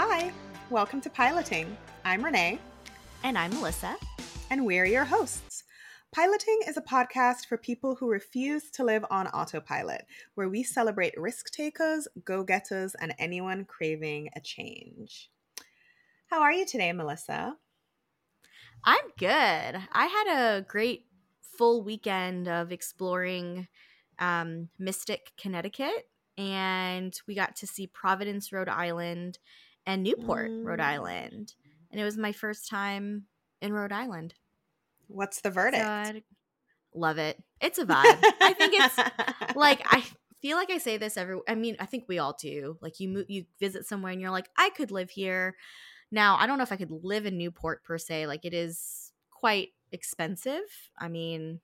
Hi, 0.00 0.32
welcome 0.70 1.00
to 1.00 1.10
Piloting. 1.10 1.76
I'm 2.04 2.24
Renee. 2.24 2.60
And 3.24 3.36
I'm 3.36 3.50
Melissa. 3.50 3.96
And 4.48 4.64
we're 4.64 4.84
your 4.84 5.04
hosts. 5.04 5.64
Piloting 6.14 6.60
is 6.68 6.76
a 6.76 6.82
podcast 6.82 7.46
for 7.48 7.56
people 7.56 7.96
who 7.96 8.08
refuse 8.08 8.70
to 8.70 8.84
live 8.84 9.04
on 9.10 9.26
autopilot, 9.26 10.06
where 10.36 10.48
we 10.48 10.62
celebrate 10.62 11.18
risk 11.18 11.50
takers, 11.50 12.06
go 12.24 12.44
getters, 12.44 12.94
and 12.94 13.12
anyone 13.18 13.64
craving 13.64 14.30
a 14.36 14.40
change. 14.40 15.30
How 16.28 16.42
are 16.42 16.52
you 16.52 16.64
today, 16.64 16.92
Melissa? 16.92 17.56
I'm 18.84 19.04
good. 19.18 19.28
I 19.28 20.06
had 20.06 20.58
a 20.58 20.62
great 20.62 21.06
full 21.40 21.82
weekend 21.82 22.46
of 22.46 22.70
exploring 22.70 23.66
um, 24.20 24.68
Mystic, 24.78 25.32
Connecticut, 25.36 26.08
and 26.36 27.20
we 27.26 27.34
got 27.34 27.56
to 27.56 27.66
see 27.66 27.88
Providence, 27.88 28.52
Rhode 28.52 28.68
Island, 28.68 29.40
and 29.88 30.02
Newport, 30.02 30.50
mm. 30.50 30.64
Rhode 30.64 30.80
Island. 30.80 31.54
And 31.90 32.00
it 32.00 32.04
was 32.04 32.18
my 32.18 32.32
first 32.32 32.68
time 32.68 33.24
in 33.62 33.72
Rhode 33.72 33.90
Island. 33.90 34.34
What's 35.08 35.40
the 35.40 35.50
verdict? 35.50 35.82
So 35.82 36.20
love 36.94 37.16
it. 37.16 37.42
It's 37.62 37.78
a 37.78 37.86
vibe. 37.86 38.22
I 38.40 38.52
think 38.52 38.74
it's 38.76 39.56
like 39.56 39.82
I 39.86 40.04
feel 40.42 40.58
like 40.58 40.70
I 40.70 40.76
say 40.76 40.98
this 40.98 41.16
every 41.16 41.40
I 41.48 41.54
mean, 41.54 41.76
I 41.80 41.86
think 41.86 42.04
we 42.06 42.18
all 42.18 42.36
do. 42.38 42.76
Like 42.82 43.00
you 43.00 43.24
you 43.28 43.46
visit 43.58 43.86
somewhere 43.86 44.12
and 44.12 44.20
you're 44.20 44.30
like, 44.30 44.50
I 44.58 44.68
could 44.70 44.90
live 44.90 45.08
here. 45.10 45.56
Now, 46.12 46.36
I 46.36 46.46
don't 46.46 46.58
know 46.58 46.64
if 46.64 46.72
I 46.72 46.76
could 46.76 46.92
live 47.02 47.24
in 47.24 47.38
Newport 47.38 47.82
per 47.82 47.96
se. 47.96 48.26
Like 48.26 48.44
it 48.44 48.52
is 48.52 49.12
quite 49.30 49.70
expensive. 49.90 50.64
I 50.98 51.08
mean, 51.08 51.60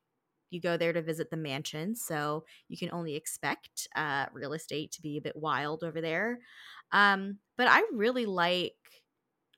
you 0.51 0.61
go 0.61 0.77
there 0.77 0.93
to 0.93 1.03
visit 1.03 1.31
the 1.31 1.37
mansion, 1.37 1.95
so 1.95 2.45
you 2.69 2.77
can 2.77 2.91
only 2.93 3.17
expect 3.17 3.89
uh, 3.97 4.27
real 4.33 4.53
estate 4.53 4.93
to 4.93 5.03
be 5.03 5.17
a 5.17 5.23
bit 5.23 5.37
wild 5.37 5.83
over 5.83 6.01
there. 6.01 6.39
Um, 6.93 7.39
but 7.57 7.69
I 7.69 7.83
really 7.93 8.27
like, 8.27 8.75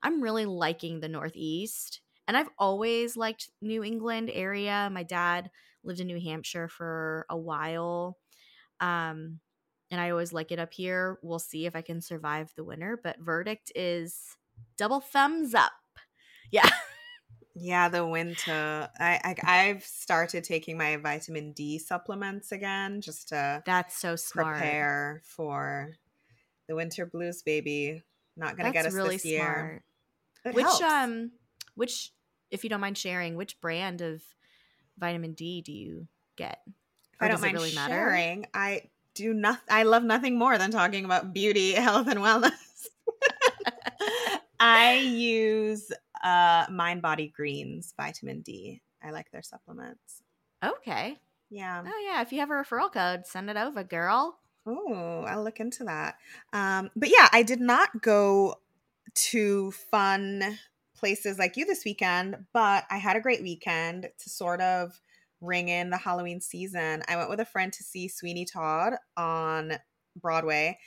I'm 0.02 0.22
really 0.22 0.47
liking 0.47 1.00
the 1.00 1.08
Northeast, 1.08 2.00
and 2.28 2.36
I've 2.36 2.50
always 2.58 3.16
liked 3.16 3.50
New 3.60 3.84
England 3.84 4.30
area. 4.33 4.88
My 4.92 5.02
dad 5.02 5.50
lived 5.84 6.00
in 6.00 6.06
New 6.06 6.20
Hampshire 6.20 6.69
for 6.69 7.27
a 7.30 7.36
while, 7.36 8.19
um, 8.80 9.41
and 9.91 10.00
I 10.00 10.10
always 10.10 10.32
like 10.32 10.50
it 10.50 10.58
up 10.58 10.72
here. 10.72 11.19
We'll 11.22 11.38
see 11.38 11.66
if 11.66 11.77
I 11.77 11.82
can 11.82 12.00
survive 12.00 12.53
the 12.56 12.64
winter, 12.64 12.98
but 13.03 13.20
verdict 13.20 13.70
is 13.75 14.36
double 14.77 15.00
thumbs 15.00 15.55
up. 15.55 15.72
Yeah. 16.50 16.69
Yeah, 17.58 17.88
the 17.88 18.06
winter. 18.06 18.88
I, 19.00 19.34
I 19.42 19.56
have 19.68 19.82
started 19.82 20.44
taking 20.44 20.76
my 20.76 20.96
vitamin 20.96 21.52
D 21.52 21.78
supplements 21.78 22.52
again, 22.52 23.00
just 23.00 23.30
to 23.30 23.62
that's 23.64 23.98
so 23.98 24.14
smart. 24.14 24.58
Prepare 24.58 25.22
for 25.24 25.94
the 26.68 26.74
winter 26.74 27.06
blues, 27.06 27.42
baby. 27.42 28.02
Not 28.36 28.58
gonna 28.58 28.72
that's 28.72 28.84
get 28.84 28.86
us 28.86 28.92
really 28.92 29.16
this 29.16 29.24
year. 29.24 29.82
Smart. 30.42 30.54
which 30.54 30.64
helps. 30.64 30.82
um, 30.82 31.30
which 31.74 32.12
if 32.50 32.62
you 32.62 32.68
don't 32.68 32.80
mind 32.80 32.98
sharing, 32.98 33.36
which 33.36 33.58
brand 33.62 34.02
of 34.02 34.22
vitamin 34.98 35.32
D 35.32 35.62
do 35.62 35.72
you 35.72 36.08
get? 36.36 36.60
If 36.66 37.22
I 37.22 37.28
don't 37.28 37.41
mind 37.41 37.54
really 37.54 37.70
sharing, 37.70 38.41
matter? 38.41 38.50
I 38.52 38.82
do 39.14 39.32
not. 39.32 39.60
I 39.70 39.84
love 39.84 40.04
nothing 40.04 40.38
more 40.38 40.58
than 40.58 40.70
talking 40.70 41.06
about 41.06 41.32
beauty, 41.32 41.72
health, 41.72 42.08
and 42.08 42.20
wellness. 42.20 42.52
I 44.60 44.94
use 44.94 45.91
uh 46.22 46.67
mindbodygreen's 46.67 47.95
vitamin 47.97 48.41
D. 48.41 48.83
I 49.03 49.11
like 49.11 49.31
their 49.31 49.42
supplements. 49.42 50.22
Okay. 50.64 51.17
Yeah. 51.50 51.83
Oh 51.86 52.03
yeah. 52.05 52.22
If 52.22 52.33
you 52.33 52.41
have 52.41 52.50
a 52.50 52.55
referral 52.55 52.92
code, 52.92 53.27
send 53.27 53.50
it 53.50 53.56
over, 53.56 53.84
girl. 53.84 54.39
Oh, 54.67 55.25
I'll 55.27 55.44
look 55.44 55.61
into 55.61 55.84
that. 55.84 56.17
Um, 56.53 56.91
but 56.97 57.09
yeah, 57.09 57.28
I 57.33 57.42
did 57.42 57.61
not 57.61 58.03
go 58.03 58.56
to 59.14 59.70
fun 59.70 60.59
places 60.97 61.38
like 61.38 61.56
you 61.56 61.65
this 61.65 61.84
weekend, 61.84 62.37
but 62.53 62.84
I 62.91 62.97
had 62.97 63.16
a 63.16 63.21
great 63.21 63.43
weekend 63.43 64.09
to 64.19 64.31
sort 64.31 64.60
of 64.60 65.00
ring 65.41 65.69
in 65.69 65.91
the 65.91 65.97
Halloween 65.97 66.41
season. 66.41 67.03
I 67.09 67.16
went 67.16 67.31
with 67.31 67.41
a 67.41 67.44
friend 67.44 67.72
to 67.72 67.84
see 67.84 68.09
Sweeney 68.09 68.44
Todd 68.44 68.94
on 69.16 69.75
Broadway. 70.21 70.78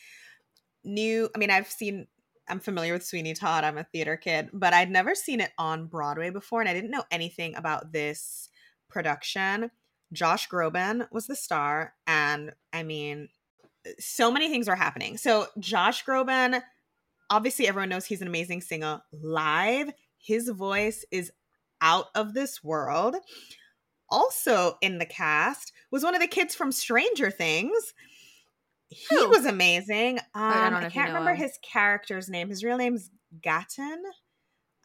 New, 0.83 1.29
I 1.33 1.37
mean, 1.37 1.51
I've 1.51 1.69
seen 1.69 2.07
I'm 2.49 2.59
familiar 2.59 2.93
with 2.93 3.05
Sweeney 3.05 3.33
Todd. 3.33 3.63
I'm 3.63 3.77
a 3.77 3.83
theater 3.83 4.17
kid, 4.17 4.49
but 4.53 4.73
I'd 4.73 4.89
never 4.89 5.15
seen 5.15 5.39
it 5.39 5.51
on 5.57 5.87
Broadway 5.87 6.29
before, 6.29 6.61
and 6.61 6.69
I 6.69 6.73
didn't 6.73 6.91
know 6.91 7.03
anything 7.11 7.55
about 7.55 7.91
this 7.91 8.49
production. 8.89 9.71
Josh 10.11 10.49
Groban 10.49 11.07
was 11.11 11.27
the 11.27 11.35
star, 11.35 11.93
and 12.07 12.51
I 12.73 12.83
mean, 12.83 13.29
so 13.99 14.31
many 14.31 14.49
things 14.49 14.67
are 14.67 14.75
happening. 14.75 15.17
So, 15.17 15.47
Josh 15.59 16.03
Groban, 16.03 16.61
obviously, 17.29 17.67
everyone 17.67 17.89
knows 17.89 18.05
he's 18.05 18.21
an 18.21 18.27
amazing 18.27 18.61
singer. 18.61 19.01
Live, 19.11 19.91
his 20.17 20.49
voice 20.49 21.05
is 21.11 21.31
out 21.81 22.07
of 22.15 22.33
this 22.33 22.63
world. 22.63 23.15
Also 24.09 24.77
in 24.81 24.97
the 24.97 25.05
cast 25.05 25.71
was 25.91 26.03
one 26.03 26.15
of 26.15 26.21
the 26.21 26.27
kids 26.27 26.55
from 26.55 26.71
Stranger 26.71 27.29
Things 27.29 27.93
he 28.89 29.15
Who? 29.15 29.29
was 29.29 29.45
amazing. 29.45 30.19
Um, 30.33 30.43
I, 30.43 30.85
I 30.85 30.89
can't 30.89 31.09
remember 31.09 31.31
him. 31.31 31.43
his 31.43 31.59
character's 31.61 32.29
name. 32.29 32.49
His 32.49 32.63
real 32.63 32.77
name's 32.77 33.09
Gaten. 33.39 34.01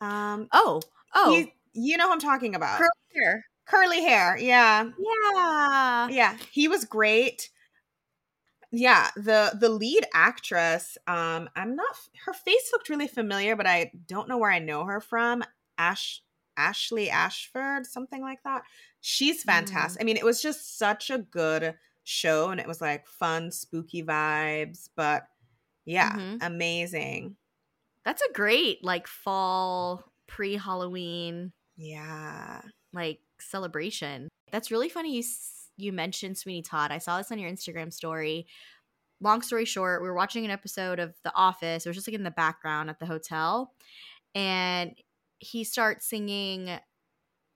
Um, 0.00 0.48
oh, 0.53 0.82
oh, 1.15 1.44
you 1.72 1.97
know 1.97 2.06
who 2.06 2.12
I'm 2.12 2.20
talking 2.20 2.54
about. 2.54 2.78
Curly 2.78 2.91
hair. 3.15 3.44
Curly 3.66 4.03
hair. 4.03 4.37
Yeah. 4.37 4.91
Yeah. 4.98 6.09
Yeah. 6.09 6.37
He 6.53 6.69
was 6.69 6.84
great. 6.84 7.50
Yeah, 8.76 9.10
the 9.15 9.56
the 9.59 9.69
lead 9.69 10.04
actress, 10.12 10.98
um, 11.06 11.48
I'm 11.54 11.76
not 11.76 11.97
her 12.26 12.32
face 12.32 12.71
looked 12.72 12.88
really 12.88 13.06
familiar, 13.06 13.54
but 13.54 13.69
I 13.69 13.92
don't 14.09 14.28
know 14.28 14.36
where 14.36 14.50
I 14.50 14.59
know 14.59 14.84
her 14.84 15.00
from. 15.00 15.44
Ash 15.78 16.21
Ashley 16.56 17.09
Ashford, 17.09 17.86
something 17.86 18.21
like 18.21 18.42
that. 18.42 18.62
She's 19.00 19.44
fantastic. 19.44 20.00
Mm. 20.00 20.03
I 20.03 20.06
mean, 20.06 20.16
it 20.16 20.25
was 20.25 20.42
just 20.42 20.76
such 20.76 21.10
a 21.10 21.19
good 21.19 21.75
show 22.04 22.50
and 22.50 22.60
it 22.60 22.69
was 22.69 22.81
like 22.81 23.06
fun, 23.06 23.50
spooky 23.50 24.03
vibes. 24.03 24.88
But 24.94 25.26
yeah, 25.84 26.12
mm-hmm. 26.12 26.37
amazing. 26.42 27.37
That's 28.04 28.22
a 28.22 28.32
great 28.32 28.84
like 28.84 29.06
fall 29.06 30.04
pre 30.26 30.56
Halloween. 30.56 31.53
Yeah. 31.76 32.60
Like 32.92 33.20
celebration. 33.41 34.28
That's 34.53 34.70
really 34.70 34.88
funny 34.88 35.16
you 35.16 35.25
you 35.76 35.92
mentioned 35.92 36.38
Sweeney 36.38 36.62
Todd. 36.62 36.92
I 36.92 36.98
saw 36.98 37.19
this 37.19 37.32
on 37.32 37.38
your 37.38 37.50
Instagram 37.50 37.92
story. 37.92 38.47
Long 39.21 39.42
story 39.42 39.65
short, 39.65 40.03
we 40.03 40.09
were 40.09 40.15
watching 40.15 40.44
an 40.44 40.50
episode 40.50 41.00
of 41.00 41.15
The 41.25 41.34
Office. 41.34 41.84
It 41.84 41.88
was 41.88 41.97
just 41.97 42.06
like 42.06 42.15
in 42.15 42.22
the 42.22 42.31
background 42.31 42.91
at 42.91 43.00
the 43.00 43.06
hotel. 43.06 43.72
And 44.34 44.94
he 45.38 45.65
starts 45.65 46.06
singing 46.06 46.71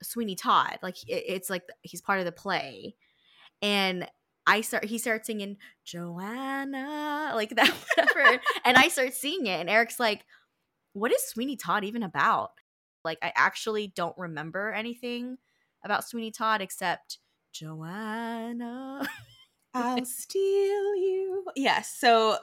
Sweeney 0.03 0.35
Todd. 0.35 0.79
Like 0.83 0.97
it's 1.07 1.51
like 1.51 1.63
he's 1.83 2.01
part 2.01 2.19
of 2.19 2.25
the 2.25 2.33
play. 2.33 2.97
And 3.63 4.09
I 4.49 4.63
start 4.63 4.85
he 4.85 4.99
starts 4.99 5.27
singing 5.27 5.59
Joanna 5.85 7.33
like 7.35 7.51
that 7.57 7.73
whatever 7.97 8.41
and 8.65 8.77
I 8.77 8.89
start 8.89 9.15
seeing 9.15 9.47
it 9.47 9.61
and 9.61 9.71
Eric's 9.71 10.01
like 10.01 10.25
what 10.95 11.13
is 11.13 11.23
Sweeney 11.23 11.57
Todd 11.57 11.85
even 11.85 12.03
about? 12.03 12.51
Like 13.05 13.19
I 13.23 13.33
actually 13.37 13.93
don't 13.95 14.17
remember 14.19 14.73
anything 14.73 15.37
about 15.85 16.09
Sweeney 16.09 16.33
Todd 16.33 16.61
except 16.61 17.19
Joanna 17.53 19.07
I'll 19.75 20.05
steal 20.05 20.97
you. 20.97 21.45
Yes. 21.57 21.95
So 21.99 22.39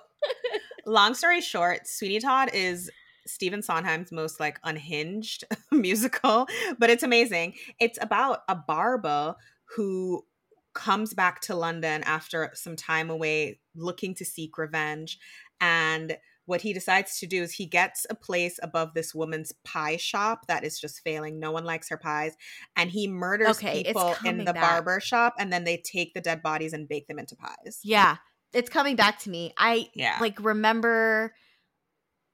long 0.85 1.13
story 1.13 1.41
short, 1.41 1.87
Sweeney 1.87 2.19
Todd 2.19 2.49
is 2.53 2.89
Stephen 3.27 3.61
Sondheim's 3.61 4.11
most 4.11 4.39
like 4.39 4.59
unhinged 4.63 5.43
musical, 5.71 6.47
but 6.77 6.89
it's 6.89 7.03
amazing. 7.03 7.55
It's 7.79 7.97
about 8.01 8.39
a 8.47 8.55
barber 8.55 9.35
who 9.75 10.25
comes 10.75 11.13
back 11.15 11.41
to 11.41 11.55
London 11.55 12.03
after 12.03 12.51
some 12.53 12.75
time 12.75 13.09
away 13.09 13.59
looking 13.75 14.13
to 14.15 14.25
seek 14.25 14.57
revenge. 14.59 15.17
And 15.59 16.17
what 16.45 16.61
he 16.61 16.73
decides 16.73 17.17
to 17.19 17.25
do 17.25 17.41
is 17.41 17.53
he 17.53 17.65
gets 17.65 18.05
a 18.09 18.15
place 18.15 18.59
above 18.61 18.93
this 18.93 19.15
woman's 19.15 19.51
pie 19.63 19.97
shop 19.97 20.45
that 20.47 20.63
is 20.63 20.79
just 20.79 21.01
failing. 21.01 21.39
No 21.39 21.51
one 21.51 21.63
likes 21.63 21.89
her 21.89 21.97
pies. 21.97 22.35
And 22.75 22.91
he 22.91 23.07
murders 23.07 23.57
okay, 23.57 23.83
people 23.83 24.15
in 24.23 24.39
the 24.39 24.53
back. 24.53 24.61
barber 24.61 24.99
shop 24.99 25.33
and 25.39 25.51
then 25.51 25.63
they 25.63 25.77
take 25.77 26.13
the 26.13 26.21
dead 26.21 26.43
bodies 26.43 26.73
and 26.73 26.87
bake 26.87 27.07
them 27.07 27.17
into 27.17 27.35
pies. 27.35 27.79
Yeah. 27.83 28.17
It's 28.53 28.69
coming 28.69 28.95
back 28.95 29.19
to 29.19 29.29
me. 29.29 29.53
I 29.57 29.89
yeah. 29.95 30.17
like 30.21 30.43
remember 30.43 31.33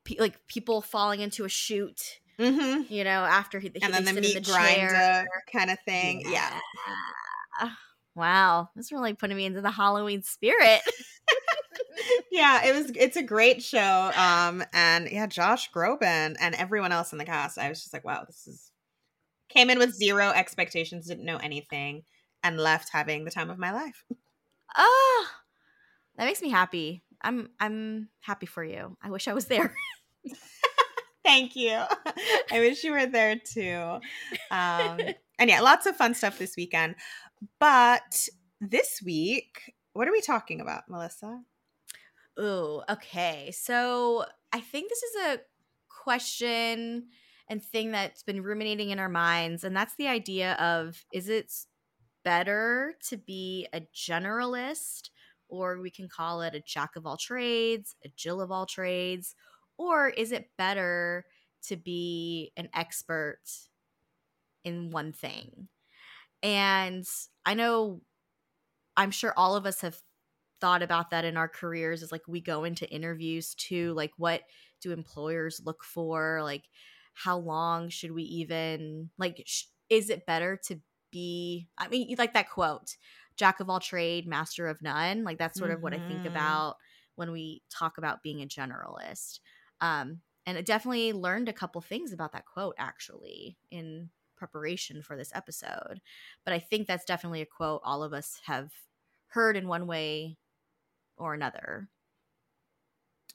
pe- 0.03 0.19
like 0.19 0.45
people 0.47 0.81
falling 0.81 1.21
into 1.21 1.45
a 1.45 1.49
chute. 1.49 2.19
Mm-hmm. 2.37 2.91
You 2.91 3.03
know, 3.03 3.23
after 3.23 3.59
he, 3.59 3.71
he 3.73 3.81
and 3.81 3.94
then 3.94 4.03
the 4.03 4.19
meat 4.19 4.33
the 4.33 4.41
grinder 4.41 5.25
kind 5.53 5.69
of 5.69 5.77
thing. 5.85 6.23
yeah. 6.25 6.59
yeah. 7.61 7.69
Wow, 8.15 8.69
this 8.75 8.91
really 8.91 9.13
putting 9.13 9.37
me 9.37 9.45
into 9.45 9.61
the 9.61 9.71
Halloween 9.71 10.21
spirit. 10.23 10.81
yeah, 12.31 12.65
it 12.65 12.75
was. 12.75 12.91
It's 12.95 13.17
a 13.17 13.23
great 13.23 13.63
show. 13.63 14.11
Um, 14.15 14.63
and 14.73 15.09
yeah, 15.09 15.27
Josh 15.27 15.71
Groban 15.71 16.35
and 16.39 16.55
everyone 16.55 16.91
else 16.91 17.11
in 17.11 17.17
the 17.17 17.25
cast. 17.25 17.57
I 17.57 17.69
was 17.69 17.81
just 17.81 17.93
like, 17.93 18.03
wow, 18.03 18.23
this 18.25 18.47
is 18.47 18.71
came 19.49 19.69
in 19.69 19.79
with 19.79 19.93
zero 19.93 20.29
expectations, 20.29 21.07
didn't 21.07 21.25
know 21.25 21.37
anything, 21.37 22.03
and 22.43 22.57
left 22.57 22.89
having 22.91 23.25
the 23.25 23.31
time 23.31 23.49
of 23.49 23.57
my 23.57 23.71
life. 23.71 24.03
Oh, 24.77 25.27
that 26.17 26.25
makes 26.25 26.41
me 26.41 26.49
happy. 26.49 27.03
I'm 27.21 27.49
I'm 27.59 28.09
happy 28.19 28.45
for 28.45 28.63
you. 28.63 28.97
I 29.01 29.09
wish 29.09 29.27
I 29.27 29.33
was 29.33 29.45
there. 29.45 29.75
Thank 31.23 31.55
you. 31.55 31.71
I 32.51 32.59
wish 32.59 32.83
you 32.83 32.91
were 32.91 33.05
there 33.05 33.35
too. 33.35 33.99
Um, 34.49 34.99
and 35.41 35.49
yeah, 35.49 35.59
lots 35.59 35.88
of 35.88 35.95
fun 35.95 36.13
stuff 36.13 36.38
this 36.38 36.55
weekend. 36.55 36.95
But 37.59 38.29
this 38.61 39.01
week, 39.03 39.73
what 39.93 40.07
are 40.07 40.11
we 40.11 40.21
talking 40.21 40.61
about, 40.61 40.83
Melissa? 40.88 41.41
Ooh, 42.39 42.83
okay. 42.88 43.51
So 43.51 44.25
I 44.53 44.59
think 44.59 44.89
this 44.89 45.01
is 45.01 45.15
a 45.25 45.39
question 45.89 47.07
and 47.49 47.61
thing 47.61 47.91
that's 47.91 48.21
been 48.21 48.43
ruminating 48.43 48.91
in 48.91 48.99
our 48.99 49.09
minds, 49.09 49.63
and 49.63 49.75
that's 49.75 49.95
the 49.95 50.07
idea 50.07 50.53
of 50.53 51.03
is 51.11 51.27
it 51.27 51.51
better 52.23 52.94
to 53.09 53.17
be 53.17 53.67
a 53.73 53.81
generalist, 53.95 55.09
or 55.49 55.81
we 55.81 55.89
can 55.89 56.07
call 56.07 56.44
it 56.44 56.53
a 56.53 56.61
jack 56.61 56.91
of 56.95 57.07
all 57.07 57.17
trades, 57.17 57.95
a 58.05 58.09
Jill 58.15 58.41
of 58.41 58.51
all 58.51 58.67
trades, 58.67 59.35
or 59.79 60.09
is 60.09 60.31
it 60.31 60.51
better 60.55 61.25
to 61.63 61.75
be 61.75 62.51
an 62.57 62.69
expert 62.75 63.39
in 64.63 64.89
one 64.91 65.11
thing? 65.11 65.67
And 66.43 67.05
I 67.45 67.53
know, 67.53 68.01
I'm 68.97 69.11
sure 69.11 69.33
all 69.35 69.55
of 69.55 69.65
us 69.65 69.81
have 69.81 69.99
thought 70.59 70.83
about 70.83 71.09
that 71.09 71.25
in 71.25 71.37
our 71.37 71.47
careers 71.47 72.03
is 72.03 72.11
like 72.11 72.21
we 72.27 72.39
go 72.39 72.63
into 72.63 72.87
interviews 72.89 73.55
too 73.55 73.93
like 73.93 74.11
what 74.17 74.41
do 74.79 74.91
employers 74.91 75.59
look 75.65 75.83
for 75.83 76.41
like 76.43 76.65
how 77.15 77.35
long 77.35 77.89
should 77.89 78.11
we 78.11 78.21
even 78.21 79.09
like 79.17 79.41
sh- 79.47 79.65
is 79.89 80.11
it 80.11 80.27
better 80.27 80.59
to 80.63 80.79
be 81.11 81.67
i 81.79 81.87
mean 81.87 82.07
you 82.07 82.15
like 82.15 82.33
that 82.33 82.47
quote 82.47 82.95
jack 83.37 83.59
of 83.59 83.71
all 83.71 83.79
trade 83.79 84.27
master 84.27 84.67
of 84.67 84.83
none 84.83 85.23
like 85.23 85.39
that's 85.39 85.57
sort 85.57 85.71
of 85.71 85.77
mm-hmm. 85.77 85.83
what 85.83 85.93
i 85.95 85.97
think 86.07 86.19
mm-hmm. 86.19 86.27
about 86.27 86.75
when 87.15 87.31
we 87.31 87.63
talk 87.71 87.97
about 87.97 88.21
being 88.21 88.43
a 88.43 88.45
generalist 88.45 89.39
um 89.81 90.19
and 90.45 90.57
I 90.57 90.61
definitely 90.61 91.13
learned 91.13 91.49
a 91.49 91.53
couple 91.53 91.81
things 91.81 92.13
about 92.13 92.33
that 92.33 92.45
quote 92.45 92.75
actually 92.77 93.57
in 93.69 94.09
preparation 94.41 95.01
for 95.03 95.15
this 95.15 95.31
episode 95.35 96.01
but 96.43 96.53
i 96.53 96.59
think 96.59 96.88
that's 96.88 97.05
definitely 97.05 97.41
a 97.41 97.45
quote 97.45 97.81
all 97.83 98.03
of 98.03 98.13
us 98.13 98.41
have 98.45 98.73
heard 99.27 99.55
in 99.55 99.67
one 99.67 99.88
way 99.88 100.38
or 101.17 101.33
another. 101.33 101.89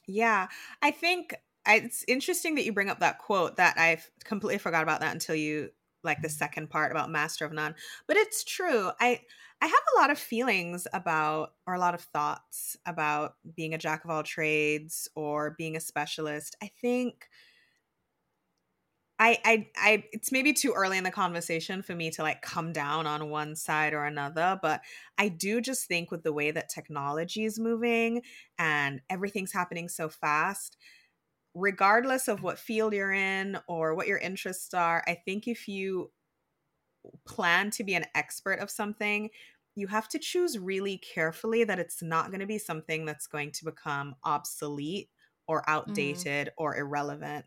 Yeah, 0.07 0.47
I 0.81 0.91
think 0.91 1.35
it's 1.65 2.05
interesting 2.07 2.55
that 2.55 2.65
you 2.65 2.71
bring 2.73 2.89
up 2.89 2.99
that 2.99 3.19
quote 3.19 3.57
that 3.57 3.77
I've 3.77 4.09
completely 4.23 4.57
forgot 4.57 4.83
about 4.83 5.01
that 5.01 5.13
until 5.13 5.35
you 5.35 5.71
like 6.03 6.21
the 6.21 6.29
second 6.29 6.69
part 6.69 6.91
about 6.91 7.09
master 7.09 7.43
of 7.45 7.51
none. 7.51 7.75
But 8.07 8.15
it's 8.17 8.43
true. 8.43 8.91
I 8.99 9.21
I 9.61 9.65
have 9.65 9.83
a 9.95 9.99
lot 9.99 10.11
of 10.11 10.19
feelings 10.19 10.87
about 10.93 11.55
or 11.65 11.73
a 11.73 11.79
lot 11.79 11.95
of 11.95 12.01
thoughts 12.01 12.77
about 12.85 13.35
being 13.55 13.73
a 13.73 13.77
jack 13.77 14.05
of 14.05 14.11
all 14.11 14.23
trades 14.23 15.09
or 15.15 15.51
being 15.51 15.75
a 15.75 15.79
specialist. 15.81 16.55
I 16.61 16.67
think 16.67 17.27
I, 19.19 19.39
I, 19.43 19.67
I, 19.75 20.03
it's 20.11 20.31
maybe 20.31 20.53
too 20.53 20.73
early 20.73 20.97
in 20.97 21.03
the 21.03 21.11
conversation 21.11 21.81
for 21.81 21.95
me 21.95 22.11
to 22.11 22.21
like 22.21 22.41
come 22.43 22.71
down 22.71 23.07
on 23.07 23.29
one 23.29 23.55
side 23.55 23.93
or 23.93 24.05
another, 24.05 24.59
but 24.61 24.81
I 25.17 25.29
do 25.29 25.59
just 25.59 25.87
think 25.87 26.11
with 26.11 26.23
the 26.23 26.33
way 26.33 26.51
that 26.51 26.69
technology 26.69 27.43
is 27.43 27.57
moving 27.57 28.21
and 28.59 29.01
everything's 29.09 29.53
happening 29.53 29.89
so 29.89 30.07
fast, 30.07 30.77
regardless 31.55 32.27
of 32.27 32.43
what 32.43 32.59
field 32.59 32.93
you're 32.93 33.11
in 33.11 33.57
or 33.67 33.95
what 33.95 34.07
your 34.07 34.19
interests 34.19 34.73
are, 34.75 35.03
I 35.07 35.15
think 35.15 35.47
if 35.47 35.67
you 35.67 36.11
plan 37.25 37.71
to 37.71 37.83
be 37.83 37.95
an 37.95 38.05
expert 38.13 38.59
of 38.59 38.69
something, 38.69 39.31
you 39.75 39.87
have 39.87 40.07
to 40.09 40.19
choose 40.19 40.59
really 40.59 40.97
carefully 40.97 41.63
that 41.63 41.79
it's 41.79 42.03
not 42.03 42.27
going 42.27 42.39
to 42.39 42.45
be 42.45 42.59
something 42.59 43.05
that's 43.05 43.27
going 43.27 43.51
to 43.53 43.65
become 43.65 44.15
obsolete 44.23 45.09
or 45.47 45.61
mm-hmm. 45.61 45.71
outdated 45.71 46.47
mm. 46.47 46.51
or 46.57 46.75
irrelevant 46.75 47.45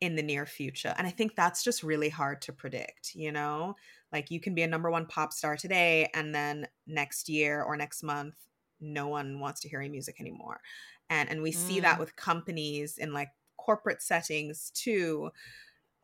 in 0.00 0.14
the 0.14 0.22
near 0.22 0.46
future. 0.46 0.94
And 0.96 1.06
I 1.06 1.10
think 1.10 1.34
that's 1.34 1.64
just 1.64 1.82
really 1.82 2.08
hard 2.08 2.42
to 2.42 2.52
predict, 2.52 3.14
you 3.14 3.32
know? 3.32 3.74
Like 4.12 4.30
you 4.30 4.40
can 4.40 4.54
be 4.54 4.62
a 4.62 4.68
number 4.68 4.90
one 4.90 5.06
pop 5.06 5.32
star 5.32 5.56
today 5.56 6.08
and 6.14 6.34
then 6.34 6.68
next 6.86 7.28
year 7.28 7.62
or 7.62 7.76
next 7.76 8.02
month 8.02 8.34
no 8.80 9.08
one 9.08 9.40
wants 9.40 9.60
to 9.60 9.68
hear 9.68 9.82
your 9.82 9.90
music 9.90 10.20
anymore. 10.20 10.60
And 11.10 11.28
and 11.28 11.42
we 11.42 11.52
mm. 11.52 11.56
see 11.56 11.80
that 11.80 11.96
mm. 11.96 12.00
with 12.00 12.16
companies 12.16 12.98
in 12.98 13.12
like 13.12 13.30
corporate 13.56 14.02
settings 14.02 14.70
too 14.74 15.30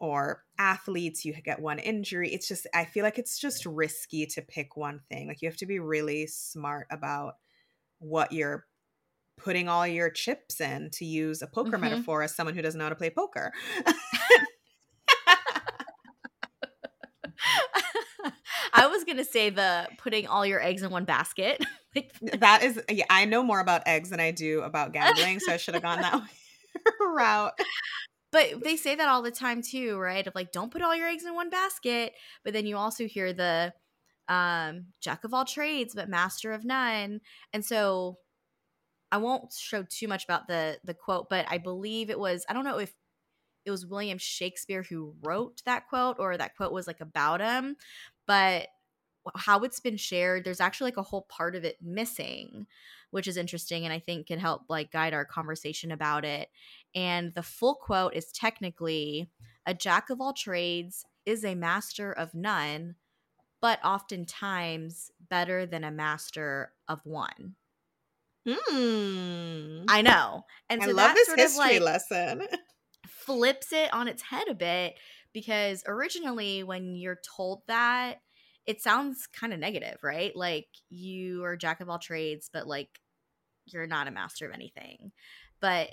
or 0.00 0.42
athletes 0.58 1.24
you 1.24 1.32
get 1.32 1.60
one 1.60 1.78
injury. 1.78 2.32
It's 2.32 2.48
just 2.48 2.66
I 2.74 2.84
feel 2.84 3.04
like 3.04 3.18
it's 3.18 3.38
just 3.38 3.64
risky 3.64 4.26
to 4.26 4.42
pick 4.42 4.76
one 4.76 5.00
thing. 5.08 5.28
Like 5.28 5.40
you 5.40 5.48
have 5.48 5.58
to 5.58 5.66
be 5.66 5.78
really 5.78 6.26
smart 6.26 6.86
about 6.90 7.36
what 8.00 8.32
you're 8.32 8.66
putting 9.36 9.68
all 9.68 9.86
your 9.86 10.10
chips 10.10 10.60
in 10.60 10.90
to 10.90 11.04
use 11.04 11.42
a 11.42 11.46
poker 11.46 11.72
mm-hmm. 11.72 11.82
metaphor 11.82 12.22
as 12.22 12.34
someone 12.34 12.54
who 12.54 12.62
doesn't 12.62 12.78
know 12.78 12.84
how 12.84 12.90
to 12.90 12.96
play 12.96 13.10
poker. 13.10 13.52
I 18.76 18.88
was 18.88 19.04
gonna 19.04 19.24
say 19.24 19.50
the 19.50 19.88
putting 19.98 20.26
all 20.26 20.44
your 20.44 20.60
eggs 20.60 20.82
in 20.82 20.90
one 20.90 21.04
basket. 21.04 21.64
that 22.40 22.62
is, 22.62 22.82
yeah, 22.90 23.04
I 23.08 23.24
know 23.24 23.42
more 23.42 23.60
about 23.60 23.82
eggs 23.86 24.10
than 24.10 24.20
I 24.20 24.32
do 24.32 24.62
about 24.62 24.92
gambling, 24.92 25.38
so 25.40 25.52
I 25.52 25.56
should 25.56 25.74
have 25.74 25.82
gone 25.82 26.00
that 26.00 26.22
route. 27.00 27.52
But 28.32 28.64
they 28.64 28.76
say 28.76 28.96
that 28.96 29.08
all 29.08 29.22
the 29.22 29.30
time 29.30 29.62
too, 29.62 29.96
right? 29.96 30.26
Of 30.26 30.34
like, 30.34 30.50
don't 30.50 30.72
put 30.72 30.82
all 30.82 30.96
your 30.96 31.06
eggs 31.06 31.24
in 31.24 31.34
one 31.34 31.50
basket. 31.50 32.14
But 32.42 32.52
then 32.52 32.66
you 32.66 32.76
also 32.76 33.06
hear 33.06 33.32
the 33.32 33.72
um, 34.28 34.86
jack 35.00 35.22
of 35.22 35.32
all 35.32 35.44
trades, 35.44 35.94
but 35.94 36.08
master 36.08 36.52
of 36.52 36.64
none. 36.64 37.20
And 37.52 37.64
so 37.64 38.18
I 39.14 39.16
won't 39.16 39.52
show 39.52 39.84
too 39.84 40.08
much 40.08 40.24
about 40.24 40.48
the 40.48 40.80
the 40.82 40.92
quote, 40.92 41.30
but 41.30 41.46
I 41.48 41.58
believe 41.58 42.10
it 42.10 42.18
was 42.18 42.44
I 42.48 42.52
don't 42.52 42.64
know 42.64 42.80
if 42.80 42.92
it 43.64 43.70
was 43.70 43.86
William 43.86 44.18
Shakespeare 44.18 44.82
who 44.82 45.14
wrote 45.22 45.62
that 45.66 45.88
quote 45.88 46.16
or 46.18 46.36
that 46.36 46.56
quote 46.56 46.72
was 46.72 46.88
like 46.88 47.00
about 47.00 47.40
him, 47.40 47.76
but 48.26 48.66
how 49.36 49.60
it's 49.60 49.78
been 49.78 49.96
shared, 49.96 50.42
there's 50.44 50.60
actually 50.60 50.88
like 50.88 50.96
a 50.96 51.02
whole 51.02 51.26
part 51.28 51.54
of 51.54 51.64
it 51.64 51.76
missing, 51.80 52.66
which 53.12 53.28
is 53.28 53.36
interesting 53.36 53.84
and 53.84 53.92
I 53.92 54.00
think 54.00 54.26
can 54.26 54.40
help 54.40 54.62
like 54.68 54.90
guide 54.90 55.14
our 55.14 55.24
conversation 55.24 55.92
about 55.92 56.24
it. 56.24 56.48
And 56.92 57.32
the 57.34 57.42
full 57.44 57.76
quote 57.76 58.14
is 58.14 58.32
technically 58.32 59.30
a 59.64 59.74
jack 59.74 60.10
of 60.10 60.20
all 60.20 60.32
trades 60.32 61.04
is 61.24 61.44
a 61.44 61.54
master 61.54 62.12
of 62.12 62.34
none, 62.34 62.96
but 63.62 63.78
oftentimes 63.84 65.12
better 65.30 65.66
than 65.66 65.84
a 65.84 65.92
master 65.92 66.72
of 66.88 67.00
one. 67.04 67.54
Hmm. 68.46 69.84
I 69.88 70.02
know. 70.02 70.44
And 70.68 70.82
so 70.82 70.90
I 70.90 70.92
love 70.92 71.14
this 71.14 71.32
history 71.34 71.78
like 71.78 71.82
lesson. 71.82 72.42
flips 73.08 73.72
it 73.72 73.92
on 73.92 74.08
its 74.08 74.22
head 74.22 74.48
a 74.48 74.54
bit 74.54 74.94
because 75.32 75.82
originally 75.86 76.62
when 76.62 76.94
you're 76.94 77.20
told 77.36 77.62
that, 77.66 78.20
it 78.66 78.80
sounds 78.80 79.26
kind 79.26 79.52
of 79.52 79.58
negative, 79.58 79.98
right? 80.02 80.34
Like 80.34 80.68
you 80.88 81.44
are 81.44 81.56
jack 81.56 81.80
of 81.80 81.88
all 81.88 81.98
trades, 81.98 82.50
but 82.52 82.66
like 82.66 83.00
you're 83.66 83.86
not 83.86 84.08
a 84.08 84.12
master 84.12 84.46
of 84.46 84.52
anything. 84.52 85.12
But 85.60 85.90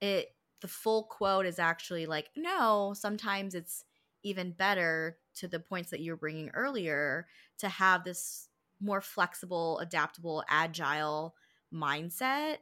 it 0.00 0.28
the 0.60 0.68
full 0.68 1.04
quote 1.04 1.46
is 1.46 1.58
actually 1.58 2.06
like, 2.06 2.28
no, 2.36 2.94
sometimes 2.94 3.54
it's 3.54 3.84
even 4.22 4.52
better 4.52 5.16
to 5.36 5.48
the 5.48 5.60
points 5.60 5.90
that 5.90 6.00
you 6.00 6.12
were 6.12 6.18
bringing 6.18 6.50
earlier 6.50 7.26
to 7.58 7.68
have 7.68 8.04
this 8.04 8.48
more 8.80 9.00
flexible, 9.00 9.78
adaptable, 9.78 10.44
agile 10.48 11.34
mindset 11.72 12.58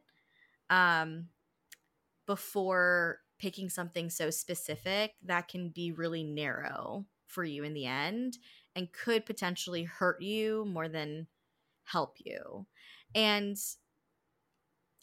um, 0.71 1.29
before 2.27 3.19
picking 3.39 3.69
something 3.69 4.11
so 4.11 4.31
specific 4.31 5.13
that 5.25 5.49
can 5.49 5.71
be 5.71 5.93
really 5.93 6.25
narrow 6.25 7.07
for 7.27 7.45
you 7.45 7.63
in 7.63 7.75
the 7.75 7.87
end 7.87 8.39
and 8.75 8.93
could 8.93 9.25
potentially 9.27 9.85
hurt 9.85 10.21
you 10.21 10.65
more 10.67 10.89
than 10.89 11.27
help 11.85 12.17
you. 12.25 12.67
And 13.15 13.57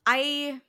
I 0.05 0.61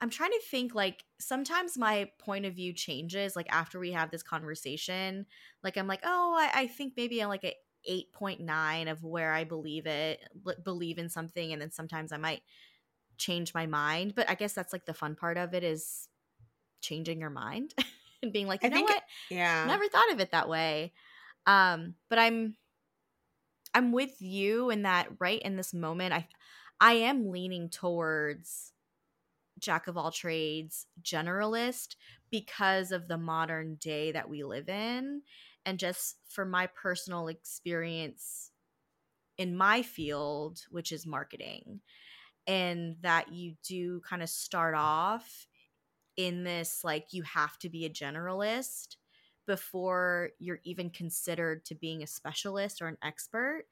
I'm 0.00 0.10
trying 0.10 0.32
to 0.32 0.40
think 0.50 0.74
like 0.74 1.04
sometimes 1.18 1.78
my 1.78 2.10
point 2.18 2.44
of 2.44 2.54
view 2.54 2.74
changes 2.74 3.36
like 3.36 3.46
after 3.50 3.78
we 3.78 3.92
have 3.92 4.10
this 4.10 4.22
conversation. 4.22 5.24
Like 5.62 5.78
I'm 5.78 5.86
like, 5.86 6.00
oh, 6.04 6.34
I, 6.36 6.62
I 6.62 6.66
think 6.66 6.92
maybe 6.96 7.22
I'm 7.22 7.28
like 7.28 7.44
a 7.44 7.54
8.9 7.88 8.90
of 8.90 9.02
where 9.04 9.32
I 9.32 9.44
believe 9.44 9.86
it, 9.86 10.20
believe 10.64 10.98
in 10.98 11.08
something, 11.08 11.52
and 11.52 11.60
then 11.60 11.70
sometimes 11.70 12.12
I 12.12 12.16
might 12.16 12.42
change 13.16 13.54
my 13.54 13.66
mind. 13.66 14.14
But 14.14 14.28
I 14.30 14.34
guess 14.34 14.52
that's 14.52 14.72
like 14.72 14.86
the 14.86 14.94
fun 14.94 15.14
part 15.14 15.38
of 15.38 15.54
it 15.54 15.64
is 15.64 16.08
changing 16.80 17.20
your 17.20 17.30
mind 17.30 17.74
and 18.22 18.32
being 18.32 18.46
like, 18.46 18.62
you 18.62 18.68
I 18.68 18.70
know 18.70 18.76
think, 18.76 18.90
what? 18.90 19.02
Yeah. 19.30 19.66
Never 19.66 19.88
thought 19.88 20.12
of 20.12 20.20
it 20.20 20.30
that 20.32 20.48
way. 20.48 20.92
Um, 21.46 21.94
but 22.08 22.18
I'm 22.18 22.56
I'm 23.74 23.92
with 23.92 24.20
you 24.22 24.70
in 24.70 24.82
that 24.82 25.08
right 25.18 25.42
in 25.42 25.56
this 25.56 25.74
moment. 25.74 26.14
I 26.14 26.28
I 26.80 26.94
am 26.94 27.30
leaning 27.30 27.68
towards 27.68 28.72
jack 29.58 29.86
of 29.86 29.96
all 29.96 30.10
trades 30.10 30.86
generalist 31.02 31.96
because 32.30 32.92
of 32.92 33.08
the 33.08 33.16
modern 33.16 33.76
day 33.76 34.12
that 34.12 34.28
we 34.28 34.42
live 34.44 34.68
in 34.68 35.22
and 35.66 35.78
just 35.78 36.16
for 36.28 36.44
my 36.44 36.66
personal 36.66 37.28
experience 37.28 38.50
in 39.38 39.56
my 39.56 39.82
field, 39.82 40.60
which 40.70 40.92
is 40.92 41.06
marketing, 41.06 41.80
and 42.46 42.96
that 43.02 43.32
you 43.32 43.54
do 43.66 44.00
kind 44.00 44.22
of 44.22 44.28
start 44.28 44.74
off 44.76 45.46
in 46.16 46.44
this 46.44 46.82
like 46.84 47.08
you 47.12 47.22
have 47.22 47.58
to 47.58 47.68
be 47.68 47.84
a 47.84 47.90
generalist 47.90 48.96
before 49.46 50.30
you're 50.38 50.60
even 50.64 50.90
considered 50.90 51.64
to 51.66 51.74
being 51.74 52.02
a 52.02 52.06
specialist 52.06 52.80
or 52.80 52.88
an 52.88 52.98
expert. 53.02 53.64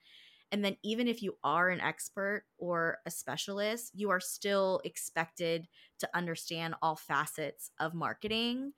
And 0.50 0.62
then, 0.62 0.76
even 0.82 1.08
if 1.08 1.22
you 1.22 1.38
are 1.42 1.70
an 1.70 1.80
expert 1.80 2.44
or 2.58 2.98
a 3.06 3.10
specialist, 3.10 3.92
you 3.94 4.10
are 4.10 4.20
still 4.20 4.80
expected 4.84 5.66
to 6.00 6.08
understand 6.14 6.74
all 6.82 6.96
facets 6.96 7.70
of 7.80 7.94
marketing. 7.94 8.74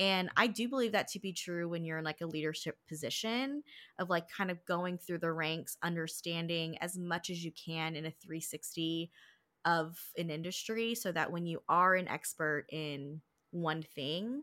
And 0.00 0.30
I 0.34 0.46
do 0.46 0.66
believe 0.66 0.92
that 0.92 1.08
to 1.08 1.20
be 1.20 1.34
true 1.34 1.68
when 1.68 1.84
you're 1.84 1.98
in 1.98 2.04
like 2.04 2.22
a 2.22 2.26
leadership 2.26 2.78
position 2.88 3.62
of 3.98 4.08
like 4.08 4.30
kind 4.30 4.50
of 4.50 4.64
going 4.64 4.96
through 4.96 5.18
the 5.18 5.30
ranks, 5.30 5.76
understanding 5.82 6.78
as 6.78 6.96
much 6.96 7.28
as 7.28 7.44
you 7.44 7.52
can 7.52 7.94
in 7.94 8.06
a 8.06 8.10
360 8.10 9.10
of 9.66 9.98
an 10.16 10.30
industry 10.30 10.94
so 10.94 11.12
that 11.12 11.30
when 11.30 11.44
you 11.44 11.62
are 11.68 11.94
an 11.94 12.08
expert 12.08 12.64
in 12.72 13.20
one 13.50 13.82
thing, 13.82 14.42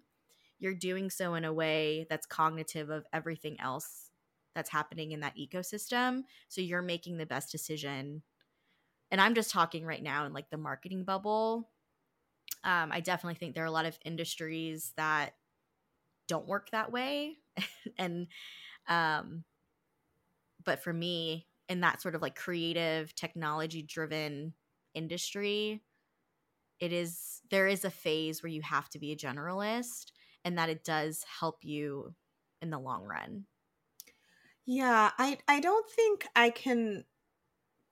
you're 0.59 0.75
doing 0.75 1.09
so 1.09 1.33
in 1.33 1.43
a 1.43 1.53
way 1.53 2.05
that's 2.07 2.27
cognitive 2.27 2.91
of 2.91 3.07
everything 3.11 3.59
else 3.59 4.11
that's 4.53 4.69
happening 4.69 5.11
in 5.11 5.21
that 5.21 5.37
ecosystem. 5.37 6.21
So 6.49 6.61
you're 6.61 6.83
making 6.83 7.17
the 7.17 7.25
best 7.25 7.51
decision. 7.51 8.21
And 9.09 9.19
I'm 9.19 9.33
just 9.33 9.49
talking 9.49 9.87
right 9.87 10.03
now 10.03 10.27
in 10.27 10.33
like 10.33 10.51
the 10.51 10.57
marketing 10.57 11.03
bubble. 11.03 11.71
Um, 12.63 12.91
I 12.91 12.99
definitely 12.99 13.39
think 13.39 13.55
there 13.55 13.63
are 13.63 13.67
a 13.67 13.71
lot 13.71 13.85
of 13.85 13.97
industries 14.05 14.93
that 14.97 15.33
don't 16.27 16.47
work 16.47 16.71
that 16.71 16.91
way. 16.91 17.39
and, 17.97 18.27
um, 18.87 19.45
but 20.63 20.79
for 20.79 20.93
me, 20.93 21.47
in 21.69 21.81
that 21.81 22.01
sort 22.01 22.15
of 22.15 22.21
like 22.21 22.35
creative, 22.35 23.13
technology 23.15 23.81
driven 23.83 24.53
industry, 24.93 25.83
it 26.79 26.93
is 26.93 27.41
there 27.51 27.67
is 27.67 27.85
a 27.85 27.91
phase 27.91 28.43
where 28.43 28.51
you 28.51 28.61
have 28.61 28.89
to 28.89 28.99
be 28.99 29.11
a 29.11 29.17
generalist 29.17 30.11
and 30.45 30.57
that 30.57 30.69
it 30.69 30.83
does 30.83 31.23
help 31.23 31.63
you 31.63 32.15
in 32.61 32.69
the 32.69 32.79
long 32.79 33.03
run. 33.03 33.47
Yeah, 34.65 35.11
I 35.17 35.39
I 35.47 35.59
don't 35.59 35.89
think 35.89 36.27
I 36.35 36.49
can 36.49 37.05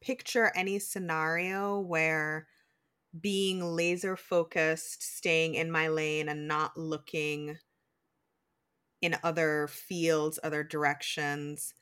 picture 0.02 0.52
any 0.56 0.80
scenario 0.80 1.80
where 1.80 2.48
being 3.20 3.62
laser 3.64 4.18
focused, 4.18 5.04
staying 5.04 5.56
in 5.56 5.72
my 5.72 5.90
lane 5.90 6.30
and 6.30 6.48
not 6.48 6.78
looking 6.78 7.60
in 9.06 9.18
other 9.24 9.68
fields, 9.70 10.40
other 10.44 10.64
directions 10.64 11.74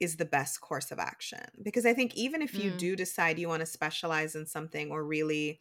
is 0.00 0.16
the 0.16 0.24
best 0.26 0.60
course 0.60 0.92
of 0.92 0.98
action. 0.98 1.40
Because 1.62 1.86
I 1.86 1.94
think 1.94 2.14
even 2.16 2.42
if 2.42 2.58
you 2.58 2.70
Mm. 2.70 2.78
do 2.78 2.96
decide 2.96 3.38
you 3.38 3.48
want 3.48 3.60
to 3.60 3.66
specialize 3.66 4.34
in 4.36 4.46
something 4.46 4.90
or 4.90 5.04
really 5.04 5.60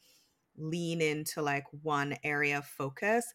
lean 0.58 1.02
into 1.02 1.42
like 1.42 1.66
one 1.72 2.18
area 2.24 2.60
of 2.60 2.66
focus, 2.68 3.34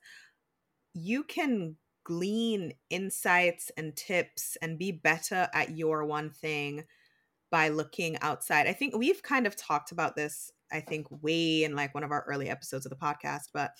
you 0.95 1.25
can 1.25 1.77
glean 2.05 2.73
insights 2.91 3.71
and 3.77 3.97
tips 3.97 4.57
and 4.63 4.79
be 4.79 4.93
better 4.93 5.49
at 5.53 5.77
your 5.77 6.05
one 6.05 6.31
thing 6.31 6.85
by 7.51 7.69
looking 7.69 8.19
outside. 8.21 8.67
I 8.67 8.75
think 8.75 8.97
we've 8.97 9.23
kind 9.23 9.47
of 9.47 9.57
talked 9.57 9.93
about 9.93 10.17
this, 10.17 10.53
I 10.73 10.81
think, 10.81 11.07
way 11.11 11.65
in 11.65 11.77
like 11.77 11.95
one 11.95 12.05
of 12.05 12.13
our 12.13 12.25
early 12.29 12.49
episodes 12.51 12.87
of 12.87 12.91
the 12.91 12.97
podcast, 12.97 13.51
but 13.55 13.73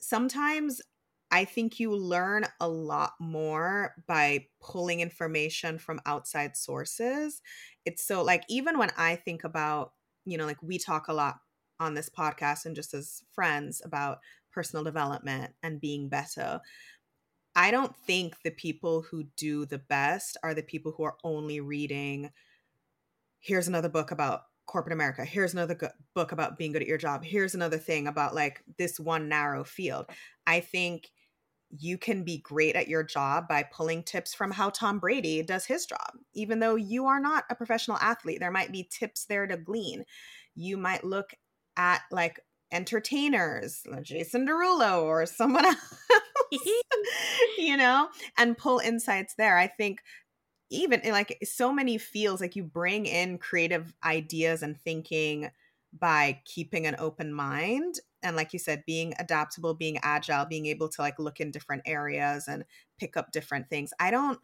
sometimes 0.00 0.82
I 1.30 1.44
think 1.44 1.78
you 1.78 1.94
learn 1.94 2.44
a 2.60 2.68
lot 2.68 3.12
more 3.20 3.94
by 4.06 4.46
pulling 4.60 5.00
information 5.00 5.78
from 5.78 6.00
outside 6.06 6.56
sources. 6.56 7.42
It's 7.84 8.04
so 8.04 8.22
like, 8.22 8.44
even 8.48 8.78
when 8.78 8.90
I 8.96 9.16
think 9.16 9.44
about, 9.44 9.92
you 10.24 10.38
know, 10.38 10.46
like 10.46 10.62
we 10.62 10.78
talk 10.78 11.08
a 11.08 11.12
lot 11.12 11.36
on 11.80 11.94
this 11.94 12.08
podcast 12.08 12.64
and 12.64 12.74
just 12.74 12.94
as 12.94 13.22
friends 13.32 13.82
about 13.84 14.18
personal 14.52 14.84
development 14.84 15.54
and 15.62 15.80
being 15.80 16.08
better. 16.08 16.60
I 17.56 17.70
don't 17.70 17.96
think 17.96 18.42
the 18.42 18.50
people 18.52 19.02
who 19.02 19.24
do 19.36 19.66
the 19.66 19.78
best 19.78 20.36
are 20.42 20.54
the 20.54 20.62
people 20.62 20.92
who 20.92 21.04
are 21.04 21.18
only 21.24 21.60
reading 21.60 22.32
here's 23.40 23.68
another 23.68 23.88
book 23.88 24.10
about 24.10 24.42
corporate 24.66 24.92
America. 24.92 25.24
Here's 25.24 25.52
another 25.52 25.74
go- 25.74 25.90
book 26.14 26.32
about 26.32 26.58
being 26.58 26.72
good 26.72 26.82
at 26.82 26.88
your 26.88 26.98
job. 26.98 27.24
Here's 27.24 27.54
another 27.54 27.78
thing 27.78 28.06
about 28.06 28.34
like 28.34 28.62
this 28.76 29.00
one 29.00 29.28
narrow 29.28 29.64
field. 29.64 30.06
I 30.46 30.60
think 30.60 31.10
you 31.70 31.98
can 31.98 32.24
be 32.24 32.38
great 32.38 32.76
at 32.76 32.88
your 32.88 33.02
job 33.02 33.46
by 33.48 33.62
pulling 33.62 34.02
tips 34.02 34.34
from 34.34 34.50
how 34.50 34.70
Tom 34.70 34.98
Brady 34.98 35.42
does 35.42 35.66
his 35.66 35.84
job. 35.86 36.12
Even 36.34 36.60
though 36.60 36.76
you 36.76 37.06
are 37.06 37.20
not 37.20 37.44
a 37.50 37.54
professional 37.54 37.98
athlete, 37.98 38.40
there 38.40 38.50
might 38.50 38.72
be 38.72 38.88
tips 38.90 39.26
there 39.26 39.46
to 39.46 39.56
glean. 39.56 40.04
You 40.54 40.76
might 40.76 41.04
look 41.04 41.34
at 41.76 42.02
like 42.10 42.40
entertainers, 42.72 43.82
like 43.86 44.02
Jason 44.02 44.46
Derulo 44.46 45.02
or 45.02 45.26
someone 45.26 45.64
else, 45.66 45.94
you 47.58 47.76
know, 47.76 48.08
and 48.38 48.56
pull 48.56 48.78
insights 48.78 49.34
there. 49.36 49.58
I 49.58 49.66
think 49.66 50.00
even 50.70 51.04
eh, 51.04 51.12
like 51.12 51.38
so 51.44 51.72
many 51.72 51.98
fields, 51.98 52.40
like 52.40 52.56
you 52.56 52.64
bring 52.64 53.06
in 53.06 53.38
creative 53.38 53.94
ideas 54.04 54.62
and 54.62 54.78
thinking 54.78 55.50
by 55.98 56.40
keeping 56.44 56.86
an 56.86 56.96
open 56.98 57.32
mind 57.32 57.96
and 58.22 58.36
like 58.36 58.52
you 58.52 58.58
said 58.58 58.84
being 58.86 59.14
adaptable 59.18 59.74
being 59.74 59.98
agile 60.02 60.44
being 60.44 60.66
able 60.66 60.88
to 60.88 61.00
like 61.02 61.18
look 61.18 61.40
in 61.40 61.50
different 61.50 61.82
areas 61.86 62.48
and 62.48 62.64
pick 62.98 63.16
up 63.16 63.32
different 63.32 63.68
things. 63.70 63.92
I 64.00 64.10
don't 64.10 64.40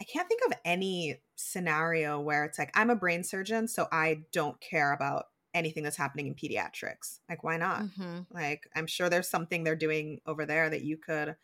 i 0.00 0.04
can't 0.04 0.26
think 0.28 0.40
of 0.46 0.54
any 0.64 1.20
scenario 1.36 2.18
where 2.20 2.44
it's 2.44 2.58
like 2.58 2.70
i'm 2.74 2.90
a 2.90 2.96
brain 2.96 3.22
surgeon 3.22 3.68
so 3.68 3.86
i 3.92 4.22
don't 4.32 4.58
care 4.60 4.92
about 4.92 5.26
anything 5.54 5.82
that's 5.82 5.98
happening 5.98 6.26
in 6.26 6.34
pediatrics. 6.34 7.20
Like 7.28 7.44
why 7.44 7.56
not? 7.58 7.86
Hmm 7.96 8.20
like 8.30 8.66
i'm 8.74 8.86
sure 8.86 9.10
there's 9.10 9.28
something 9.28 9.64
they're 9.64 9.76
doing 9.76 10.20
over 10.26 10.46
there 10.46 10.70
that 10.70 10.82
you 10.82 10.96
could 10.96 11.36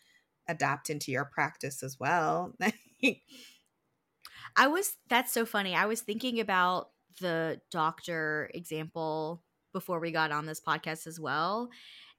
adapt 0.48 0.88
into 0.88 1.12
your 1.12 1.26
practice 1.26 1.82
as 1.82 2.00
well. 2.00 2.54
I 4.56 4.66
was 4.66 4.96
that's 5.08 5.32
so 5.32 5.44
funny. 5.44 5.74
I 5.74 5.86
was 5.86 6.00
thinking 6.00 6.40
about 6.40 6.90
the 7.20 7.60
doctor 7.70 8.50
example 8.54 9.42
before 9.72 10.00
we 10.00 10.10
got 10.10 10.32
on 10.32 10.46
this 10.46 10.60
podcast 10.60 11.06
as 11.06 11.20
well. 11.20 11.68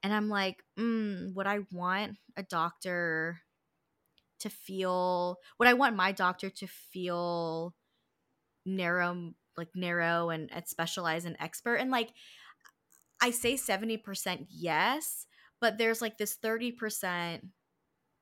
And 0.03 0.13
I'm 0.13 0.29
like, 0.29 0.63
mm, 0.77 1.33
would 1.33 1.47
I 1.47 1.59
want 1.71 2.17
a 2.37 2.43
doctor 2.43 3.39
to 4.39 4.49
feel 4.49 5.37
would 5.59 5.67
I 5.67 5.73
want 5.73 5.95
my 5.95 6.11
doctor 6.11 6.49
to 6.49 6.67
feel 6.67 7.75
narrow 8.65 9.33
like 9.57 9.69
narrow 9.75 10.29
and, 10.29 10.49
and 10.53 10.67
specialized 10.67 11.25
and 11.25 11.35
expert? 11.39 11.75
And 11.75 11.91
like 11.91 12.13
I 13.21 13.31
say 13.31 13.55
70% 13.55 14.45
yes, 14.49 15.25
but 15.59 15.77
there's 15.77 16.01
like 16.01 16.17
this 16.17 16.37
30% 16.41 17.41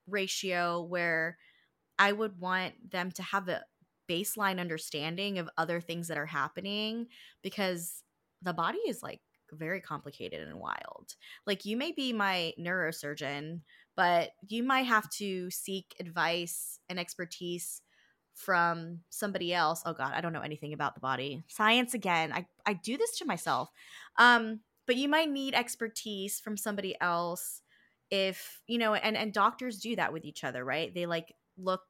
ratio 0.07 0.81
where 0.81 1.37
I 1.99 2.11
would 2.11 2.39
want 2.39 2.91
them 2.91 3.11
to 3.11 3.23
have 3.23 3.47
a 3.47 3.63
baseline 4.09 4.59
understanding 4.59 5.37
of 5.37 5.49
other 5.57 5.81
things 5.81 6.07
that 6.07 6.17
are 6.17 6.25
happening 6.25 7.07
because 7.43 8.03
the 8.41 8.53
body 8.53 8.79
is 8.87 9.01
like 9.03 9.21
very 9.51 9.81
complicated 9.81 10.47
and 10.47 10.59
wild. 10.59 11.15
Like 11.45 11.65
you 11.65 11.77
may 11.77 11.91
be 11.91 12.13
my 12.13 12.53
neurosurgeon, 12.59 13.61
but 13.95 14.31
you 14.47 14.63
might 14.63 14.83
have 14.85 15.09
to 15.11 15.49
seek 15.49 15.95
advice 15.99 16.79
and 16.89 16.99
expertise 16.99 17.81
from 18.33 18.99
somebody 19.09 19.53
else. 19.53 19.81
Oh 19.85 19.93
god, 19.93 20.13
I 20.13 20.21
don't 20.21 20.33
know 20.33 20.41
anything 20.41 20.73
about 20.73 20.93
the 20.93 21.01
body. 21.01 21.43
Science 21.47 21.93
again. 21.93 22.31
I 22.31 22.45
I 22.65 22.73
do 22.73 22.97
this 22.97 23.17
to 23.17 23.25
myself. 23.25 23.69
Um 24.17 24.61
but 24.85 24.95
you 24.95 25.09
might 25.09 25.29
need 25.29 25.53
expertise 25.53 26.39
from 26.39 26.55
somebody 26.55 26.95
else 27.01 27.61
if, 28.09 28.61
you 28.67 28.77
know, 28.77 28.93
and 28.93 29.17
and 29.17 29.33
doctors 29.33 29.79
do 29.79 29.95
that 29.95 30.13
with 30.13 30.23
each 30.23 30.43
other, 30.43 30.63
right? 30.63 30.93
They 30.93 31.05
like 31.05 31.33
look 31.57 31.81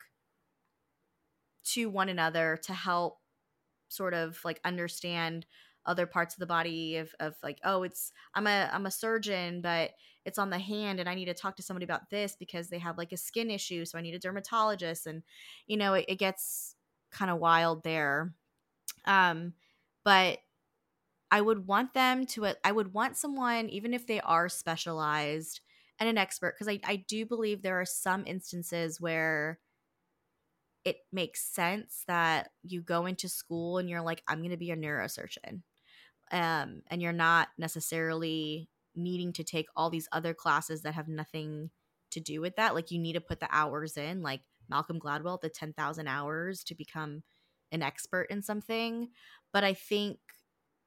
to 1.66 1.90
one 1.90 2.10
another 2.10 2.58
to 2.64 2.74
help 2.74 3.20
sort 3.90 4.14
of 4.14 4.40
like 4.44 4.60
understand 4.64 5.46
other 5.88 6.06
parts 6.06 6.36
of 6.36 6.40
the 6.40 6.46
body 6.46 6.98
of, 6.98 7.14
of 7.20 7.36
like 7.42 7.60
oh 7.64 7.84
it's 7.84 8.12
i'm 8.36 8.46
a 8.46 8.70
i'm 8.74 8.86
a 8.86 8.92
surgeon 8.92 9.62
but 9.62 9.92
it's 10.26 10.38
on 10.38 10.50
the 10.50 10.60
hand 10.60 11.00
and 11.00 11.08
i 11.10 11.16
need 11.16 11.26
to 11.26 11.34
talk 11.34 11.56
to 11.56 11.64
somebody 11.64 11.86
about 11.86 12.10
this 12.10 12.36
because 12.38 12.68
they 12.68 12.80
have 12.80 12.98
like 12.98 13.12
a 13.12 13.18
skin 13.18 13.50
issue 13.50 13.86
so 13.86 13.98
i 13.98 14.02
need 14.02 14.14
a 14.14 14.20
dermatologist 14.20 15.08
and 15.08 15.24
you 15.66 15.78
know 15.78 15.94
it, 15.94 16.06
it 16.08 16.20
gets 16.20 16.76
kind 17.12 17.32
of 17.32 17.40
wild 17.40 17.84
there. 17.84 18.34
Um 19.06 19.54
but 20.04 20.40
i 21.32 21.42
would 21.42 21.68
want 21.68 21.94
them 21.94 22.26
to 22.26 22.48
i 22.64 22.72
would 22.72 22.94
want 22.94 23.18
someone 23.18 23.68
even 23.70 23.94
if 23.94 24.08
they 24.08 24.22
are 24.22 24.48
specialized 24.48 25.60
and 26.00 26.08
an 26.08 26.18
expert 26.18 26.56
because 26.56 26.70
I, 26.74 26.80
I 26.86 26.98
do 27.08 27.26
believe 27.26 27.62
there 27.62 27.82
are 27.82 27.86
some 27.86 28.24
instances 28.26 29.02
where 29.02 29.60
it 30.86 31.00
makes 31.12 31.42
sense 31.42 32.04
that 32.08 32.52
you 32.64 32.82
go 32.82 33.06
into 33.06 33.28
school 33.28 33.78
and 33.78 33.90
you're 33.90 34.02
like 34.02 34.24
i'm 34.30 34.40
going 34.40 34.52
to 34.52 34.58
be 34.58 34.72
a 34.72 34.78
neurosurgeon 34.78 35.64
um, 36.32 36.82
and 36.88 37.02
you're 37.02 37.14
not 37.14 37.50
necessarily 37.58 38.70
needing 38.96 39.32
to 39.34 39.44
take 39.44 39.68
all 39.76 39.90
these 39.90 40.08
other 40.12 40.34
classes 40.34 40.82
that 40.82 40.94
have 40.94 41.08
nothing 41.08 41.70
to 42.10 42.20
do 42.20 42.40
with 42.42 42.56
that 42.56 42.74
like 42.74 42.90
you 42.90 42.98
need 43.00 43.14
to 43.14 43.22
put 43.22 43.40
the 43.40 43.50
hours 43.52 43.98
in 43.98 44.22
like 44.22 44.42
malcolm 44.70 45.00
gladwell 45.00 45.40
the 45.40 45.50
10000 45.50 46.08
hours 46.08 46.64
to 46.64 46.74
become 46.74 47.22
an 47.72 47.82
expert 47.82 48.28
in 48.30 48.42
something. 48.42 49.10
But 49.54 49.64
i 49.64 49.74
think 49.74 50.20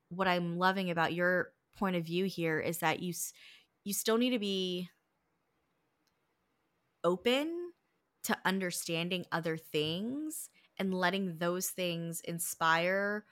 what 0.09 0.29
i'm 0.29 0.59
loving 0.59 0.91
about 0.91 1.13
your 1.13 1.53
point 1.79 1.97
of 1.97 2.05
view 2.05 2.25
here 2.25 2.59
is 2.59 2.79
that 2.79 3.01
you 3.01 3.15
you 3.85 3.95
still 3.95 4.19
need 4.19 4.31
to 4.31 4.39
be 4.39 4.89
open 7.05 7.73
to 8.25 8.37
understanding 8.45 9.25
other 9.33 9.57
things 9.57 10.51
and 10.79 10.93
letting 10.93 11.39
those 11.39 11.69
things 11.69 12.21
inspire 12.23 13.25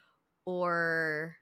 or 0.47 1.37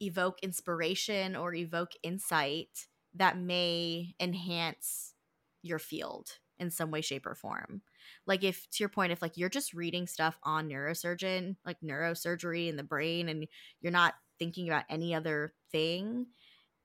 evoke 0.00 0.38
inspiration 0.42 1.36
or 1.36 1.54
evoke 1.54 1.92
insight 2.02 2.86
that 3.14 3.38
may 3.38 4.14
enhance 4.20 5.14
your 5.62 5.78
field 5.78 6.38
in 6.58 6.70
some 6.70 6.90
way 6.90 7.00
shape 7.00 7.26
or 7.26 7.34
form. 7.34 7.82
Like 8.26 8.44
if 8.44 8.68
to 8.70 8.82
your 8.82 8.88
point 8.88 9.12
if 9.12 9.22
like 9.22 9.36
you're 9.36 9.48
just 9.48 9.72
reading 9.72 10.06
stuff 10.06 10.38
on 10.44 10.68
neurosurgeon 10.68 11.56
like 11.64 11.78
neurosurgery 11.82 12.68
in 12.68 12.76
the 12.76 12.82
brain 12.82 13.28
and 13.28 13.46
you're 13.80 13.92
not 13.92 14.14
thinking 14.38 14.68
about 14.68 14.84
any 14.88 15.14
other 15.14 15.52
thing 15.72 16.26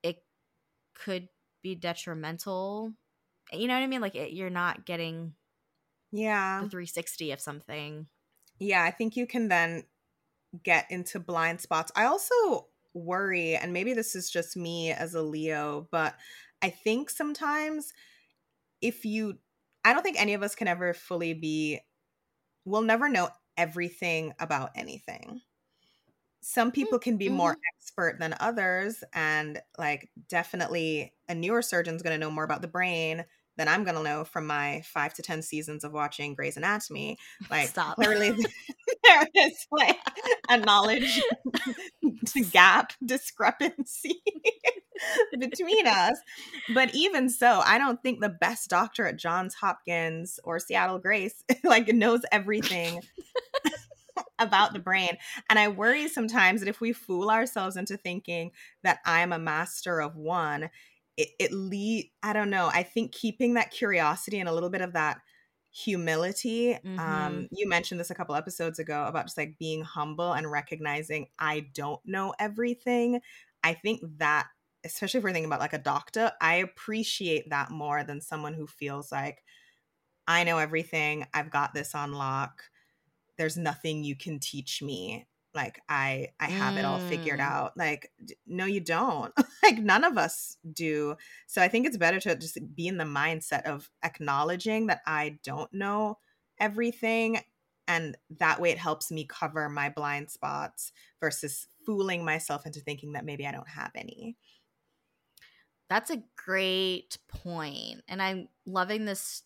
it 0.02 0.18
could 0.94 1.28
be 1.62 1.76
detrimental. 1.76 2.94
You 3.52 3.68
know 3.68 3.74
what 3.74 3.84
i 3.84 3.88
mean? 3.88 4.02
Like 4.02 4.16
it, 4.16 4.34
you're 4.34 4.50
not 4.50 4.86
getting 4.86 5.34
yeah. 6.12 6.62
the 6.62 6.70
360 6.70 7.32
of 7.32 7.42
something. 7.42 8.08
Yeah 8.60 8.84
i 8.84 8.92
think 8.92 9.16
you 9.16 9.28
can 9.28 9.50
then 9.50 9.84
get 10.64 10.86
into 10.90 11.20
blind 11.20 11.62
spots. 11.62 11.92
I 11.96 12.06
also 12.06 12.68
worry 12.96 13.56
and 13.56 13.74
maybe 13.74 13.94
this 13.94 14.16
is 14.16 14.32
just 14.32 14.58
me 14.58 14.92
as 14.92 15.14
a 15.14 15.22
leo 15.22 15.88
but 15.92 16.16
i 16.64 16.70
think 16.70 17.10
sometimes 17.10 17.94
if 18.82 19.06
you 19.06 19.38
I 19.86 19.94
don't 19.94 20.02
think 20.02 20.20
any 20.20 20.34
of 20.34 20.42
us 20.42 20.56
can 20.56 20.68
ever 20.68 20.96
fully 20.96 21.36
be, 21.36 21.80
we'll 22.66 22.82
never 22.82 23.08
know 23.08 23.30
everything 23.56 24.34
about 24.40 24.72
anything. 24.76 25.42
Some 26.42 26.72
people 26.72 26.98
can 26.98 27.18
be 27.18 27.28
mm-hmm. 27.28 27.36
more 27.36 27.58
expert 27.76 28.18
than 28.20 28.36
others, 28.40 29.04
and 29.14 29.62
like 29.78 30.10
definitely 30.28 31.14
a 31.30 31.34
neurosurgeon 31.34 31.96
is 31.96 32.02
going 32.02 32.20
to 32.20 32.24
know 32.24 32.32
more 32.32 32.44
about 32.44 32.64
the 32.64 32.68
brain 32.68 33.26
than 33.58 33.68
I'm 33.68 33.84
going 33.84 33.96
to 33.96 34.04
know 34.04 34.24
from 34.26 34.48
my 34.48 34.82
five 34.86 35.14
to 35.14 35.22
10 35.22 35.44
seasons 35.44 35.84
of 35.84 35.94
watching 35.94 36.34
Grey's 36.34 36.58
Anatomy. 36.58 37.18
Like, 37.50 37.70
Stop. 37.70 37.96
clearly, 37.96 38.30
there 39.34 39.48
is 39.48 39.68
like 39.72 39.98
a 40.50 40.58
knowledge 40.58 41.22
gap 42.52 42.94
discrepancy 43.06 44.22
between 45.40 45.88
us. 45.88 46.18
But 46.74 46.94
even 46.94 47.30
so, 47.30 47.62
I 47.66 47.78
don't 47.78 48.02
think 48.02 48.22
the 48.22 48.30
best 48.30 48.70
doctor 48.70 49.06
at 49.06 49.18
Johns 49.18 49.56
Hopkins 49.56 50.40
or 50.44 50.60
Seattle 50.60 51.00
Grace 51.00 51.44
like 51.64 51.88
knows 51.88 52.22
everything 52.32 53.02
about 54.40 54.74
the 54.74 54.80
brain. 54.80 55.18
And 55.50 55.60
I 55.60 55.68
worry 55.68 56.08
sometimes 56.08 56.62
that 56.62 56.70
if 56.70 56.82
we 56.82 56.94
fool 56.94 57.30
ourselves 57.30 57.78
into 57.78 57.98
thinking 57.98 58.52
that 58.84 59.00
I'm 59.06 59.34
a 59.34 59.40
master 59.40 60.02
of 60.02 60.16
one, 60.16 60.70
it, 61.18 61.30
it 61.40 62.10
I 62.24 62.34
don't 62.34 62.50
know. 62.50 62.70
I 62.74 62.84
think 62.84 63.12
keeping 63.14 63.54
that 63.54 63.72
curiosity 63.72 64.40
and 64.40 64.50
a 64.50 64.54
little 64.54 64.70
bit 64.70 64.82
of 64.82 64.94
that 64.94 65.20
humility 65.76 66.74
mm-hmm. 66.74 66.98
um 67.00 67.50
you 67.52 67.68
mentioned 67.68 68.00
this 68.00 68.10
a 68.10 68.16
couple 68.16 68.34
episodes 68.34 68.80
ago 68.80 69.04
about 69.08 69.26
just 69.26 69.38
like 69.38 69.58
being 69.60 69.82
humble 69.82 70.32
and 70.32 70.50
recognizing 70.50 71.28
i 71.38 71.68
don't 71.74 72.00
know 72.06 72.34
everything. 72.40 73.20
I 73.62 73.74
think 73.74 74.00
that 74.20 74.48
especially 74.86 75.18
if 75.18 75.26
we're 75.26 75.34
thinking 75.34 75.50
about 75.50 75.60
like 75.60 75.74
a 75.74 75.78
doctor 75.78 76.32
i 76.40 76.56
appreciate 76.56 77.50
that 77.50 77.72
more 77.72 78.06
than 78.06 78.22
someone 78.22 78.54
who 78.54 78.68
feels 78.68 79.12
like 79.12 79.44
i 80.28 80.46
know 80.46 80.60
everything. 80.60 81.28
I've 81.34 81.52
got 81.52 81.74
this 81.74 81.94
on 81.94 82.14
lock. 82.14 82.62
There's 83.38 83.58
nothing 83.58 84.06
you 84.06 84.16
can 84.16 84.40
teach 84.40 84.82
me 84.82 85.28
like 85.56 85.82
i 85.90 86.28
i 86.40 86.46
have 86.46 86.76
mm. 86.76 86.80
it 86.80 86.86
all 86.86 87.00
figured 87.00 87.40
mm. 87.40 87.44
out 87.44 87.76
like 87.78 88.12
no 88.46 88.66
you 88.66 88.80
don't 88.80 89.34
like 89.64 89.78
none 89.78 90.04
of 90.04 90.18
us 90.18 90.58
do 90.74 91.16
so 91.48 91.62
i 91.62 91.68
think 91.68 91.88
it's 91.88 91.98
better 91.98 92.20
to 92.20 92.36
just 92.36 92.58
be 92.76 92.88
in 92.88 92.98
the 92.98 93.04
mindset 93.06 93.64
of 93.64 93.90
acknowledging 94.04 94.88
that 94.88 95.02
i 95.06 95.38
don't 95.44 95.74
know 95.74 96.18
everything 96.60 97.40
and 97.88 98.18
that 98.40 98.60
way 98.60 98.72
it 98.72 98.78
helps 98.78 99.12
me 99.12 99.26
cover 99.26 99.70
my 99.70 99.90
blind 99.90 100.30
spots 100.30 100.92
versus 101.20 101.68
fooling 101.86 102.26
myself 102.26 102.66
into 102.66 102.80
thinking 102.80 103.14
that 103.14 103.26
maybe 103.26 103.48
i 103.48 103.52
don't 103.52 103.70
have 103.70 103.92
any 103.96 104.36
that's 105.90 106.10
a 106.10 106.24
great 106.36 107.18
point 107.28 108.02
and 108.08 108.22
i'm 108.22 108.48
loving 108.66 109.06
this 109.06 109.44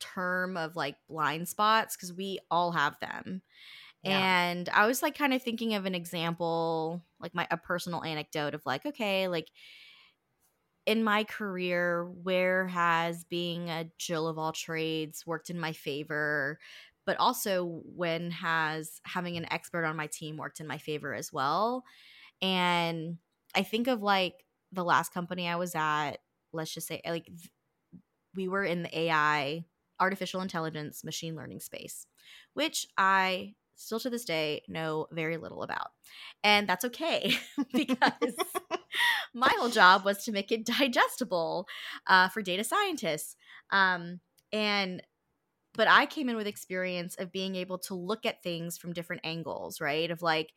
term 0.00 0.56
of 0.56 0.76
like 0.76 0.96
blind 1.08 1.48
spots 1.48 1.96
because 1.96 2.12
we 2.12 2.38
all 2.50 2.72
have 2.72 2.98
them 3.00 3.42
and 4.04 4.68
I 4.68 4.86
was 4.86 5.02
like 5.02 5.16
kind 5.16 5.34
of 5.34 5.42
thinking 5.42 5.74
of 5.74 5.86
an 5.86 5.94
example, 5.94 7.02
like 7.20 7.34
my 7.34 7.46
a 7.50 7.56
personal 7.56 8.04
anecdote 8.04 8.54
of 8.54 8.64
like, 8.66 8.86
okay, 8.86 9.28
like 9.28 9.48
in 10.86 11.02
my 11.02 11.24
career, 11.24 12.04
where 12.22 12.66
has 12.68 13.24
being 13.24 13.70
a 13.70 13.90
Jill 13.98 14.28
of 14.28 14.38
all 14.38 14.52
trades 14.52 15.26
worked 15.26 15.50
in 15.50 15.58
my 15.58 15.72
favor? 15.72 16.58
But 17.06 17.18
also 17.18 17.82
when 17.84 18.30
has 18.30 19.00
having 19.04 19.36
an 19.36 19.50
expert 19.52 19.84
on 19.84 19.96
my 19.96 20.06
team 20.06 20.36
worked 20.36 20.60
in 20.60 20.66
my 20.66 20.78
favor 20.78 21.14
as 21.14 21.32
well? 21.32 21.84
And 22.42 23.18
I 23.54 23.62
think 23.62 23.88
of 23.88 24.02
like 24.02 24.46
the 24.72 24.84
last 24.84 25.12
company 25.14 25.48
I 25.48 25.56
was 25.56 25.74
at, 25.74 26.18
let's 26.52 26.74
just 26.74 26.88
say 26.88 27.00
like 27.06 27.28
we 28.34 28.48
were 28.48 28.64
in 28.64 28.82
the 28.82 28.98
AI, 28.98 29.64
artificial 30.00 30.40
intelligence, 30.40 31.04
machine 31.04 31.36
learning 31.36 31.60
space, 31.60 32.06
which 32.54 32.86
I 32.98 33.54
still 33.76 34.00
to 34.00 34.10
this 34.10 34.24
day 34.24 34.62
know 34.68 35.06
very 35.12 35.36
little 35.36 35.62
about. 35.62 35.88
And 36.42 36.68
that's 36.68 36.84
okay 36.86 37.36
because 37.72 38.34
my 39.34 39.52
whole 39.58 39.68
job 39.68 40.04
was 40.04 40.24
to 40.24 40.32
make 40.32 40.52
it 40.52 40.66
digestible 40.66 41.66
uh, 42.06 42.28
for 42.28 42.42
data 42.42 42.64
scientists. 42.64 43.36
Um, 43.70 44.20
and 44.52 45.02
but 45.74 45.88
I 45.88 46.06
came 46.06 46.28
in 46.28 46.36
with 46.36 46.46
experience 46.46 47.16
of 47.16 47.32
being 47.32 47.56
able 47.56 47.78
to 47.78 47.94
look 47.94 48.24
at 48.24 48.42
things 48.42 48.78
from 48.78 48.92
different 48.92 49.22
angles, 49.24 49.80
right? 49.80 50.10
Of 50.10 50.22
like, 50.22 50.52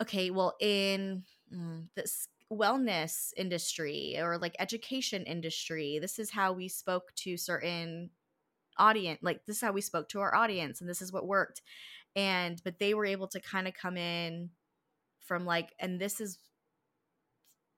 okay, 0.00 0.30
well, 0.30 0.54
in 0.60 1.24
mm, 1.52 1.86
this 1.96 2.28
wellness 2.52 3.32
industry 3.36 4.16
or 4.18 4.36
like 4.36 4.54
education 4.58 5.22
industry, 5.24 5.98
this 6.00 6.18
is 6.18 6.30
how 6.30 6.52
we 6.52 6.68
spoke 6.68 7.14
to 7.16 7.36
certain 7.38 8.10
audience 8.78 9.20
like 9.22 9.44
this 9.46 9.56
is 9.56 9.62
how 9.62 9.72
we 9.72 9.80
spoke 9.80 10.08
to 10.10 10.20
our 10.20 10.34
audience 10.34 10.80
and 10.80 10.88
this 10.88 11.02
is 11.02 11.12
what 11.12 11.26
worked. 11.26 11.62
And 12.16 12.60
but 12.64 12.78
they 12.78 12.94
were 12.94 13.06
able 13.06 13.28
to 13.28 13.40
kind 13.40 13.68
of 13.68 13.74
come 13.74 13.96
in 13.96 14.50
from 15.20 15.46
like 15.46 15.74
and 15.80 16.00
this 16.00 16.20
is 16.20 16.38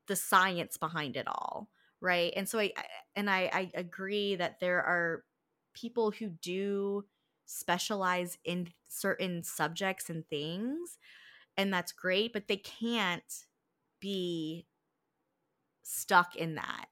the 0.07 0.17
science 0.17 0.77
behind 0.77 1.17
it 1.17 1.27
all 1.27 1.69
right? 2.01 2.33
And 2.37 2.49
so 2.49 2.59
i 2.61 2.71
and 3.17 3.31
i 3.31 3.49
i 3.53 3.71
agree 3.75 4.37
that 4.37 4.61
there 4.61 4.83
are 4.83 5.25
people 5.75 6.11
who 6.11 6.29
do 6.29 7.05
specialize 7.47 8.39
in 8.45 8.69
certain 8.89 9.43
subjects 9.43 10.11
and 10.11 10.27
things 10.29 10.99
and 11.57 11.73
that's 11.73 11.93
great 11.93 12.33
but 12.33 12.49
they 12.49 12.57
can't 12.57 13.45
be 14.01 14.67
stuck 15.83 16.37
in 16.37 16.57
that. 16.57 16.87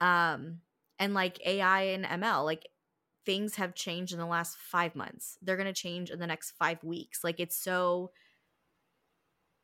Um 0.00 0.60
and 0.98 1.14
like 1.14 1.40
ai 1.46 1.82
and 1.82 2.04
ml 2.04 2.44
like 2.44 2.68
things 3.24 3.56
have 3.56 3.74
changed 3.74 4.12
in 4.12 4.18
the 4.18 4.26
last 4.26 4.56
five 4.56 4.94
months. 4.94 5.38
They're 5.42 5.56
going 5.56 5.72
to 5.72 5.72
change 5.72 6.10
in 6.10 6.18
the 6.18 6.26
next 6.26 6.52
five 6.52 6.82
weeks. 6.82 7.22
Like 7.22 7.40
it's 7.40 7.56
so 7.56 8.10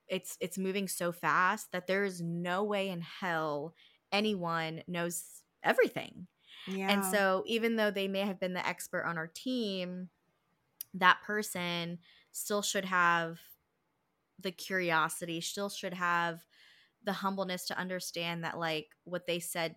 it's 0.09 0.37
it's 0.40 0.59
moving 0.59 0.88
so 0.88 1.12
fast 1.12 1.73
that 1.73 1.87
there 1.87 2.05
is 2.05 2.21
no 2.21 2.64
way 2.64 2.88
in 2.88 3.01
hell 3.01 3.75
anyone 4.12 4.83
knows 4.87 5.23
everything. 5.62 6.27
Yeah. 6.66 6.90
and 6.90 7.05
so 7.05 7.44
even 7.47 7.77
though 7.77 7.90
they 7.90 8.09
may 8.09 8.21
have 8.21 8.40
been 8.40 8.53
the 8.53 8.66
expert 8.66 9.05
on 9.05 9.16
our 9.16 9.29
team 9.29 10.11
that 10.94 11.18
person 11.25 11.99
still 12.31 12.61
should 12.61 12.85
have 12.85 13.38
the 14.38 14.51
curiosity 14.51 15.40
still 15.40 15.71
should 15.71 15.94
have 15.94 16.44
the 17.05 17.12
humbleness 17.12 17.66
to 17.66 17.79
understand 17.79 18.44
that 18.44 18.59
like 18.59 18.88
what 19.05 19.27
they 19.27 19.38
said 19.38 19.77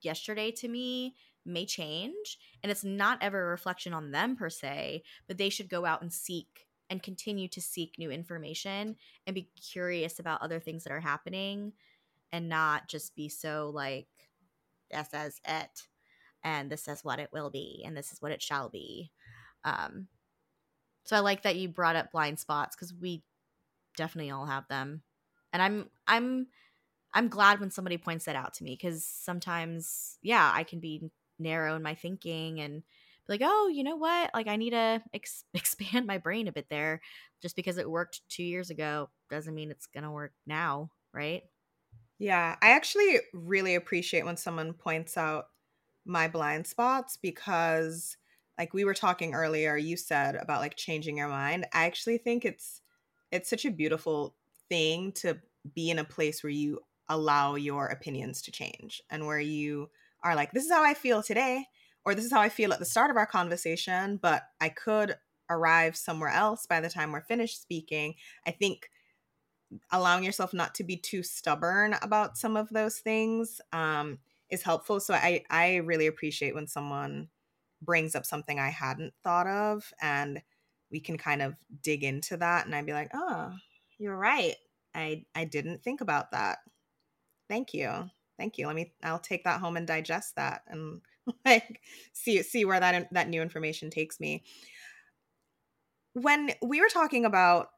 yesterday 0.00 0.50
to 0.50 0.66
me 0.66 1.14
may 1.48 1.66
change 1.66 2.38
and 2.62 2.70
it's 2.70 2.84
not 2.84 3.18
ever 3.22 3.42
a 3.42 3.50
reflection 3.50 3.92
on 3.92 4.10
them 4.10 4.36
per 4.36 4.50
se 4.50 5.02
but 5.26 5.38
they 5.38 5.48
should 5.48 5.68
go 5.68 5.84
out 5.84 6.02
and 6.02 6.12
seek 6.12 6.66
and 6.90 7.02
continue 7.02 7.48
to 7.48 7.60
seek 7.60 7.94
new 7.98 8.10
information 8.10 8.96
and 9.26 9.34
be 9.34 9.50
curious 9.60 10.18
about 10.18 10.42
other 10.42 10.60
things 10.60 10.84
that 10.84 10.92
are 10.92 11.00
happening 11.00 11.72
and 12.32 12.48
not 12.48 12.88
just 12.88 13.14
be 13.14 13.28
so 13.28 13.70
like 13.74 14.08
this 14.90 15.10
says 15.10 15.40
it 15.46 15.88
and 16.42 16.70
this 16.70 16.88
is 16.88 17.04
what 17.04 17.18
it 17.18 17.30
will 17.32 17.50
be 17.50 17.82
and 17.84 17.96
this 17.96 18.12
is 18.12 18.22
what 18.22 18.32
it 18.32 18.40
shall 18.40 18.68
be. 18.68 19.10
Um 19.64 20.08
so 21.08 21.16
i 21.16 21.20
like 21.20 21.42
that 21.42 21.56
you 21.56 21.68
brought 21.68 21.96
up 21.96 22.12
blind 22.12 22.38
spots 22.38 22.76
because 22.76 22.92
we 22.94 23.22
definitely 23.96 24.30
all 24.30 24.46
have 24.46 24.68
them 24.68 25.02
and 25.52 25.62
i'm 25.62 25.88
i'm 26.06 26.46
i'm 27.14 27.28
glad 27.28 27.58
when 27.58 27.70
somebody 27.70 27.96
points 27.96 28.26
that 28.26 28.36
out 28.36 28.52
to 28.52 28.62
me 28.62 28.76
because 28.80 29.04
sometimes 29.04 30.18
yeah 30.22 30.52
i 30.54 30.62
can 30.62 30.80
be 30.80 31.10
narrow 31.38 31.76
in 31.76 31.82
my 31.82 31.94
thinking 31.94 32.60
and 32.60 32.82
be 32.82 32.86
like, 33.34 33.40
oh, 33.44 33.68
you 33.68 33.84
know 33.84 33.96
what? 33.96 34.30
Like, 34.34 34.46
I 34.48 34.56
need 34.56 34.70
to 34.70 35.02
ex- 35.14 35.44
expand 35.54 36.06
my 36.06 36.18
brain 36.18 36.48
a 36.48 36.52
bit 36.52 36.68
there. 36.68 37.00
Just 37.40 37.56
because 37.56 37.78
it 37.78 37.90
worked 37.90 38.28
two 38.28 38.44
years 38.44 38.70
ago 38.70 39.10
doesn't 39.30 39.54
mean 39.54 39.70
it's 39.70 39.86
going 39.86 40.04
to 40.04 40.10
work 40.10 40.34
now, 40.46 40.90
right? 41.12 41.44
Yeah, 42.18 42.56
I 42.60 42.70
actually 42.70 43.20
really 43.32 43.74
appreciate 43.74 44.24
when 44.24 44.36
someone 44.36 44.72
points 44.74 45.16
out 45.16 45.50
my 46.04 46.28
blind 46.28 46.66
spots 46.66 47.16
because 47.16 48.16
like 48.58 48.74
we 48.74 48.84
were 48.84 48.94
talking 48.94 49.34
earlier 49.34 49.76
you 49.76 49.96
said 49.96 50.34
about 50.36 50.60
like 50.60 50.76
changing 50.76 51.18
your 51.18 51.28
mind. 51.28 51.66
I 51.72 51.86
actually 51.86 52.18
think 52.18 52.44
it's 52.44 52.82
it's 53.30 53.48
such 53.50 53.64
a 53.64 53.70
beautiful 53.70 54.36
thing 54.68 55.12
to 55.12 55.40
be 55.74 55.90
in 55.90 55.98
a 55.98 56.04
place 56.04 56.42
where 56.42 56.50
you 56.50 56.80
allow 57.08 57.54
your 57.54 57.86
opinions 57.86 58.42
to 58.42 58.50
change 58.52 59.02
and 59.10 59.26
where 59.26 59.40
you 59.40 59.90
are 60.22 60.34
like 60.34 60.52
this 60.52 60.64
is 60.64 60.72
how 60.72 60.84
I 60.84 60.94
feel 60.94 61.22
today 61.22 61.66
or 62.04 62.14
this 62.14 62.24
is 62.24 62.32
how 62.32 62.40
I 62.40 62.48
feel 62.48 62.72
at 62.72 62.78
the 62.78 62.84
start 62.84 63.10
of 63.10 63.16
our 63.16 63.26
conversation, 63.26 64.16
but 64.16 64.44
I 64.60 64.68
could 64.70 65.16
arrive 65.50 65.96
somewhere 65.96 66.30
else 66.30 66.66
by 66.66 66.80
the 66.80 66.90
time 66.90 67.12
we're 67.12 67.22
finished 67.22 67.60
speaking. 67.60 68.14
I 68.46 68.50
think 68.50 68.90
allowing 69.90 70.24
yourself 70.24 70.52
not 70.54 70.74
to 70.76 70.84
be 70.84 70.96
too 70.96 71.22
stubborn 71.22 71.94
about 72.02 72.36
some 72.38 72.56
of 72.56 72.68
those 72.70 72.98
things 72.98 73.60
um, 73.72 74.18
is 74.50 74.62
helpful. 74.62 75.00
So 75.00 75.14
I 75.14 75.44
I 75.50 75.76
really 75.76 76.06
appreciate 76.06 76.54
when 76.54 76.66
someone 76.66 77.28
brings 77.82 78.14
up 78.14 78.26
something 78.26 78.58
I 78.58 78.70
hadn't 78.70 79.14
thought 79.22 79.46
of 79.46 79.92
and 80.00 80.42
we 80.90 81.00
can 81.00 81.18
kind 81.18 81.42
of 81.42 81.54
dig 81.82 82.02
into 82.02 82.36
that 82.38 82.66
and 82.66 82.74
I'd 82.74 82.86
be 82.86 82.92
like, 82.92 83.10
"Oh, 83.14 83.52
you're 83.98 84.16
right. 84.16 84.56
I 84.94 85.24
I 85.34 85.44
didn't 85.44 85.82
think 85.82 86.00
about 86.00 86.30
that. 86.32 86.58
Thank 87.48 87.74
you. 87.74 88.10
Thank 88.38 88.56
you. 88.56 88.66
Let 88.66 88.76
me 88.76 88.92
I'll 89.02 89.18
take 89.18 89.44
that 89.44 89.60
home 89.60 89.76
and 89.76 89.86
digest 89.86 90.36
that 90.36 90.62
and 90.68 91.00
like 91.44 91.80
see 92.12 92.42
see 92.42 92.64
where 92.64 92.80
that 92.80 93.12
that 93.12 93.28
new 93.28 93.42
information 93.42 93.90
takes 93.90 94.20
me." 94.20 94.44
When 96.14 96.52
we 96.62 96.80
were 96.80 96.88
talking 96.88 97.24
about 97.24 97.68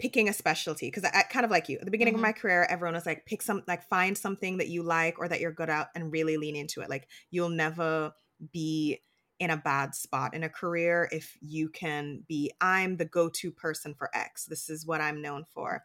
picking 0.00 0.28
a 0.28 0.32
specialty 0.32 0.88
because 0.88 1.04
I, 1.04 1.10
I, 1.14 1.22
kind 1.22 1.44
of 1.44 1.50
like 1.50 1.68
you 1.68 1.78
at 1.78 1.84
the 1.84 1.90
beginning 1.90 2.14
mm-hmm. 2.14 2.24
of 2.24 2.28
my 2.28 2.32
career 2.32 2.66
everyone 2.68 2.94
was 2.94 3.06
like 3.06 3.26
pick 3.26 3.42
some 3.42 3.62
like 3.68 3.82
find 3.82 4.16
something 4.16 4.56
that 4.56 4.68
you 4.68 4.82
like 4.82 5.18
or 5.18 5.28
that 5.28 5.40
you're 5.40 5.52
good 5.52 5.68
at 5.68 5.90
and 5.94 6.10
really 6.10 6.36
lean 6.36 6.56
into 6.56 6.80
it 6.80 6.88
like 6.88 7.06
you'll 7.30 7.50
never 7.50 8.12
be 8.52 9.00
in 9.38 9.50
a 9.50 9.56
bad 9.56 9.94
spot 9.94 10.34
in 10.34 10.42
a 10.42 10.48
career 10.48 11.08
if 11.12 11.36
you 11.40 11.68
can 11.68 12.24
be 12.26 12.50
i'm 12.60 12.96
the 12.96 13.04
go-to 13.04 13.50
person 13.50 13.94
for 13.94 14.10
x 14.14 14.46
this 14.46 14.70
is 14.70 14.86
what 14.86 15.00
i'm 15.00 15.22
known 15.22 15.44
for 15.52 15.84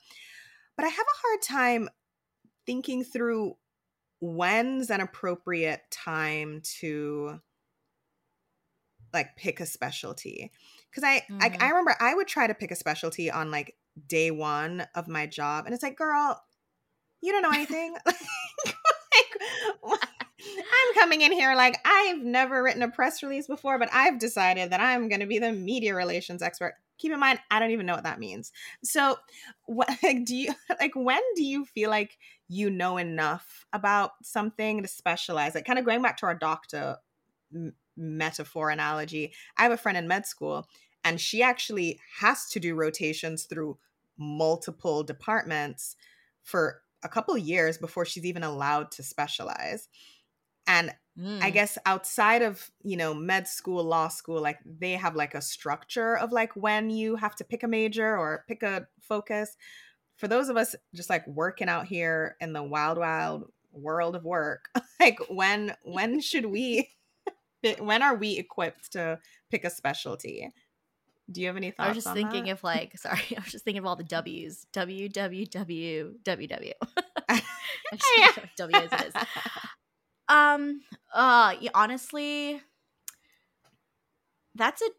but 0.77 0.85
i 0.85 0.89
have 0.89 1.05
a 1.05 1.27
hard 1.27 1.41
time 1.41 1.89
thinking 2.65 3.03
through 3.03 3.55
when's 4.19 4.89
an 4.89 5.01
appropriate 5.01 5.82
time 5.91 6.62
to 6.80 7.39
like 9.13 9.36
pick 9.36 9.60
a 9.60 9.65
specialty? 9.65 10.51
Because 10.89 11.04
I, 11.04 11.23
mm-hmm. 11.30 11.41
I 11.41 11.58
i 11.60 11.69
remember 11.69 11.95
i 11.99 12.13
would 12.13 12.28
try 12.28 12.47
to 12.47 12.54
pick 12.54 12.71
a 12.71 12.75
specialty 12.75 13.30
on 13.30 13.51
like 13.51 13.75
day 14.08 14.32
one 14.32 14.88
of 14.95 15.08
my 15.08 15.25
job 15.25 15.65
and 15.65 15.73
it's 15.73 15.84
like 15.84 15.97
girl 15.97 16.41
you 17.21 17.32
don't 17.32 17.41
know 17.41 17.51
anything? 17.51 17.95
Like, 19.84 19.99
i'm 20.60 20.93
coming 20.95 21.21
in 21.21 21.32
here 21.32 21.56
like 21.56 21.78
i've 21.86 22.19
never 22.19 22.62
written 22.62 22.82
a 22.82 22.89
press 22.89 23.23
release 23.23 23.47
before 23.47 23.80
but 23.80 23.89
i've 23.93 24.19
decided 24.19 24.69
that 24.71 24.80
i'm 24.80 25.08
going 25.08 25.21
to 25.21 25.25
be 25.25 25.39
the 25.39 25.51
media 25.51 25.95
relations 25.95 26.41
expert. 26.41 26.75
Keep 26.97 27.13
in 27.13 27.19
mind 27.19 27.39
i 27.49 27.60
don't 27.60 27.71
even 27.71 27.86
know 27.86 27.95
what 27.95 28.04
that 28.04 28.19
means. 28.19 28.51
So 28.84 29.17
what 29.65 29.89
like, 30.04 30.25
do 30.25 30.36
you 30.36 30.54
like 30.80 30.95
when 30.95 31.21
do 31.36 31.43
you 31.43 31.65
feel 31.65 31.89
like 31.89 32.17
you 32.47 32.69
know 32.69 32.97
enough 32.97 33.65
about 33.73 34.12
something 34.23 34.81
to 34.81 34.88
specialize 34.88 35.55
like 35.55 35.65
kind 35.65 35.79
of 35.79 35.86
going 35.86 36.01
back 36.01 36.17
to 36.17 36.25
our 36.25 36.36
doctor 36.36 36.97
m- 37.53 37.73
metaphor 37.97 38.69
analogy 38.69 39.34
i 39.58 39.63
have 39.63 39.71
a 39.71 39.77
friend 39.77 39.97
in 39.97 40.08
med 40.08 40.25
school 40.25 40.67
and 41.03 41.21
she 41.21 41.41
actually 41.41 41.99
has 42.19 42.49
to 42.49 42.60
do 42.60 42.75
rotations 42.75 43.45
through 43.45 43.77
multiple 44.17 45.03
departments 45.03 45.95
for 46.43 46.81
a 47.03 47.10
couple 47.10 47.38
years 47.38 47.77
before 47.77 48.05
she's 48.05 48.25
even 48.25 48.43
allowed 48.43 48.91
to 48.91 49.03
specialize 49.03 49.88
and 50.67 50.93
mm. 51.19 51.41
i 51.41 51.49
guess 51.49 51.77
outside 51.86 52.41
of 52.41 52.69
you 52.84 52.97
know 52.97 53.13
med 53.13 53.47
school 53.47 53.84
law 53.84 54.08
school 54.08 54.41
like 54.41 54.60
they 54.65 54.93
have 54.93 55.15
like 55.15 55.34
a 55.34 55.41
structure 55.41 56.17
of 56.17 56.31
like 56.31 56.55
when 56.55 56.89
you 56.89 57.15
have 57.15 57.36
to 57.36 57.43
pick 57.43 57.63
a 57.63 57.67
major 57.67 58.17
or 58.17 58.43
pick 58.47 58.62
a 58.62 58.88
focus 59.01 59.58
for 60.17 60.28
those 60.28 60.49
of 60.49 60.58
us 60.58 60.75
just 60.93 61.10
like 61.10 61.25
working 61.28 61.69
out 61.69 61.86
here 61.86 62.36
in 62.39 62.54
the 62.54 62.63
wild 62.63 62.97
wild 62.97 63.51
world 63.71 64.15
of 64.15 64.23
work 64.23 64.69
like 64.99 65.19
when 65.30 65.73
when 65.84 66.21
should 66.21 66.45
we 66.45 66.89
when 67.80 68.01
are 68.01 68.15
we 68.15 68.38
equipped 68.38 68.93
to 68.93 69.19
pick 69.49 69.63
a 69.63 69.69
specialty 69.69 70.49
do 71.32 71.41
you 71.41 71.47
have 71.47 71.58
any 71.58 71.71
thoughts? 71.71 71.86
I 71.86 71.88
was 71.89 72.04
just 72.04 72.13
thinking 72.13 72.45
that? 72.45 72.51
of 72.51 72.63
like, 72.63 72.97
sorry, 72.97 73.23
I 73.36 73.39
was 73.41 73.51
just 73.51 73.65
thinking 73.65 73.80
of 73.80 73.86
all 73.86 73.95
the 73.95 74.04
W's. 74.04 74.67
W 74.73 75.10
W 75.10 75.45
W 75.45 76.13
W 76.23 76.47
W. 76.47 76.73
W 78.58 78.78
as 78.78 78.91
it 78.91 79.08
is. 79.08 79.13
Um. 80.28 80.82
Uh. 81.13 81.56
Yeah, 81.60 81.71
honestly, 81.73 82.62
that's 84.54 84.82
a 84.82 84.89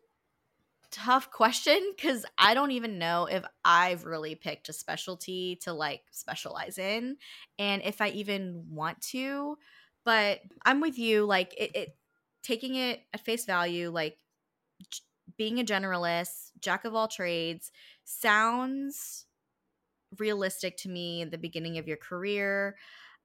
tough 0.90 1.31
question 1.31 1.81
because 1.94 2.25
I 2.38 2.55
don't 2.55 2.72
even 2.72 2.99
know 2.99 3.27
if 3.27 3.44
I've 3.64 4.05
really 4.05 4.35
picked 4.35 4.68
a 4.68 4.72
specialty 4.72 5.57
to 5.62 5.72
like 5.72 6.03
specialize 6.11 6.79
in, 6.79 7.16
and 7.59 7.83
if 7.85 8.01
I 8.01 8.09
even 8.09 8.66
want 8.70 9.01
to. 9.12 9.59
But 10.05 10.40
I'm 10.64 10.81
with 10.81 10.99
you. 10.99 11.25
Like 11.25 11.55
it, 11.59 11.75
it 11.75 11.96
taking 12.42 12.77
it 12.77 13.01
at 13.12 13.20
face 13.25 13.44
value. 13.44 13.90
Like 13.90 14.18
being 15.37 15.61
a 15.61 15.64
generalist, 15.64 16.53
jack 16.61 16.85
of 16.85 16.94
all 16.94 17.09
trades, 17.09 17.72
sounds 18.05 19.27
realistic 20.18 20.77
to 20.79 20.88
me 20.88 21.20
in 21.20 21.31
the 21.31 21.38
beginning 21.38 21.79
of 21.79 21.88
your 21.88 21.96
career. 21.96 22.77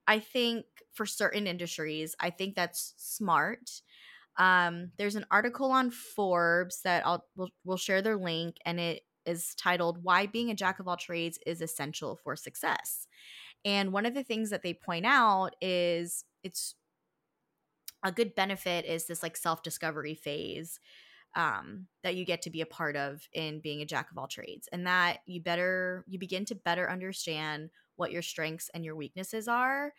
I 0.07 0.19
think 0.19 0.65
for 0.91 1.05
certain 1.05 1.47
industries, 1.47 2.15
I 2.19 2.31
think 2.31 2.55
that's 2.55 2.93
smart. 2.97 3.81
Um, 4.37 4.91
there's 4.97 5.15
an 5.15 5.25
article 5.31 5.71
on 5.71 5.91
Forbes 5.91 6.81
that 6.83 7.05
I'll 7.05 7.25
we'll, 7.35 7.49
we'll 7.63 7.77
share 7.77 8.01
their 8.01 8.17
link, 8.17 8.57
and 8.65 8.79
it 8.79 9.03
is 9.25 9.53
titled 9.55 9.99
"Why 10.03 10.25
Being 10.25 10.49
a 10.49 10.55
Jack 10.55 10.79
of 10.79 10.87
All 10.87 10.97
Trades 10.97 11.39
is 11.45 11.61
Essential 11.61 12.19
for 12.23 12.35
Success." 12.35 13.07
And 13.63 13.93
one 13.93 14.05
of 14.05 14.13
the 14.13 14.23
things 14.23 14.49
that 14.49 14.63
they 14.63 14.73
point 14.73 15.05
out 15.05 15.55
is 15.61 16.25
it's 16.43 16.75
a 18.03 18.11
good 18.11 18.33
benefit 18.35 18.85
is 18.85 19.05
this 19.05 19.23
like 19.23 19.37
self 19.37 19.63
discovery 19.63 20.15
phase 20.15 20.79
um, 21.35 21.87
that 22.03 22.15
you 22.15 22.25
get 22.25 22.41
to 22.43 22.49
be 22.49 22.61
a 22.61 22.65
part 22.65 22.95
of 22.95 23.21
in 23.33 23.61
being 23.61 23.81
a 23.81 23.85
jack 23.85 24.11
of 24.11 24.17
all 24.17 24.27
trades 24.27 24.67
and 24.71 24.85
that 24.87 25.19
you 25.25 25.41
better 25.41 26.03
you 26.07 26.19
begin 26.19 26.45
to 26.45 26.55
better 26.55 26.89
understand 26.89 27.69
what 27.95 28.11
your 28.11 28.21
strengths 28.21 28.69
and 28.73 28.83
your 28.83 28.95
weaknesses 28.95 29.47
are 29.47 29.93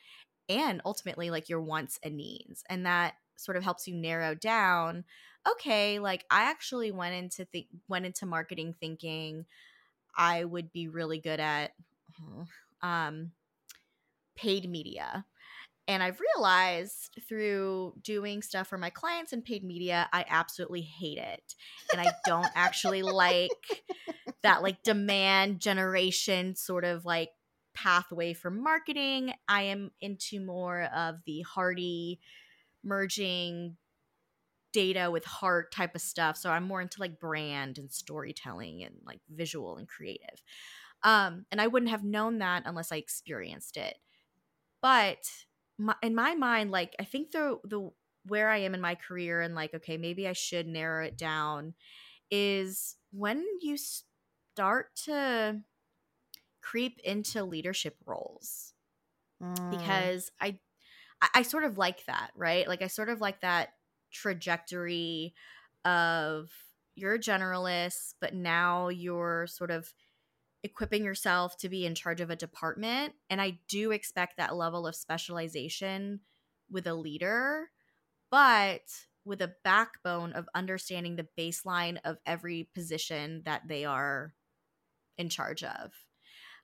and 0.48 0.82
ultimately 0.84 1.30
like 1.30 1.48
your 1.48 1.62
wants 1.62 1.98
and 2.02 2.16
needs 2.16 2.64
and 2.68 2.84
that 2.84 3.14
sort 3.42 3.56
of 3.56 3.62
helps 3.62 3.86
you 3.86 3.94
narrow 3.94 4.34
down 4.34 5.04
okay 5.50 5.98
like 5.98 6.24
i 6.30 6.42
actually 6.42 6.90
went 6.90 7.14
into 7.14 7.44
think 7.44 7.66
went 7.88 8.06
into 8.06 8.26
marketing 8.26 8.74
thinking 8.80 9.44
i 10.16 10.44
would 10.44 10.72
be 10.72 10.88
really 10.88 11.18
good 11.18 11.40
at 11.40 11.72
um 12.82 13.32
paid 14.36 14.68
media 14.68 15.24
and 15.88 16.02
I've 16.02 16.20
realized 16.36 17.18
through 17.28 17.94
doing 18.02 18.40
stuff 18.40 18.68
for 18.68 18.78
my 18.78 18.90
clients 18.90 19.32
in 19.32 19.42
paid 19.42 19.64
media, 19.64 20.08
I 20.12 20.24
absolutely 20.28 20.82
hate 20.82 21.18
it. 21.18 21.54
And 21.92 22.00
I 22.00 22.12
don't 22.24 22.48
actually 22.54 23.02
like 23.02 23.84
that 24.42 24.62
like 24.62 24.82
demand 24.84 25.60
generation 25.60 26.54
sort 26.54 26.84
of 26.84 27.04
like 27.04 27.30
pathway 27.74 28.32
for 28.32 28.50
marketing. 28.50 29.32
I 29.48 29.62
am 29.62 29.90
into 30.00 30.40
more 30.40 30.82
of 30.94 31.16
the 31.26 31.40
hardy 31.40 32.20
merging 32.84 33.76
data 34.72 35.10
with 35.10 35.24
heart 35.24 35.72
type 35.72 35.94
of 35.94 36.00
stuff. 36.00 36.36
So 36.36 36.50
I'm 36.50 36.64
more 36.64 36.80
into 36.80 37.00
like 37.00 37.20
brand 37.20 37.78
and 37.78 37.92
storytelling 37.92 38.82
and 38.82 38.94
like 39.04 39.20
visual 39.30 39.76
and 39.76 39.86
creative. 39.86 40.42
Um, 41.02 41.46
and 41.50 41.60
I 41.60 41.66
wouldn't 41.66 41.90
have 41.90 42.04
known 42.04 42.38
that 42.38 42.62
unless 42.64 42.92
I 42.92 42.96
experienced 42.96 43.76
it. 43.76 43.98
But 44.80 45.18
my, 45.78 45.94
in 46.02 46.14
my 46.14 46.34
mind, 46.34 46.70
like 46.70 46.94
I 46.98 47.04
think 47.04 47.32
the 47.32 47.58
the 47.64 47.90
where 48.26 48.48
I 48.48 48.58
am 48.58 48.74
in 48.74 48.80
my 48.80 48.94
career 48.94 49.40
and 49.40 49.54
like 49.54 49.74
okay, 49.74 49.96
maybe 49.96 50.26
I 50.26 50.32
should 50.32 50.66
narrow 50.66 51.04
it 51.04 51.18
down 51.18 51.74
is 52.30 52.96
when 53.10 53.44
you 53.60 53.76
start 53.76 54.94
to 55.04 55.60
creep 56.62 56.98
into 57.04 57.44
leadership 57.44 57.96
roles. 58.06 58.72
Mm. 59.42 59.70
Because 59.70 60.30
I 60.40 60.58
I 61.34 61.42
sort 61.42 61.64
of 61.64 61.78
like 61.78 62.04
that, 62.06 62.30
right? 62.36 62.66
Like 62.66 62.82
I 62.82 62.88
sort 62.88 63.08
of 63.08 63.20
like 63.20 63.40
that 63.40 63.74
trajectory 64.12 65.34
of 65.84 66.50
you're 66.94 67.14
a 67.14 67.18
generalist, 67.18 68.14
but 68.20 68.34
now 68.34 68.88
you're 68.88 69.46
sort 69.46 69.70
of 69.70 69.92
equipping 70.62 71.04
yourself 71.04 71.56
to 71.58 71.68
be 71.68 71.86
in 71.86 71.94
charge 71.94 72.20
of 72.20 72.30
a 72.30 72.36
department. 72.36 73.14
And 73.30 73.40
I 73.40 73.58
do 73.68 73.90
expect 73.90 74.36
that 74.36 74.54
level 74.56 74.86
of 74.86 74.94
specialization 74.94 76.20
with 76.70 76.86
a 76.86 76.94
leader, 76.94 77.70
but 78.30 78.82
with 79.24 79.40
a 79.42 79.54
backbone 79.64 80.32
of 80.32 80.48
understanding 80.54 81.16
the 81.16 81.28
baseline 81.38 81.98
of 82.04 82.18
every 82.26 82.68
position 82.74 83.42
that 83.44 83.62
they 83.68 83.84
are 83.84 84.34
in 85.18 85.28
charge 85.28 85.62
of. 85.62 85.92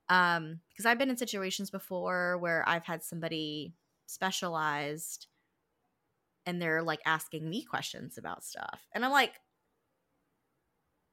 Um, 0.09 0.61
because 0.71 0.87
I've 0.87 0.99
been 0.99 1.11
in 1.11 1.17
situations 1.17 1.71
before 1.71 2.39
where 2.39 2.67
I've 2.67 2.85
had 2.85 3.03
somebody 3.03 3.75
specialized 4.09 5.27
and 6.47 6.61
they're 6.63 6.83
like 6.83 7.01
asking 7.05 7.49
me 7.49 7.63
questions 7.63 8.17
about 8.17 8.43
stuff. 8.43 8.89
And 8.95 9.05
I'm 9.05 9.13
like, 9.13 9.35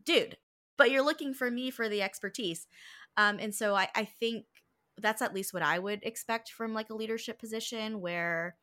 dude, 0.05 0.37
but 0.77 0.91
you're 0.91 1.03
looking 1.03 1.33
for 1.33 1.51
me 1.51 1.71
for 1.71 1.89
the 1.89 2.01
expertise. 2.01 2.67
Um, 3.17 3.37
and 3.39 3.53
so 3.53 3.75
I, 3.75 3.89
I 3.95 4.05
think 4.05 4.45
that's 4.97 5.21
at 5.21 5.33
least 5.33 5.53
what 5.53 5.63
I 5.63 5.79
would 5.79 5.99
expect 6.03 6.51
from 6.51 6.73
like 6.73 6.89
a 6.89 6.95
leadership 6.95 7.39
position 7.39 7.99
where 7.99 8.55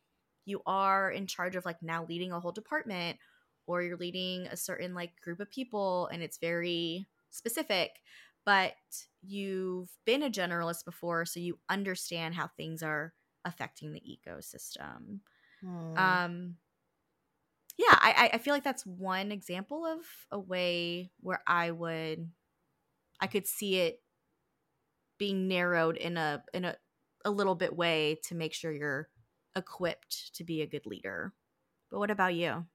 you 0.45 0.63
are 0.67 1.11
in 1.11 1.27
charge 1.27 1.57
of 1.57 1.65
like 1.65 1.83
now 1.83 2.07
leading 2.09 2.33
a 2.33 2.41
whole 2.41 2.53
department 2.53 3.19
or 3.67 3.83
you're 3.83 3.97
leading 3.97 4.47
a 4.47 4.57
certain 4.57 4.95
like 4.95 5.13
group 5.23 5.41
of 5.41 5.51
people 5.51 6.09
and 6.13 6.23
it's 6.23 6.39
very 6.39 7.07
specific 7.31 8.01
but 8.45 8.73
you've 9.23 9.91
been 10.05 10.23
a 10.23 10.31
generalist 10.31 10.85
before 10.85 11.25
so 11.25 11.39
you 11.39 11.59
understand 11.69 12.35
how 12.35 12.49
things 12.57 12.83
are 12.83 13.13
affecting 13.45 13.93
the 13.93 14.03
ecosystem. 14.03 15.21
Hmm. 15.61 15.97
um 15.97 16.57
yeah 17.79 17.97
I, 18.01 18.31
I 18.35 18.39
feel 18.39 18.53
like 18.53 18.65
that's 18.65 18.85
one 18.85 19.31
example 19.31 19.87
of 19.87 20.01
a 20.33 20.39
way 20.41 21.13
where 21.21 21.41
i 21.47 21.71
would 21.71 22.29
i 23.21 23.29
could 23.29 23.47
see 23.47 23.77
it 23.77 24.03
being 25.23 25.47
narrowed 25.47 25.97
in 25.97 26.17
a 26.17 26.43
in 26.53 26.65
a, 26.65 26.75
a 27.25 27.31
little 27.31 27.55
bit 27.55 27.77
way 27.77 28.19
to 28.25 28.35
make 28.35 28.53
sure 28.53 28.73
you're 28.73 29.09
equipped 29.55 30.35
to 30.35 30.43
be 30.43 30.63
a 30.63 30.67
good 30.67 30.85
leader. 30.85 31.33
But 31.93 32.01
what 32.01 32.11
about 32.11 32.35
you? 32.35 32.67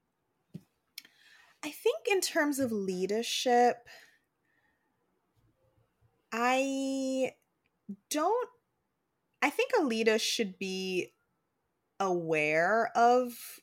I 1.62 1.70
think 1.70 2.06
in 2.10 2.22
terms 2.22 2.58
of 2.58 2.72
leadership 2.72 3.86
I 6.32 7.32
don't 8.08 8.48
I 9.42 9.50
think 9.50 9.70
a 9.78 9.84
leader 9.84 10.18
should 10.18 10.58
be 10.58 11.12
aware 12.00 12.90
of 12.96 13.60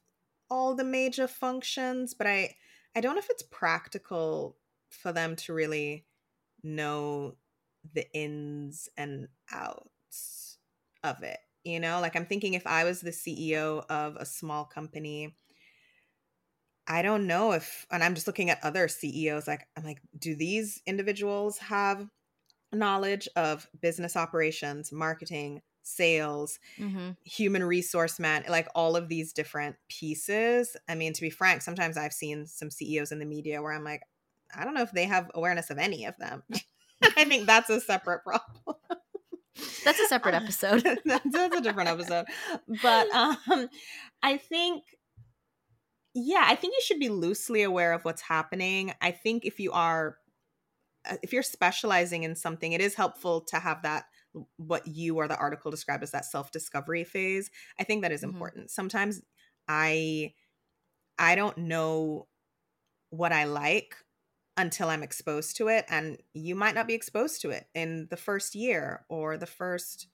all 0.50 0.76
the 0.76 0.84
major 0.84 1.28
functions, 1.28 2.14
but 2.14 2.28
I 2.28 2.56
I 2.96 3.02
don't 3.02 3.16
know 3.16 3.20
if 3.20 3.30
it's 3.30 3.44
practical 3.44 4.58
for 4.90 5.12
them 5.12 5.36
to 5.36 5.54
really 5.54 6.06
know 6.64 7.36
the 7.94 8.12
ins 8.14 8.90
and 8.98 9.28
outs 9.52 10.58
of 11.04 11.24
it. 11.24 11.40
You 11.64 11.80
know, 11.80 12.00
like 12.00 12.16
I'm 12.16 12.26
thinking 12.26 12.54
if 12.54 12.68
I 12.68 12.84
was 12.86 13.02
the 13.02 13.12
CEO 13.12 13.86
of 13.90 14.16
a 14.18 14.26
small 14.26 14.66
company, 14.66 15.36
I 16.88 17.02
don't 17.02 17.26
know 17.28 17.52
if, 17.54 17.86
and 17.92 18.04
I'm 18.04 18.14
just 18.14 18.28
looking 18.28 18.50
at 18.50 18.64
other 18.64 18.88
CEOs, 18.88 19.48
like, 19.48 19.68
I'm 19.76 19.84
like, 19.84 20.02
do 20.18 20.36
these 20.36 20.82
individuals 20.86 21.58
have 21.58 22.08
knowledge 22.72 23.28
of 23.36 23.68
business 23.82 24.16
operations, 24.16 24.92
marketing, 24.92 25.62
sales, 25.84 26.60
mm-hmm. 26.80 27.12
human 27.24 27.64
resource 27.64 28.20
man, 28.20 28.44
like 28.50 28.68
all 28.76 28.96
of 28.96 29.08
these 29.08 29.34
different 29.34 29.76
pieces. 29.88 30.76
I 30.90 30.96
mean, 30.96 31.14
to 31.14 31.22
be 31.22 31.30
frank, 31.30 31.62
sometimes 31.62 31.98
I've 31.98 32.14
seen 32.14 32.48
some 32.48 32.72
CEOs 32.72 33.12
in 33.12 33.20
the 33.20 33.26
media 33.26 33.62
where 33.62 33.72
I'm 33.72 33.84
like, 33.84 34.02
I 34.56 34.64
don't 34.64 34.74
know 34.74 34.82
if 34.82 34.92
they 34.92 35.06
have 35.06 35.32
awareness 35.34 35.70
of 35.70 35.78
any 35.78 36.06
of 36.06 36.18
them. 36.18 36.44
I 37.18 37.26
think 37.26 37.46
that's 37.46 37.70
a 37.70 37.80
separate 37.80 38.24
problem. 38.24 38.78
That's 39.84 40.00
a 40.00 40.06
separate 40.10 40.36
episode. 40.36 40.84
that's, 41.06 41.26
that's 41.32 41.56
a 41.56 41.62
different 41.62 41.90
episode. 41.90 42.26
But 42.82 43.10
um 43.14 43.70
I 44.24 44.38
think 44.38 44.84
yeah, 46.18 46.46
I 46.48 46.56
think 46.56 46.74
you 46.74 46.82
should 46.82 47.00
be 47.00 47.10
loosely 47.10 47.64
aware 47.64 47.92
of 47.92 48.06
what's 48.06 48.22
happening. 48.22 48.94
I 49.02 49.12
think 49.12 49.44
if 49.44 49.60
you 49.60 49.74
are 49.74 50.18
if 51.24 51.34
you're 51.34 51.44
specializing 51.44 52.24
in 52.24 52.36
something, 52.36 52.74
it 52.74 52.82
is 52.82 52.96
helpful 52.96 53.42
to 53.42 53.58
have 53.58 53.82
that 53.84 54.06
what 54.58 54.86
you 54.88 55.16
or 55.16 55.28
the 55.28 55.38
article 55.38 55.72
described 55.72 56.04
as 56.04 56.12
that 56.12 56.26
self-discovery 56.26 57.06
phase. 57.06 57.50
I 57.80 57.84
think 57.84 58.02
that 58.02 58.12
is 58.12 58.22
mm-hmm. 58.22 58.32
important. 58.32 58.72
Sometimes 58.72 59.22
I 59.68 60.34
I 61.18 61.36
don't 61.36 61.58
know 61.58 62.28
what 63.10 63.32
I 63.32 63.46
like 63.46 63.96
until 64.58 64.90
I'm 64.90 65.04
exposed 65.04 65.58
to 65.58 65.68
it 65.68 65.86
and 65.90 66.18
you 66.34 66.56
might 66.56 66.76
not 66.76 66.88
be 66.88 66.94
exposed 66.94 67.42
to 67.42 67.50
it 67.50 67.68
in 67.74 68.08
the 68.10 68.18
first 68.18 68.56
year 68.56 69.06
or 69.10 69.38
the 69.38 69.46
first 69.46 70.08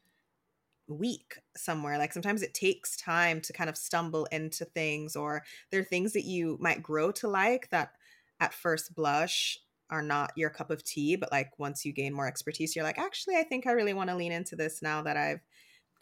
week 0.87 1.39
somewhere 1.55 1.97
like 1.97 2.11
sometimes 2.11 2.41
it 2.41 2.53
takes 2.53 2.97
time 2.97 3.39
to 3.39 3.53
kind 3.53 3.69
of 3.69 3.77
stumble 3.77 4.25
into 4.25 4.65
things 4.65 5.15
or 5.15 5.43
there 5.69 5.79
are 5.79 5.85
things 5.85 6.13
that 6.13 6.25
you 6.25 6.57
might 6.59 6.83
grow 6.83 7.11
to 7.11 7.27
like 7.27 7.69
that 7.69 7.91
at 8.39 8.53
first 8.53 8.93
blush 8.95 9.59
are 9.91 10.01
not 10.01 10.31
your 10.35 10.49
cup 10.49 10.71
of 10.71 10.83
tea, 10.83 11.15
but 11.15 11.31
like 11.31 11.51
once 11.59 11.85
you 11.85 11.93
gain 11.93 12.13
more 12.13 12.27
expertise, 12.27 12.75
you're 12.75 12.85
like, 12.85 12.97
actually, 12.97 13.35
I 13.35 13.43
think 13.43 13.67
I 13.67 13.71
really 13.71 13.93
want 13.93 14.09
to 14.09 14.15
lean 14.15 14.31
into 14.31 14.55
this 14.55 14.81
now 14.81 15.01
that 15.03 15.17
I've 15.17 15.41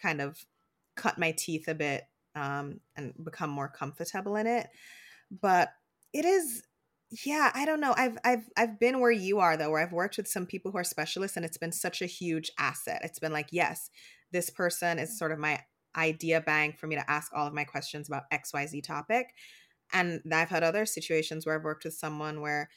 kind 0.02 0.22
of 0.22 0.38
cut 0.96 1.18
my 1.18 1.32
teeth 1.32 1.68
a 1.68 1.76
bit 1.76 2.04
um, 2.36 2.80
and 2.96 3.14
become 3.24 3.50
more 3.50 3.68
comfortable 3.68 4.36
in 4.36 4.48
it. 4.48 4.68
But 5.32 5.70
it 6.14 6.26
is, 6.26 6.64
yeah, 7.26 7.52
I 7.54 7.66
don't 7.66 7.82
know. 7.82 7.94
I've 7.98 8.18
I've 8.24 8.50
I've 8.56 8.80
been 8.80 9.00
where 9.00 9.12
you 9.12 9.40
are 9.40 9.58
though, 9.58 9.72
where 9.72 9.82
I've 9.82 9.92
worked 9.92 10.18
with 10.18 10.28
some 10.28 10.46
people 10.46 10.72
who 10.72 10.78
are 10.78 10.84
specialists, 10.84 11.36
and 11.36 11.46
it's 11.46 11.58
been 11.58 11.72
such 11.72 12.02
a 12.02 12.08
huge 12.08 12.52
asset. 12.60 13.02
It's 13.04 13.20
been 13.20 13.34
like, 13.34 13.50
yes, 13.52 13.90
this 14.32 14.50
person 14.50 15.00
is 15.00 15.18
sort 15.18 15.32
of 15.32 15.40
my 15.40 15.60
idea 15.96 16.40
bank 16.42 16.78
for 16.78 16.86
me 16.88 16.96
to 16.96 17.10
ask 17.12 17.32
all 17.34 17.48
of 17.48 17.54
my 17.54 17.64
questions 17.64 18.08
about 18.08 18.30
XYZ 18.32 18.84
topic. 18.84 19.34
And 19.92 20.22
I've 20.32 20.50
had 20.50 20.64
other 20.64 20.86
situations 20.86 21.46
where 21.46 21.56
I've 21.56 21.64
worked 21.64 21.84
with 21.84 21.96
someone 21.96 22.42
where 22.42 22.70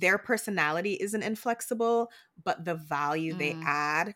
their 0.00 0.18
personality 0.18 0.94
isn't 0.94 1.22
inflexible, 1.22 2.10
but 2.42 2.64
the 2.64 2.74
value 2.74 3.34
mm. 3.34 3.38
they 3.38 3.56
add 3.64 4.14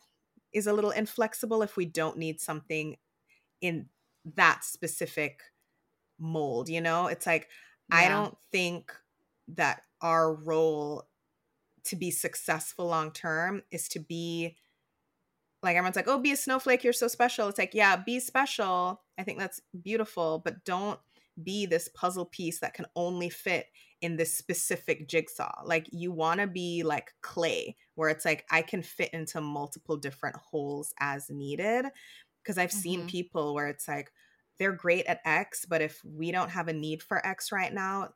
is 0.52 0.66
a 0.66 0.72
little 0.72 0.90
inflexible 0.90 1.62
if 1.62 1.76
we 1.76 1.84
don't 1.84 2.18
need 2.18 2.40
something 2.40 2.96
in 3.60 3.86
that 4.34 4.64
specific 4.64 5.42
mold, 6.18 6.68
you 6.68 6.80
know? 6.80 7.06
It's 7.06 7.26
like 7.26 7.48
yeah. 7.90 7.98
I 7.98 8.08
don't 8.08 8.36
think 8.50 8.92
that 9.48 9.82
our 10.00 10.34
role 10.34 11.04
to 11.84 11.96
be 11.96 12.10
successful 12.10 12.86
long 12.86 13.12
term 13.12 13.62
is 13.70 13.88
to 13.90 14.00
be 14.00 14.56
like 15.62 15.74
everyone's 15.76 15.96
like, 15.96 16.06
"Oh, 16.06 16.18
be 16.18 16.32
a 16.32 16.36
snowflake, 16.36 16.84
you're 16.84 16.92
so 16.92 17.08
special." 17.08 17.48
It's 17.48 17.58
like, 17.58 17.74
"Yeah, 17.74 17.96
be 17.96 18.20
special." 18.20 19.02
I 19.18 19.24
think 19.24 19.38
that's 19.38 19.60
beautiful, 19.82 20.40
but 20.44 20.64
don't 20.64 21.00
be 21.42 21.66
this 21.66 21.88
puzzle 21.88 22.26
piece 22.26 22.60
that 22.60 22.74
can 22.74 22.86
only 22.94 23.28
fit 23.28 23.66
in 24.00 24.16
this 24.16 24.34
specific 24.34 25.08
jigsaw. 25.08 25.62
Like 25.64 25.88
you 25.92 26.12
want 26.12 26.40
to 26.40 26.46
be 26.46 26.82
like 26.82 27.12
clay, 27.22 27.76
where 27.94 28.10
it's 28.10 28.24
like 28.24 28.44
I 28.50 28.62
can 28.62 28.82
fit 28.82 29.10
into 29.12 29.40
multiple 29.40 29.96
different 29.96 30.36
holes 30.36 30.92
as 31.00 31.30
needed. 31.30 31.86
Because 32.42 32.58
I've 32.58 32.70
mm-hmm. 32.70 32.78
seen 32.78 33.06
people 33.08 33.54
where 33.54 33.68
it's 33.68 33.88
like 33.88 34.10
they're 34.58 34.72
great 34.72 35.06
at 35.06 35.20
X, 35.24 35.64
but 35.68 35.82
if 35.82 36.00
we 36.04 36.32
don't 36.32 36.50
have 36.50 36.68
a 36.68 36.72
need 36.72 37.02
for 37.02 37.24
X 37.26 37.52
right 37.52 37.72
now, 37.72 38.10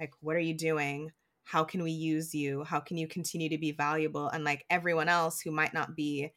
like 0.00 0.12
what 0.20 0.36
are 0.36 0.40
you 0.40 0.54
doing? 0.54 1.12
How 1.44 1.62
can 1.62 1.82
we 1.82 1.92
use 1.92 2.34
you? 2.34 2.64
How 2.64 2.80
can 2.80 2.96
you 2.96 3.06
continue 3.06 3.48
to 3.50 3.58
be 3.58 3.72
valuable? 3.72 4.28
And 4.28 4.44
like 4.44 4.64
everyone 4.68 5.08
else 5.08 5.40
who 5.40 5.52
might 5.52 5.72
not 5.72 5.94
be 5.94 6.32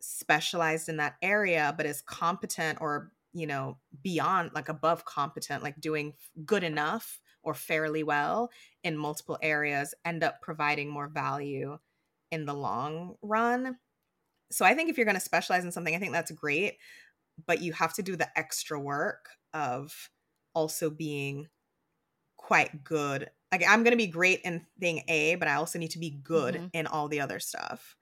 specialized 0.00 0.88
in 0.88 0.98
that 0.98 1.16
area, 1.22 1.74
but 1.76 1.86
is 1.86 2.02
competent 2.02 2.78
or 2.80 3.10
you 3.32 3.46
know 3.46 3.78
beyond 4.02 4.50
like 4.54 4.68
above 4.68 5.04
competent 5.04 5.62
like 5.62 5.78
doing 5.80 6.14
good 6.46 6.64
enough 6.64 7.20
or 7.42 7.54
fairly 7.54 8.02
well 8.02 8.50
in 8.84 8.96
multiple 8.96 9.38
areas 9.42 9.94
end 10.04 10.22
up 10.22 10.40
providing 10.40 10.90
more 10.90 11.08
value 11.08 11.78
in 12.30 12.44
the 12.44 12.54
long 12.54 13.16
run. 13.22 13.76
So 14.50 14.64
I 14.64 14.74
think 14.74 14.90
if 14.90 14.96
you're 14.96 15.06
going 15.06 15.14
to 15.14 15.20
specialize 15.20 15.64
in 15.64 15.72
something, 15.72 15.94
I 15.94 15.98
think 15.98 16.12
that's 16.12 16.30
great, 16.30 16.78
but 17.46 17.62
you 17.62 17.72
have 17.72 17.94
to 17.94 18.02
do 18.02 18.16
the 18.16 18.28
extra 18.38 18.78
work 18.78 19.28
of 19.54 20.10
also 20.54 20.90
being 20.90 21.48
quite 22.36 22.84
good. 22.84 23.30
Like 23.52 23.64
I'm 23.66 23.82
going 23.82 23.92
to 23.92 23.96
be 23.96 24.06
great 24.06 24.40
in 24.42 24.64
thing 24.80 25.02
A, 25.08 25.34
but 25.36 25.48
I 25.48 25.54
also 25.54 25.78
need 25.78 25.92
to 25.92 25.98
be 25.98 26.10
good 26.10 26.54
mm-hmm. 26.54 26.66
in 26.72 26.86
all 26.86 27.08
the 27.08 27.20
other 27.20 27.40
stuff. 27.40 27.96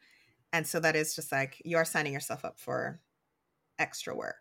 And 0.53 0.67
so 0.67 0.81
that 0.81 0.97
is 0.97 1.15
just 1.15 1.33
like 1.33 1.61
you 1.65 1.77
are 1.77 1.85
signing 1.85 2.13
yourself 2.13 2.45
up 2.45 2.59
for 2.59 3.01
extra 3.79 4.15
work, 4.15 4.37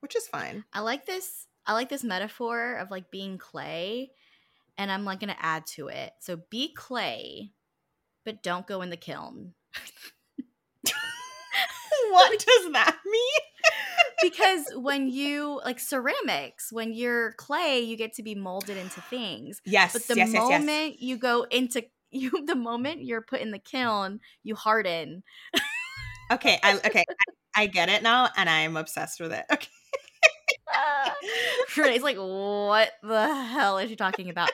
which 0.00 0.16
is 0.16 0.26
fine. 0.26 0.64
I 0.72 0.80
like 0.80 1.06
this 1.06 1.46
I 1.66 1.72
like 1.72 1.88
this 1.88 2.04
metaphor 2.04 2.74
of 2.74 2.90
like 2.90 3.10
being 3.10 3.38
clay 3.38 4.10
and 4.76 4.90
I'm 4.90 5.04
like 5.04 5.20
going 5.20 5.32
to 5.32 5.44
add 5.44 5.66
to 5.74 5.88
it. 5.88 6.12
So 6.20 6.40
be 6.50 6.72
clay, 6.74 7.52
but 8.24 8.42
don't 8.42 8.66
go 8.66 8.82
in 8.82 8.90
the 8.90 8.96
kiln. 8.96 9.54
what 12.10 12.38
does 12.38 12.72
that 12.72 12.96
mean? 13.04 13.40
because 14.22 14.66
when 14.74 15.08
you 15.08 15.60
like 15.64 15.80
ceramics, 15.80 16.72
when 16.72 16.92
you're 16.92 17.32
clay, 17.32 17.80
you 17.80 17.96
get 17.96 18.14
to 18.14 18.22
be 18.22 18.34
molded 18.34 18.76
into 18.76 19.00
things. 19.02 19.60
Yes. 19.64 19.92
But 19.92 20.06
the 20.06 20.16
yes, 20.16 20.32
moment 20.32 20.66
yes, 20.66 20.88
yes. 20.90 20.96
you 21.00 21.16
go 21.16 21.46
into 21.50 21.84
you 22.10 22.44
the 22.46 22.54
moment 22.54 23.02
you're 23.02 23.22
put 23.22 23.40
in 23.40 23.50
the 23.50 23.58
kiln, 23.58 24.20
you 24.42 24.54
harden. 24.54 25.22
okay, 26.32 26.58
I 26.62 26.76
okay, 26.76 27.04
I, 27.56 27.62
I 27.62 27.66
get 27.66 27.88
it 27.88 28.02
now 28.02 28.28
and 28.36 28.48
I'm 28.48 28.76
obsessed 28.76 29.20
with 29.20 29.32
it. 29.32 29.44
Okay. 29.52 29.68
Renee's 31.76 32.02
like, 32.02 32.16
what 32.16 32.92
the 33.02 33.34
hell 33.34 33.78
is 33.78 33.90
she 33.90 33.96
talking 33.96 34.30
about? 34.30 34.50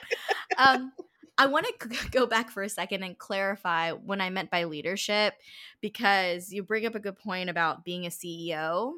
Um, 0.57 0.91
I 1.37 1.47
want 1.47 1.65
to 1.79 2.09
go 2.11 2.25
back 2.25 2.51
for 2.51 2.63
a 2.63 2.69
second 2.69 3.03
and 3.03 3.17
clarify 3.17 3.91
what 3.91 4.21
I 4.21 4.29
meant 4.29 4.51
by 4.51 4.65
leadership 4.65 5.33
because 5.81 6.51
you 6.51 6.63
bring 6.63 6.85
up 6.85 6.95
a 6.95 6.99
good 6.99 7.17
point 7.17 7.49
about 7.49 7.83
being 7.83 8.05
a 8.05 8.09
CEO. 8.09 8.93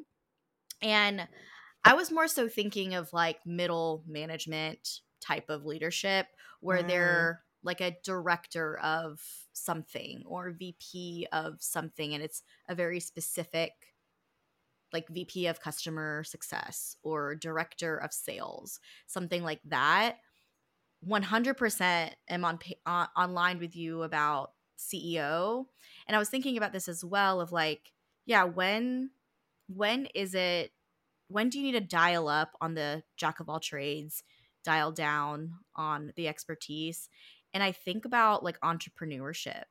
And 0.82 1.26
I 1.84 1.94
was 1.94 2.10
more 2.10 2.28
so 2.28 2.48
thinking 2.48 2.94
of 2.94 3.12
like 3.12 3.38
middle 3.46 4.02
management 4.06 5.00
type 5.20 5.48
of 5.48 5.64
leadership 5.64 6.26
where 6.60 6.82
mm. 6.82 6.88
they're 6.88 7.42
like 7.62 7.80
a 7.80 7.96
director 8.04 8.78
of 8.78 9.20
something 9.52 10.22
or 10.26 10.50
VP 10.50 11.26
of 11.32 11.56
something 11.60 12.12
and 12.12 12.22
it's 12.22 12.42
a 12.68 12.74
very 12.74 13.00
specific 13.00 13.72
like 14.94 15.08
VP 15.08 15.48
of 15.48 15.60
customer 15.60 16.24
success 16.24 16.96
or 17.02 17.34
director 17.34 17.98
of 17.98 18.14
sales, 18.14 18.80
something 19.06 19.42
like 19.42 19.60
that. 19.66 20.16
100% 21.06 22.10
am 22.30 22.44
on 22.46 22.58
uh, 22.86 23.06
online 23.14 23.58
with 23.58 23.76
you 23.76 24.02
about 24.04 24.52
CEO. 24.78 25.66
And 26.06 26.16
I 26.16 26.18
was 26.18 26.30
thinking 26.30 26.56
about 26.56 26.72
this 26.72 26.88
as 26.88 27.04
well 27.04 27.42
of 27.42 27.52
like, 27.52 27.92
yeah, 28.24 28.44
when 28.44 29.10
when 29.66 30.06
is 30.14 30.34
it 30.34 30.72
when 31.28 31.48
do 31.48 31.58
you 31.58 31.64
need 31.64 31.78
to 31.78 31.80
dial 31.80 32.28
up 32.28 32.52
on 32.60 32.74
the 32.74 33.02
jack 33.16 33.40
of 33.40 33.48
all 33.48 33.60
trades, 33.60 34.22
dial 34.62 34.92
down 34.92 35.54
on 35.74 36.12
the 36.16 36.28
expertise? 36.28 37.10
And 37.52 37.62
I 37.62 37.72
think 37.72 38.04
about 38.04 38.42
like 38.42 38.60
entrepreneurship 38.60 39.64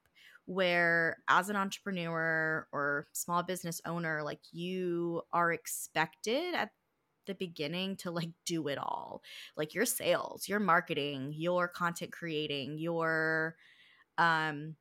where 0.45 1.17
as 1.27 1.49
an 1.49 1.56
entrepreneur 1.56 2.67
or 2.71 3.08
small 3.13 3.43
business 3.43 3.82
owner 3.86 4.21
like 4.23 4.41
you 4.51 5.21
are 5.32 5.53
expected 5.53 6.53
at 6.53 6.71
the 7.25 7.34
beginning 7.36 7.95
to 7.95 8.12
like 8.12 8.29
do 8.45 8.67
it 8.67 8.77
all. 8.77 9.21
Like 9.56 9.73
your 9.73 9.86
sales 9.86 10.49
your 10.49 10.60
marketing 10.60 11.34
your 11.36 11.67
content 11.67 12.12
creating 12.12 12.77
your 12.77 13.56
um 14.17 14.75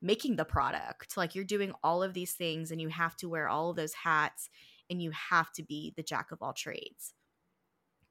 making 0.00 0.36
the 0.36 0.44
product. 0.44 1.16
Like 1.16 1.34
you're 1.34 1.44
doing 1.44 1.72
all 1.82 2.02
of 2.02 2.14
these 2.14 2.34
things 2.34 2.70
and 2.70 2.80
you 2.80 2.88
have 2.88 3.16
to 3.16 3.28
wear 3.28 3.48
all 3.48 3.70
of 3.70 3.76
those 3.76 3.94
hats 3.94 4.50
and 4.90 5.00
you 5.02 5.10
have 5.30 5.50
to 5.52 5.62
be 5.62 5.94
the 5.96 6.02
jack 6.02 6.30
of 6.30 6.42
all 6.42 6.52
trades. 6.52 7.14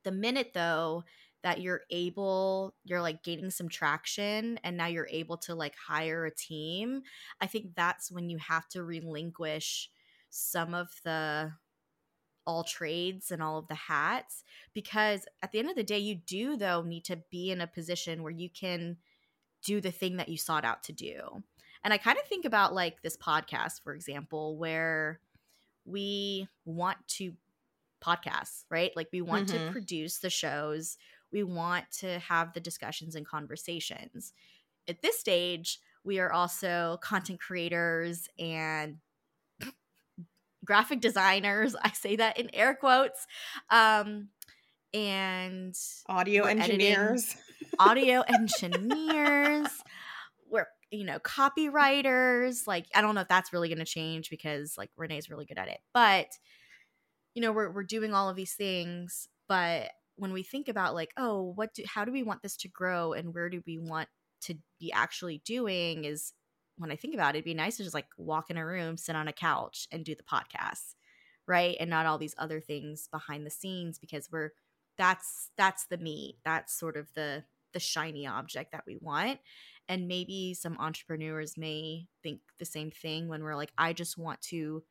The 0.04 0.12
minute 0.12 0.52
though 0.54 1.04
that 1.44 1.62
you're 1.62 1.82
able 1.92 2.74
you're 2.86 3.02
like 3.02 3.22
gaining 3.24 3.52
some 3.52 3.70
traction 3.70 4.60
and 4.64 4.76
now 4.78 4.88
you're 4.88 5.10
able 5.12 5.38
to 5.38 5.54
like 5.54 5.76
hire 5.76 6.26
a 6.26 6.34
team 6.34 7.02
i 7.42 7.46
think 7.46 7.68
that's 7.76 8.12
when 8.12 8.30
you 8.30 8.38
have 8.38 8.68
to 8.68 8.84
relinquish 8.84 9.90
some 10.30 10.74
of 10.74 10.90
the 11.04 11.52
all 12.46 12.64
trades 12.64 13.32
and 13.32 13.42
all 13.42 13.58
of 13.58 13.68
the 13.68 13.76
hats 13.76 14.44
because 14.74 15.26
at 15.42 15.52
the 15.52 15.60
end 15.60 15.70
of 15.70 15.76
the 15.76 15.84
day 15.84 16.00
you 16.00 16.16
do 16.16 16.58
though 16.58 16.82
need 16.82 17.06
to 17.06 17.18
be 17.30 17.52
in 17.52 17.62
a 17.62 17.68
position 17.68 18.24
where 18.24 18.32
you 18.32 18.50
can 18.50 18.98
do 19.64 19.80
the 19.80 19.92
thing 19.92 20.18
that 20.18 20.28
you 20.28 20.38
sought 20.38 20.66
out 20.66 20.84
to 20.84 20.92
do. 20.92 21.44
And 21.84 21.94
i 21.94 21.98
kind 21.98 22.18
of 22.18 22.28
think 22.28 22.46
about 22.46 22.74
like 22.74 23.02
this 23.02 23.16
podcast 23.18 23.82
for 23.84 23.94
example 23.94 24.58
where 24.58 25.20
we 25.86 26.48
want 26.66 26.98
to 27.08 27.34
podcast 28.04 28.66
right? 28.70 28.92
Like 28.96 29.08
we 29.12 29.22
want 29.22 29.48
mm-hmm. 29.50 29.68
to 29.68 29.72
produce 29.72 30.20
the 30.20 30.30
shows 30.30 30.98
we 31.34 31.44
want 31.44 31.86
to 32.00 32.20
have 32.20 32.54
the 32.54 32.60
discussions 32.60 33.16
and 33.16 33.28
conversations. 33.28 34.32
At 34.88 35.02
this 35.02 35.20
stage, 35.20 35.80
we 36.04 36.20
are 36.20 36.32
also 36.32 37.00
content 37.02 37.42
creators 37.42 38.30
and 38.38 38.98
graphic 40.66 41.02
designers. 41.02 41.76
I 41.82 41.90
say 41.92 42.16
that 42.18 42.38
in 42.38 42.54
air 42.54 42.76
quotes. 42.76 43.26
Um, 43.70 44.30
and 44.94 45.76
audio 46.08 46.44
engineers. 46.44 47.36
audio 47.80 48.22
engineers. 48.22 49.70
We're, 50.52 50.68
you 50.92 51.04
know, 51.04 51.18
copywriters. 51.18 52.68
Like, 52.68 52.86
I 52.94 53.02
don't 53.02 53.16
know 53.16 53.22
if 53.22 53.28
that's 53.28 53.52
really 53.52 53.70
going 53.70 53.80
to 53.80 53.86
change 53.86 54.30
because, 54.30 54.78
like, 54.78 54.92
Renee's 54.96 55.32
really 55.32 55.46
good 55.46 55.58
at 55.58 55.68
it. 55.68 55.80
But, 55.96 56.28
you 57.34 57.42
know, 57.42 57.52
we're, 57.52 57.72
we're 57.72 57.84
doing 57.84 58.14
all 58.14 58.30
of 58.30 58.36
these 58.36 58.54
things. 58.54 59.30
But 59.48 59.90
when 60.16 60.34
we 60.34 60.44
think 60.44 60.68
about 60.68 60.94
like 60.94 61.12
oh 61.18 61.54
what 61.56 61.74
do 61.74 61.84
how 61.88 62.06
do 62.06 62.12
we 62.12 62.24
want 62.24 62.42
this 62.42 62.58
to 62.58 62.68
grow 62.68 63.14
and 63.14 63.34
where 63.34 63.50
do 63.50 63.62
we 63.66 63.78
want 63.78 64.10
to 64.42 64.56
be 64.80 64.92
actually 64.92 65.42
doing? 65.46 66.06
is 66.06 66.34
when 66.78 66.92
i 66.92 66.96
think 66.96 67.14
about 67.14 67.36
it 67.36 67.40
it'd 67.40 67.46
be 67.46 67.54
nice 67.54 67.78
to 67.78 67.84
just 67.84 67.94
like 67.94 68.08
walk 68.18 68.50
in 68.50 68.58
a 68.58 68.66
room 68.66 68.98
sit 68.98 69.16
on 69.16 69.28
a 69.28 69.34
couch 69.34 69.88
and 69.92 70.04
do 70.06 70.16
the 70.16 70.24
podcast 70.24 70.96
right? 71.48 71.76
And 71.80 71.90
not 71.90 72.06
all 72.06 72.18
these 72.18 72.36
other 72.38 72.60
things 72.60 73.08
behind 73.12 73.46
the 73.46 73.52
scenes 73.52 74.00
because 74.00 74.30
we're 74.32 74.52
that's 74.98 75.50
that's 75.58 75.86
the 75.88 75.98
meat 75.98 76.38
that's 76.46 76.78
sort 76.78 76.98
of 76.98 77.12
the 77.16 77.44
the 77.74 77.80
shiny 77.80 78.28
object 78.28 78.72
that 78.72 78.84
we 78.86 78.98
want. 79.02 79.40
And 79.90 80.08
maybe 80.08 80.54
some 80.54 80.78
entrepreneurs 80.80 81.58
may 81.58 82.08
think 82.22 82.40
the 82.60 82.66
same 82.66 82.92
thing 82.92 83.28
when 83.28 83.44
we're 83.44 83.56
like 83.56 83.74
i 83.78 83.92
just 83.94 84.18
want 84.18 84.42
to 84.42 84.84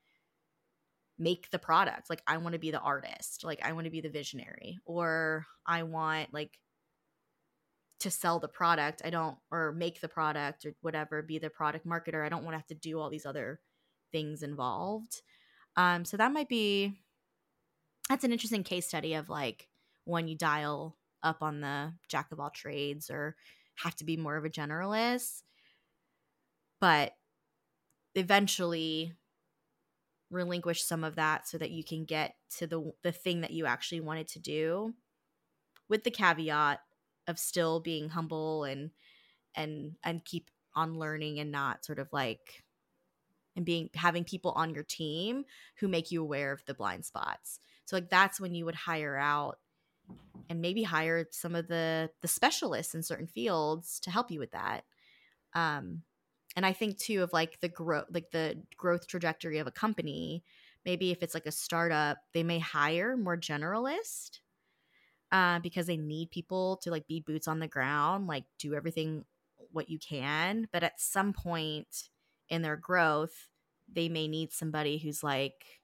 make 1.22 1.50
the 1.50 1.58
product. 1.58 2.10
Like 2.10 2.22
I 2.26 2.36
want 2.38 2.54
to 2.54 2.58
be 2.58 2.70
the 2.70 2.80
artist. 2.80 3.44
Like 3.44 3.60
I 3.64 3.72
want 3.72 3.84
to 3.84 3.90
be 3.90 4.00
the 4.00 4.10
visionary 4.10 4.78
or 4.84 5.46
I 5.66 5.84
want 5.84 6.34
like 6.34 6.58
to 8.00 8.10
sell 8.10 8.40
the 8.40 8.48
product. 8.48 9.02
I 9.04 9.10
don't 9.10 9.36
or 9.50 9.72
make 9.72 10.00
the 10.00 10.08
product 10.08 10.66
or 10.66 10.74
whatever, 10.80 11.22
be 11.22 11.38
the 11.38 11.50
product 11.50 11.86
marketer. 11.86 12.24
I 12.24 12.28
don't 12.28 12.42
want 12.42 12.54
to 12.54 12.58
have 12.58 12.66
to 12.66 12.74
do 12.74 12.98
all 12.98 13.10
these 13.10 13.26
other 13.26 13.60
things 14.10 14.42
involved. 14.42 15.22
Um 15.76 16.04
so 16.04 16.16
that 16.16 16.32
might 16.32 16.48
be 16.48 16.98
that's 18.08 18.24
an 18.24 18.32
interesting 18.32 18.64
case 18.64 18.86
study 18.86 19.14
of 19.14 19.28
like 19.28 19.68
when 20.04 20.26
you 20.26 20.36
dial 20.36 20.96
up 21.22 21.40
on 21.40 21.60
the 21.60 21.92
jack 22.08 22.32
of 22.32 22.40
all 22.40 22.50
trades 22.50 23.08
or 23.08 23.36
have 23.76 23.94
to 23.96 24.04
be 24.04 24.16
more 24.16 24.36
of 24.36 24.44
a 24.44 24.50
generalist. 24.50 25.42
But 26.80 27.12
eventually 28.16 29.14
relinquish 30.32 30.82
some 30.82 31.04
of 31.04 31.16
that 31.16 31.46
so 31.46 31.58
that 31.58 31.70
you 31.70 31.84
can 31.84 32.04
get 32.04 32.34
to 32.56 32.66
the 32.66 32.92
the 33.02 33.12
thing 33.12 33.42
that 33.42 33.52
you 33.52 33.66
actually 33.66 34.00
wanted 34.00 34.26
to 34.28 34.38
do 34.40 34.94
with 35.88 36.04
the 36.04 36.10
caveat 36.10 36.80
of 37.28 37.38
still 37.38 37.80
being 37.80 38.08
humble 38.08 38.64
and 38.64 38.90
and 39.54 39.94
and 40.02 40.24
keep 40.24 40.50
on 40.74 40.98
learning 40.98 41.38
and 41.38 41.52
not 41.52 41.84
sort 41.84 41.98
of 41.98 42.08
like 42.12 42.64
and 43.54 43.66
being 43.66 43.90
having 43.94 44.24
people 44.24 44.52
on 44.52 44.74
your 44.74 44.84
team 44.84 45.44
who 45.76 45.86
make 45.86 46.10
you 46.10 46.22
aware 46.22 46.52
of 46.52 46.64
the 46.64 46.74
blind 46.74 47.04
spots. 47.04 47.60
So 47.84 47.96
like 47.96 48.08
that's 48.08 48.40
when 48.40 48.54
you 48.54 48.64
would 48.64 48.74
hire 48.74 49.16
out 49.16 49.58
and 50.48 50.62
maybe 50.62 50.82
hire 50.82 51.26
some 51.30 51.54
of 51.54 51.68
the 51.68 52.10
the 52.22 52.28
specialists 52.28 52.94
in 52.94 53.02
certain 53.02 53.26
fields 53.26 54.00
to 54.00 54.10
help 54.10 54.30
you 54.30 54.40
with 54.40 54.52
that. 54.52 54.84
Um 55.54 56.02
and 56.56 56.66
i 56.66 56.72
think 56.72 56.98
too 56.98 57.22
of 57.22 57.32
like 57.32 57.60
the 57.60 57.68
growth 57.68 58.06
like 58.12 58.30
the 58.30 58.60
growth 58.76 59.06
trajectory 59.06 59.58
of 59.58 59.66
a 59.66 59.72
company 59.72 60.42
maybe 60.84 61.10
if 61.10 61.22
it's 61.22 61.34
like 61.34 61.46
a 61.46 61.52
startup 61.52 62.18
they 62.34 62.42
may 62.42 62.58
hire 62.58 63.16
more 63.16 63.36
generalist 63.36 64.40
uh, 65.30 65.58
because 65.60 65.86
they 65.86 65.96
need 65.96 66.30
people 66.30 66.76
to 66.82 66.90
like 66.90 67.06
be 67.06 67.20
boots 67.20 67.48
on 67.48 67.58
the 67.58 67.68
ground 67.68 68.26
like 68.26 68.44
do 68.58 68.74
everything 68.74 69.24
what 69.70 69.88
you 69.88 69.98
can 69.98 70.68
but 70.72 70.82
at 70.82 71.00
some 71.00 71.32
point 71.32 72.08
in 72.48 72.60
their 72.60 72.76
growth 72.76 73.48
they 73.90 74.08
may 74.08 74.28
need 74.28 74.52
somebody 74.52 74.98
who's 74.98 75.22
like 75.22 75.80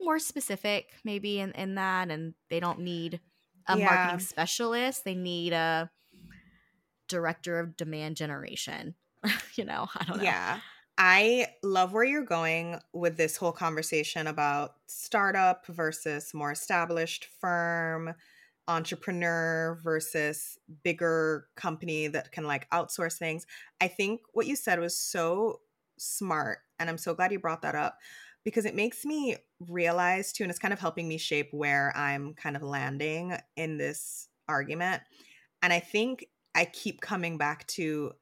more 0.00 0.18
specific 0.18 0.92
maybe 1.04 1.40
in, 1.40 1.50
in 1.52 1.74
that 1.74 2.10
and 2.10 2.34
they 2.50 2.60
don't 2.60 2.78
need 2.78 3.20
a 3.66 3.76
yeah. 3.76 3.84
marketing 3.86 4.20
specialist 4.20 5.04
they 5.04 5.16
need 5.16 5.52
a 5.52 5.90
director 7.08 7.58
of 7.58 7.76
demand 7.76 8.16
generation. 8.16 8.94
you 9.54 9.64
know, 9.64 9.88
I 9.94 10.04
don't 10.04 10.18
know. 10.18 10.22
Yeah. 10.22 10.60
I 11.00 11.46
love 11.62 11.92
where 11.92 12.04
you're 12.04 12.24
going 12.24 12.80
with 12.92 13.16
this 13.16 13.36
whole 13.36 13.52
conversation 13.52 14.26
about 14.26 14.74
startup 14.88 15.64
versus 15.68 16.34
more 16.34 16.50
established 16.50 17.28
firm, 17.40 18.14
entrepreneur 18.66 19.78
versus 19.82 20.58
bigger 20.82 21.46
company 21.56 22.08
that 22.08 22.32
can 22.32 22.44
like 22.44 22.68
outsource 22.70 23.16
things. 23.16 23.46
I 23.80 23.86
think 23.86 24.22
what 24.32 24.48
you 24.48 24.56
said 24.56 24.80
was 24.80 24.98
so 24.98 25.60
smart. 25.98 26.58
And 26.80 26.90
I'm 26.90 26.98
so 26.98 27.14
glad 27.14 27.30
you 27.30 27.38
brought 27.38 27.62
that 27.62 27.76
up 27.76 27.98
because 28.44 28.64
it 28.64 28.74
makes 28.74 29.04
me 29.04 29.36
realize 29.68 30.32
too, 30.32 30.44
and 30.44 30.50
it's 30.50 30.58
kind 30.58 30.72
of 30.72 30.80
helping 30.80 31.06
me 31.06 31.18
shape 31.18 31.48
where 31.52 31.96
I'm 31.96 32.34
kind 32.34 32.56
of 32.56 32.62
landing 32.62 33.36
in 33.56 33.78
this 33.78 34.28
argument. 34.48 35.02
And 35.62 35.72
I 35.72 35.80
think 35.80 36.26
I 36.54 36.64
keep 36.64 37.00
coming 37.00 37.38
back 37.38 37.66
to 37.68 38.12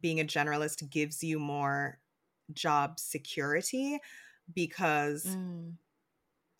being 0.00 0.20
a 0.20 0.24
generalist 0.24 0.90
gives 0.90 1.22
you 1.22 1.38
more 1.38 1.98
job 2.52 2.98
security 2.98 3.98
because 4.52 5.24
mm. 5.24 5.72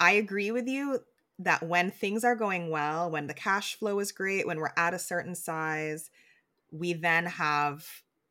I 0.00 0.12
agree 0.12 0.50
with 0.50 0.68
you 0.68 1.00
that 1.40 1.62
when 1.64 1.90
things 1.90 2.24
are 2.24 2.36
going 2.36 2.70
well, 2.70 3.10
when 3.10 3.26
the 3.26 3.34
cash 3.34 3.74
flow 3.74 3.98
is 3.98 4.12
great, 4.12 4.46
when 4.46 4.58
we're 4.58 4.72
at 4.76 4.94
a 4.94 4.98
certain 4.98 5.34
size, 5.34 6.10
we 6.70 6.92
then 6.92 7.26
have 7.26 7.86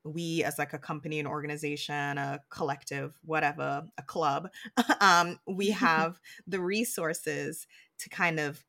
we 0.06 0.44
as 0.44 0.60
like 0.60 0.74
a 0.74 0.78
company 0.78 1.20
an 1.20 1.28
organization 1.28 2.18
a 2.18 2.40
collective 2.50 3.18
whatever 3.24 3.86
a 3.98 4.04
club 4.04 4.50
um, 5.00 5.40
we 5.48 5.70
have 5.72 6.20
the 6.46 6.60
resources 6.60 7.68
to 7.98 8.10
kind 8.10 8.40
of 8.40 8.66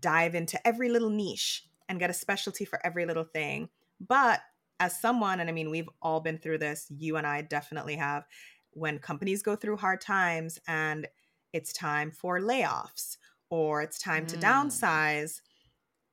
dive 0.00 0.34
into 0.34 0.64
every 0.66 0.88
little 0.88 1.10
niche 1.10 1.64
and 1.88 1.98
get 1.98 2.10
a 2.10 2.14
specialty 2.14 2.64
for 2.64 2.84
every 2.84 3.06
little 3.06 3.24
thing. 3.24 3.68
But 4.00 4.40
as 4.80 5.00
someone, 5.00 5.40
and 5.40 5.48
I 5.48 5.52
mean, 5.52 5.70
we've 5.70 5.88
all 6.00 6.20
been 6.20 6.38
through 6.38 6.58
this, 6.58 6.86
you 6.90 7.16
and 7.16 7.26
I 7.26 7.42
definitely 7.42 7.96
have, 7.96 8.24
when 8.72 8.98
companies 8.98 9.42
go 9.42 9.54
through 9.54 9.76
hard 9.76 10.00
times 10.00 10.58
and 10.66 11.06
it's 11.52 11.72
time 11.72 12.10
for 12.10 12.40
layoffs 12.40 13.16
or 13.50 13.82
it's 13.82 13.98
time 13.98 14.24
mm. 14.24 14.28
to 14.28 14.36
downsize, 14.38 15.40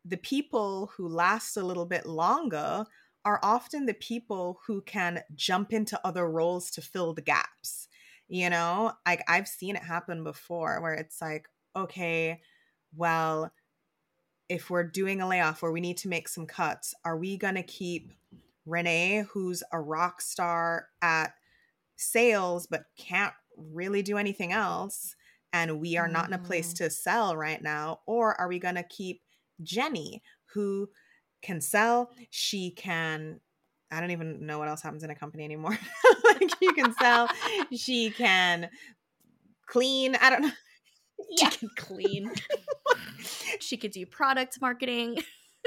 the 0.06 0.18
people 0.18 0.92
who 0.96 1.08
last 1.08 1.58
a 1.58 1.64
little 1.64 1.86
bit 1.86 2.06
longer 2.06 2.86
are 3.26 3.40
often 3.44 3.86
the 3.86 3.94
people 3.94 4.60
who 4.68 4.82
can 4.82 5.22
jump 5.36 5.74
into 5.74 6.00
other 6.06 6.30
roles 6.30 6.70
to 6.72 6.82
fill 6.82 7.14
the 7.14 7.22
gaps. 7.22 7.88
You 8.28 8.50
know, 8.50 8.94
like 9.08 9.24
I've 9.28 9.48
seen 9.48 9.76
it 9.76 9.84
happen 9.84 10.24
before 10.24 10.82
where 10.82 10.94
it's 10.94 11.22
like, 11.22 11.48
okay, 11.76 12.42
well, 12.96 13.52
if 14.50 14.70
we're 14.70 14.84
doing 14.84 15.22
a 15.22 15.28
layoff 15.28 15.62
where 15.62 15.72
we 15.72 15.80
need 15.80 15.98
to 15.98 16.10
make 16.10 16.28
some 16.28 16.46
cuts, 16.46 16.94
are 17.06 17.18
we 17.18 17.38
going 17.38 17.56
to 17.56 17.64
keep 17.64 18.12
Renee, 18.66 19.26
who's 19.32 19.64
a 19.72 19.80
rock 19.80 20.22
star 20.22 20.88
at 21.02 21.34
sales 21.96 22.68
but 22.68 22.84
can't 22.98 23.34
really 23.56 24.02
do 24.02 24.18
anything 24.18 24.52
else? 24.52 25.16
And 25.54 25.80
we 25.80 25.98
are 25.98 26.08
not 26.08 26.28
in 26.28 26.34
a 26.34 26.40
place 26.40 26.74
mm. 26.74 26.78
to 26.78 26.90
sell 26.90 27.38
right 27.38 27.62
now. 27.62 28.02
Or 28.06 28.40
are 28.40 28.48
we 28.48 28.60
going 28.60 28.76
to 28.76 28.84
keep 28.84 29.22
Jenny, 29.62 30.22
who 30.54 30.90
can 31.42 31.62
sell? 31.62 32.12
She 32.30 32.72
can 32.72 33.40
I 33.92 34.02
don't 34.02 34.12
even 34.12 34.46
know 34.46 34.60
what 34.60 34.68
else 34.68 34.84
happens 34.84 35.04
in 35.04 35.10
a 35.10 35.16
company 35.16 35.44
anymore. 35.44 35.78
like 36.24 36.50
she 36.60 36.72
can 36.74 36.94
sell, 36.94 37.28
she 37.76 38.12
can 38.12 38.70
clean. 39.66 40.16
I 40.16 40.30
don't 40.30 40.44
know. 40.44 40.52
Yeah. 41.30 41.50
She 41.50 41.58
can 41.60 41.70
clean. 41.76 42.32
she 43.60 43.78
could 43.78 43.92
do 43.92 44.06
product 44.06 44.60
marketing. 44.62 45.20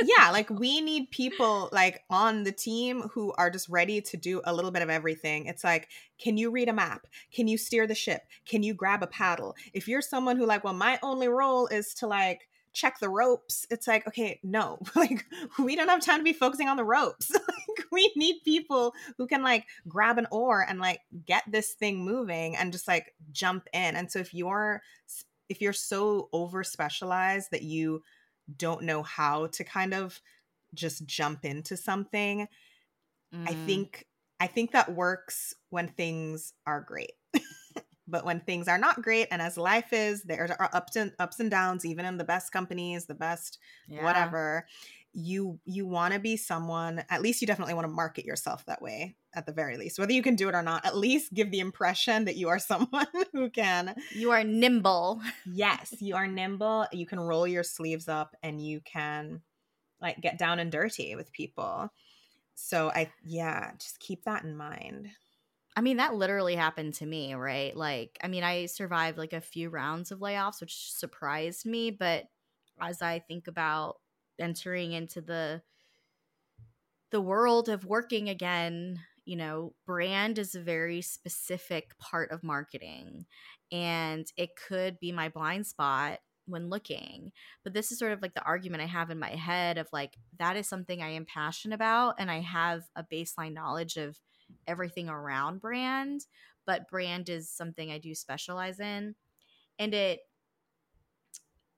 yeah, 0.03 0.31
like 0.33 0.51
we 0.51 0.81
need 0.81 1.11
people 1.11 1.69
like 1.73 2.03
on 2.11 2.45
the 2.45 2.53
team 2.53 3.03
who 3.13 3.33
are 3.33 3.51
just 3.51 3.69
ready 3.69 4.01
to 4.01 4.17
do 4.17 4.41
a 4.45 4.55
little 4.55 4.71
bit 4.71 4.83
of 4.83 4.91
everything. 4.91 5.47
It's 5.47 5.65
like, 5.65 5.89
can 6.19 6.37
you 6.37 6.51
read 6.51 6.69
a 6.69 6.73
map? 6.73 7.07
Can 7.35 7.49
you 7.49 7.59
steer 7.59 7.87
the 7.87 7.95
ship? 7.95 8.23
Can 8.47 8.63
you 8.63 8.75
grab 8.75 9.03
a 9.03 9.07
paddle? 9.07 9.55
If 9.73 9.89
you're 9.89 10.03
someone 10.03 10.37
who 10.37 10.47
like, 10.47 10.65
well, 10.65 10.75
my 10.75 10.99
only 11.03 11.29
role 11.29 11.67
is 11.67 11.95
to 11.95 12.07
like 12.07 12.49
check 12.73 12.99
the 13.01 13.09
ropes 13.09 13.67
it's 13.71 13.87
like 13.87 14.07
okay 14.07 14.41
no 14.43 14.79
like 14.97 15.25
we 15.59 15.77
don't 15.77 15.89
have 15.89 16.01
time 16.01 16.19
to 16.19 16.25
be 16.25 16.33
focusing 16.33 16.69
on 16.69 16.77
the 16.77 16.85
ropes 16.85 17.31
like 17.31 17.87
we 17.91 18.11
need 18.17 18.41
people 18.45 18.95
who 19.19 19.27
can 19.27 19.43
like 19.43 19.67
grab 19.87 20.19
an 20.19 20.27
oar 20.31 20.65
and 20.67 20.79
like 20.79 21.01
get 21.27 21.43
this 21.47 21.73
thing 21.73 22.03
moving 22.05 22.57
and 22.57 22.73
just 22.73 22.89
like 22.89 23.15
jump 23.31 23.69
in 23.75 23.95
and 23.95 24.11
so 24.11 24.19
if 24.19 24.33
you're 24.33 24.81
if 25.49 25.61
you're 25.61 25.73
so 25.73 26.29
over 26.33 26.65
specialized 26.65 27.51
that 27.51 27.63
you 27.63 28.03
don't 28.57 28.83
know 28.83 29.03
how 29.03 29.47
to 29.49 29.65
kind 29.65 29.95
of 29.95 30.21
just 30.75 31.07
jump 31.07 31.45
into 31.45 31.77
something 31.77 32.47
mm. 33.35 33.49
i 33.49 33.53
think 33.53 34.07
i 34.41 34.47
think 34.47 34.73
that 34.73 34.93
works 34.93 35.55
when 35.71 35.89
things 35.89 36.53
are 36.67 36.81
great 36.81 37.13
but 38.09 38.25
when 38.25 38.41
things 38.41 38.69
are 38.69 38.79
not 38.79 39.03
great 39.03 39.29
and 39.31 39.41
as 39.41 39.57
life 39.57 39.93
is 39.93 40.23
there 40.23 40.57
are 40.59 40.71
ups 40.73 40.97
and 40.97 41.13
ups 41.19 41.41
and 41.41 41.51
downs 41.51 41.85
even 41.85 42.05
in 42.05 42.17
the 42.17 42.25
best 42.25 42.53
companies 42.53 43.07
the 43.07 43.15
best 43.15 43.59
yeah. 43.89 44.03
whatever 44.03 44.67
you 45.15 45.61
you 45.65 45.87
want 45.87 46.15
to 46.15 46.21
be 46.21 46.37
someone 46.37 47.05
at 47.11 47.21
least 47.21 47.41
you 47.41 47.47
definitely 47.47 47.75
want 47.75 47.85
to 47.85 47.93
market 47.93 48.25
yourself 48.25 48.65
that 48.65 48.81
way 48.81 49.15
at 49.35 49.45
the 49.45 49.53
very 49.53 49.77
least 49.77 49.99
whether 49.99 50.13
you 50.13 50.23
can 50.23 50.37
do 50.37 50.49
it 50.49 50.55
or 50.55 50.63
not 50.63 50.85
at 50.87 50.97
least 50.97 51.35
give 51.35 51.51
the 51.51 51.61
impression 51.61 52.25
that 52.25 52.37
you 52.37 52.49
are 52.49 52.59
someone 52.59 53.07
who 53.33 53.51
can 53.51 53.95
you 54.13 54.31
are 54.31 54.45
nimble 54.45 55.21
yes 55.47 55.95
you 56.01 56.17
are 56.17 56.27
nimble 56.27 56.87
you 56.93 57.07
can 57.07 57.21
roll 57.21 57.47
your 57.47 57.63
sleeves 57.63 58.09
up 58.09 58.35
and 58.43 58.65
you 58.65 58.81
can 58.81 59.43
like 60.01 60.21
get 60.21 60.39
down 60.39 60.59
and 60.59 60.73
dirty 60.73 61.15
with 61.15 61.33
people 61.33 61.91
so 62.55 62.91
i 62.95 63.11
yeah 63.25 63.73
just 63.79 63.99
keep 64.01 64.25
that 64.25 64.45
in 64.45 64.57
mind 64.57 65.09
I 65.75 65.81
mean, 65.81 65.97
that 65.97 66.15
literally 66.15 66.55
happened 66.55 66.93
to 66.95 67.07
me, 67.07 67.33
right? 67.33 67.75
Like, 67.75 68.19
I 68.23 68.29
mean, 68.29 68.45
I 68.45 68.67
survived 68.67 69.17
like 69.17 69.33
a 69.33 69.41
few 69.41 69.71
rounds 69.71 70.11
of 70.11 70.19
layoffs, 70.19 70.61
which 70.61 70.93
surprised 70.93 71.65
me. 71.65 71.91
But 71.91 72.25
as 72.79 73.01
I 73.01 73.21
think 73.21 73.49
about 73.49 73.97
entering 74.39 74.93
into 74.93 75.21
the 75.21 75.63
the 77.11 77.21
world 77.21 77.69
of 77.69 77.85
working 77.85 78.29
again, 78.29 79.01
you 79.25 79.37
know, 79.37 79.75
brand 79.87 80.39
is 80.39 80.55
a 80.55 80.61
very 80.61 81.03
specific 81.03 81.97
part 81.99 82.31
of 82.31 82.43
marketing, 82.43 83.27
and 83.71 84.27
it 84.37 84.51
could 84.57 84.99
be 84.99 85.13
my 85.13 85.29
blind 85.29 85.67
spot 85.67 86.21
when 86.47 86.71
looking. 86.71 87.31
But 87.63 87.75
this 87.75 87.93
is 87.93 87.99
sort 87.99 88.13
of 88.13 88.23
like 88.23 88.35
the 88.35 88.43
argument 88.43 88.83
I 88.83 88.87
have 88.87 89.11
in 89.11 89.19
my 89.19 89.31
head 89.31 89.79
of 89.79 89.89
like 89.93 90.17
that 90.39 90.57
is 90.57 90.69
something 90.69 91.03
I 91.03 91.11
am 91.11 91.27
passionate 91.27 91.75
about, 91.75 92.17
and 92.19 92.31
I 92.31 92.41
have 92.41 92.85
a 92.97 93.05
baseline 93.05 93.53
knowledge 93.53 93.97
of 93.97 94.19
everything 94.67 95.09
around 95.09 95.61
brand, 95.61 96.23
but 96.67 96.89
brand 96.89 97.29
is 97.29 97.51
something 97.51 97.91
I 97.91 97.99
do 97.99 98.15
specialize 98.15 98.81
in. 98.81 99.15
And 99.79 99.95
it, 99.95 100.21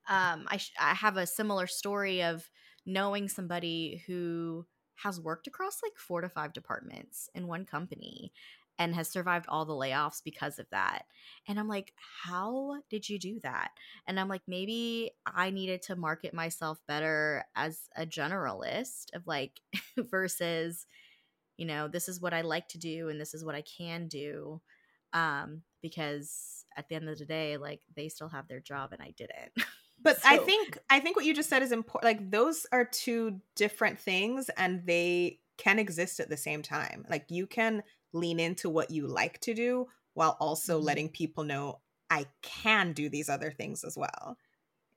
um, 0.07 0.45
I, 0.47 0.57
sh- 0.57 0.73
I 0.79 0.93
have 0.93 1.17
a 1.17 1.27
similar 1.27 1.67
story 1.67 2.23
of 2.23 2.49
knowing 2.85 3.27
somebody 3.27 4.03
who 4.07 4.65
has 4.97 5.19
worked 5.19 5.47
across 5.47 5.81
like 5.83 5.97
four 5.97 6.21
to 6.21 6.29
five 6.29 6.53
departments 6.53 7.29
in 7.35 7.47
one 7.47 7.65
company 7.65 8.31
and 8.77 8.93
has 8.93 9.09
survived 9.09 9.45
all 9.47 9.65
the 9.65 9.73
layoffs 9.73 10.21
because 10.23 10.59
of 10.59 10.67
that. 10.71 11.03
And 11.47 11.59
I'm 11.59 11.67
like, 11.67 11.93
how 12.23 12.81
did 12.89 13.07
you 13.07 13.17
do 13.17 13.39
that? 13.43 13.71
And 14.05 14.19
I'm 14.19 14.27
like, 14.27 14.41
maybe 14.47 15.11
I 15.25 15.49
needed 15.49 15.81
to 15.83 15.95
market 15.95 16.33
myself 16.33 16.79
better 16.87 17.45
as 17.55 17.79
a 17.95 18.05
generalist 18.05 19.13
of 19.13 19.25
like 19.27 19.61
versus 19.97 20.85
you 21.57 21.65
know 21.65 21.87
this 21.87 22.09
is 22.09 22.21
what 22.21 22.33
i 22.33 22.41
like 22.41 22.67
to 22.67 22.77
do 22.77 23.09
and 23.09 23.19
this 23.19 23.33
is 23.33 23.43
what 23.45 23.55
i 23.55 23.61
can 23.61 24.07
do 24.07 24.61
um 25.13 25.61
because 25.81 26.65
at 26.77 26.87
the 26.89 26.95
end 26.95 27.07
of 27.07 27.17
the 27.17 27.25
day 27.25 27.57
like 27.57 27.81
they 27.95 28.09
still 28.09 28.29
have 28.29 28.47
their 28.47 28.59
job 28.59 28.91
and 28.91 29.01
i 29.01 29.13
didn't 29.17 29.53
but 30.05 30.21
so. 30.21 30.29
i 30.29 30.37
think 30.37 30.77
i 30.89 30.99
think 30.99 31.17
what 31.17 31.25
you 31.25 31.33
just 31.33 31.49
said 31.49 31.61
is 31.61 31.73
important 31.73 32.05
like 32.05 32.31
those 32.31 32.65
are 32.71 32.85
two 32.85 33.41
different 33.55 33.99
things 33.99 34.49
and 34.55 34.85
they 34.85 35.39
can 35.57 35.79
exist 35.79 36.21
at 36.21 36.29
the 36.29 36.37
same 36.37 36.61
time 36.61 37.05
like 37.09 37.25
you 37.29 37.45
can 37.45 37.83
lean 38.13 38.39
into 38.39 38.69
what 38.69 38.91
you 38.91 39.05
like 39.07 39.39
to 39.41 39.53
do 39.53 39.87
while 40.13 40.37
also 40.39 40.77
mm-hmm. 40.77 40.85
letting 40.85 41.09
people 41.09 41.43
know 41.43 41.79
i 42.09 42.25
can 42.41 42.93
do 42.93 43.09
these 43.09 43.27
other 43.27 43.51
things 43.51 43.83
as 43.83 43.97
well 43.97 44.37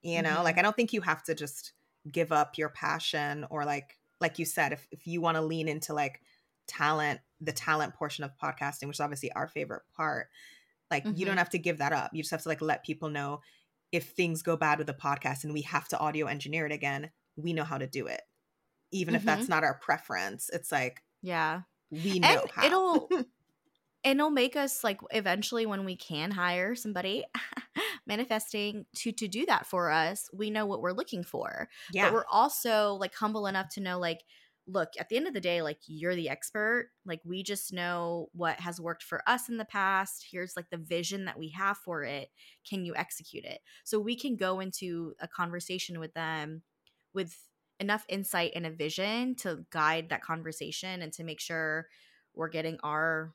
you 0.01 0.21
know 0.21 0.29
mm-hmm. 0.29 0.43
like 0.43 0.57
i 0.57 0.61
don't 0.61 0.75
think 0.75 0.93
you 0.93 1.01
have 1.01 1.23
to 1.23 1.35
just 1.35 1.73
give 2.09 2.31
up 2.31 2.57
your 2.57 2.69
passion 2.69 3.45
or 3.49 3.65
like 3.65 3.97
like 4.21 4.39
you 4.39 4.45
said 4.45 4.71
if, 4.71 4.87
if 4.91 5.07
you 5.07 5.19
want 5.19 5.35
to 5.35 5.41
lean 5.41 5.67
into 5.67 5.93
like 5.93 6.21
talent 6.67 7.19
the 7.41 7.51
talent 7.51 7.93
portion 7.95 8.23
of 8.23 8.31
podcasting 8.41 8.87
which 8.87 8.97
is 8.97 9.01
obviously 9.01 9.31
our 9.33 9.47
favorite 9.47 9.81
part 9.95 10.27
like 10.91 11.03
mm-hmm. 11.03 11.17
you 11.17 11.25
don't 11.25 11.33
mm-hmm. 11.33 11.39
have 11.39 11.49
to 11.49 11.57
give 11.57 11.79
that 11.79 11.93
up 11.93 12.11
you 12.13 12.21
just 12.21 12.31
have 12.31 12.43
to 12.43 12.49
like 12.49 12.61
let 12.61 12.85
people 12.85 13.09
know 13.09 13.41
if 13.91 14.11
things 14.11 14.41
go 14.41 14.55
bad 14.55 14.77
with 14.77 14.87
the 14.87 14.93
podcast 14.93 15.43
and 15.43 15.53
we 15.53 15.61
have 15.61 15.87
to 15.87 15.99
audio 15.99 16.27
engineer 16.27 16.65
it 16.65 16.71
again 16.71 17.09
we 17.35 17.53
know 17.53 17.63
how 17.63 17.77
to 17.77 17.87
do 17.87 18.07
it 18.07 18.21
even 18.91 19.13
mm-hmm. 19.13 19.19
if 19.19 19.25
that's 19.25 19.43
mm-hmm. 19.43 19.51
not 19.51 19.63
our 19.63 19.75
preference 19.75 20.49
it's 20.53 20.71
like 20.71 21.03
yeah 21.21 21.61
we 21.91 22.19
know 22.19 22.27
and 22.27 22.51
how. 22.51 22.65
it'll 22.65 23.09
it'll 24.03 24.29
make 24.29 24.55
us 24.55 24.83
like 24.83 24.99
eventually 25.11 25.65
when 25.65 25.85
we 25.85 25.95
can 25.95 26.31
hire 26.31 26.75
somebody 26.75 27.23
manifesting 28.07 28.85
to 28.95 29.11
to 29.11 29.27
do 29.27 29.45
that 29.45 29.65
for 29.65 29.91
us 29.91 30.29
we 30.33 30.49
know 30.49 30.65
what 30.65 30.81
we're 30.81 30.93
looking 30.93 31.23
for 31.23 31.67
yeah 31.91 32.05
but 32.05 32.13
we're 32.13 32.25
also 32.31 32.93
like 32.93 33.13
humble 33.13 33.47
enough 33.47 33.69
to 33.69 33.81
know 33.81 33.99
like 33.99 34.21
look, 34.69 34.89
at 34.99 35.09
the 35.09 35.17
end 35.17 35.27
of 35.27 35.33
the 35.33 35.41
day, 35.41 35.61
like 35.61 35.79
you're 35.87 36.15
the 36.15 36.29
expert. 36.29 36.91
Like 37.05 37.21
we 37.25 37.41
just 37.43 37.73
know 37.73 38.29
what 38.33 38.59
has 38.59 38.79
worked 38.79 39.03
for 39.03 39.23
us 39.27 39.49
in 39.49 39.57
the 39.57 39.65
past. 39.65 40.27
Here's 40.31 40.55
like 40.55 40.69
the 40.69 40.77
vision 40.77 41.25
that 41.25 41.39
we 41.39 41.49
have 41.49 41.77
for 41.77 42.03
it. 42.03 42.29
Can 42.67 42.85
you 42.85 42.95
execute 42.95 43.45
it? 43.45 43.59
So 43.83 43.99
we 43.99 44.15
can 44.15 44.35
go 44.35 44.59
into 44.59 45.15
a 45.19 45.27
conversation 45.27 45.99
with 45.99 46.13
them 46.13 46.61
with 47.13 47.35
enough 47.79 48.05
insight 48.09 48.51
and 48.55 48.65
a 48.67 48.71
vision 48.71 49.35
to 49.35 49.65
guide 49.71 50.09
that 50.09 50.21
conversation 50.21 51.01
and 51.01 51.11
to 51.13 51.23
make 51.23 51.39
sure 51.39 51.87
we're 52.35 52.49
getting 52.49 52.77
our 52.83 53.33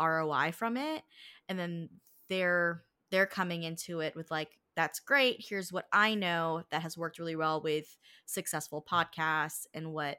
ROI 0.00 0.52
from 0.52 0.76
it. 0.76 1.02
And 1.48 1.58
then 1.58 1.88
they're 2.28 2.82
they're 3.10 3.26
coming 3.26 3.62
into 3.64 4.00
it 4.00 4.14
with 4.14 4.30
like 4.30 4.50
that's 4.76 5.00
great. 5.00 5.44
Here's 5.48 5.72
what 5.72 5.86
I 5.92 6.14
know 6.14 6.62
that 6.70 6.82
has 6.82 6.98
worked 6.98 7.18
really 7.18 7.34
well 7.34 7.62
with 7.62 7.96
successful 8.26 8.84
podcasts 8.88 9.66
and 9.72 9.92
what 9.92 10.18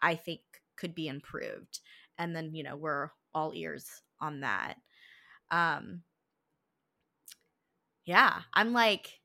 I 0.00 0.14
think 0.14 0.40
could 0.76 0.94
be 0.94 1.08
improved. 1.08 1.80
And 2.18 2.34
then, 2.34 2.54
you 2.54 2.62
know, 2.62 2.76
we're 2.76 3.10
all 3.34 3.52
ears 3.54 4.02
on 4.20 4.40
that. 4.40 4.76
Um 5.50 6.04
yeah, 8.04 8.42
I'm 8.54 8.72
like 8.72 9.20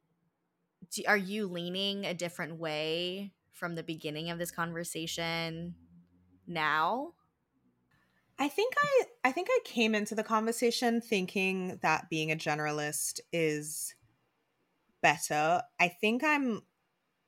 do, 0.92 1.04
are 1.08 1.18
you 1.18 1.48
leaning 1.48 2.06
a 2.06 2.14
different 2.14 2.58
way 2.58 3.34
from 3.54 3.76
the 3.76 3.84
beginning 3.84 4.30
of 4.30 4.40
this 4.40 4.52
conversation 4.52 5.76
now? 6.48 7.14
I 8.40 8.48
think 8.48 8.74
I 8.78 9.04
I 9.26 9.32
think 9.32 9.48
I 9.52 9.60
came 9.64 9.94
into 9.94 10.16
the 10.16 10.24
conversation 10.24 11.00
thinking 11.02 11.78
that 11.82 12.10
being 12.10 12.32
a 12.32 12.36
generalist 12.36 13.20
is 13.32 13.96
better. 15.02 15.62
I 15.80 15.88
think 15.88 16.24
I'm 16.24 16.62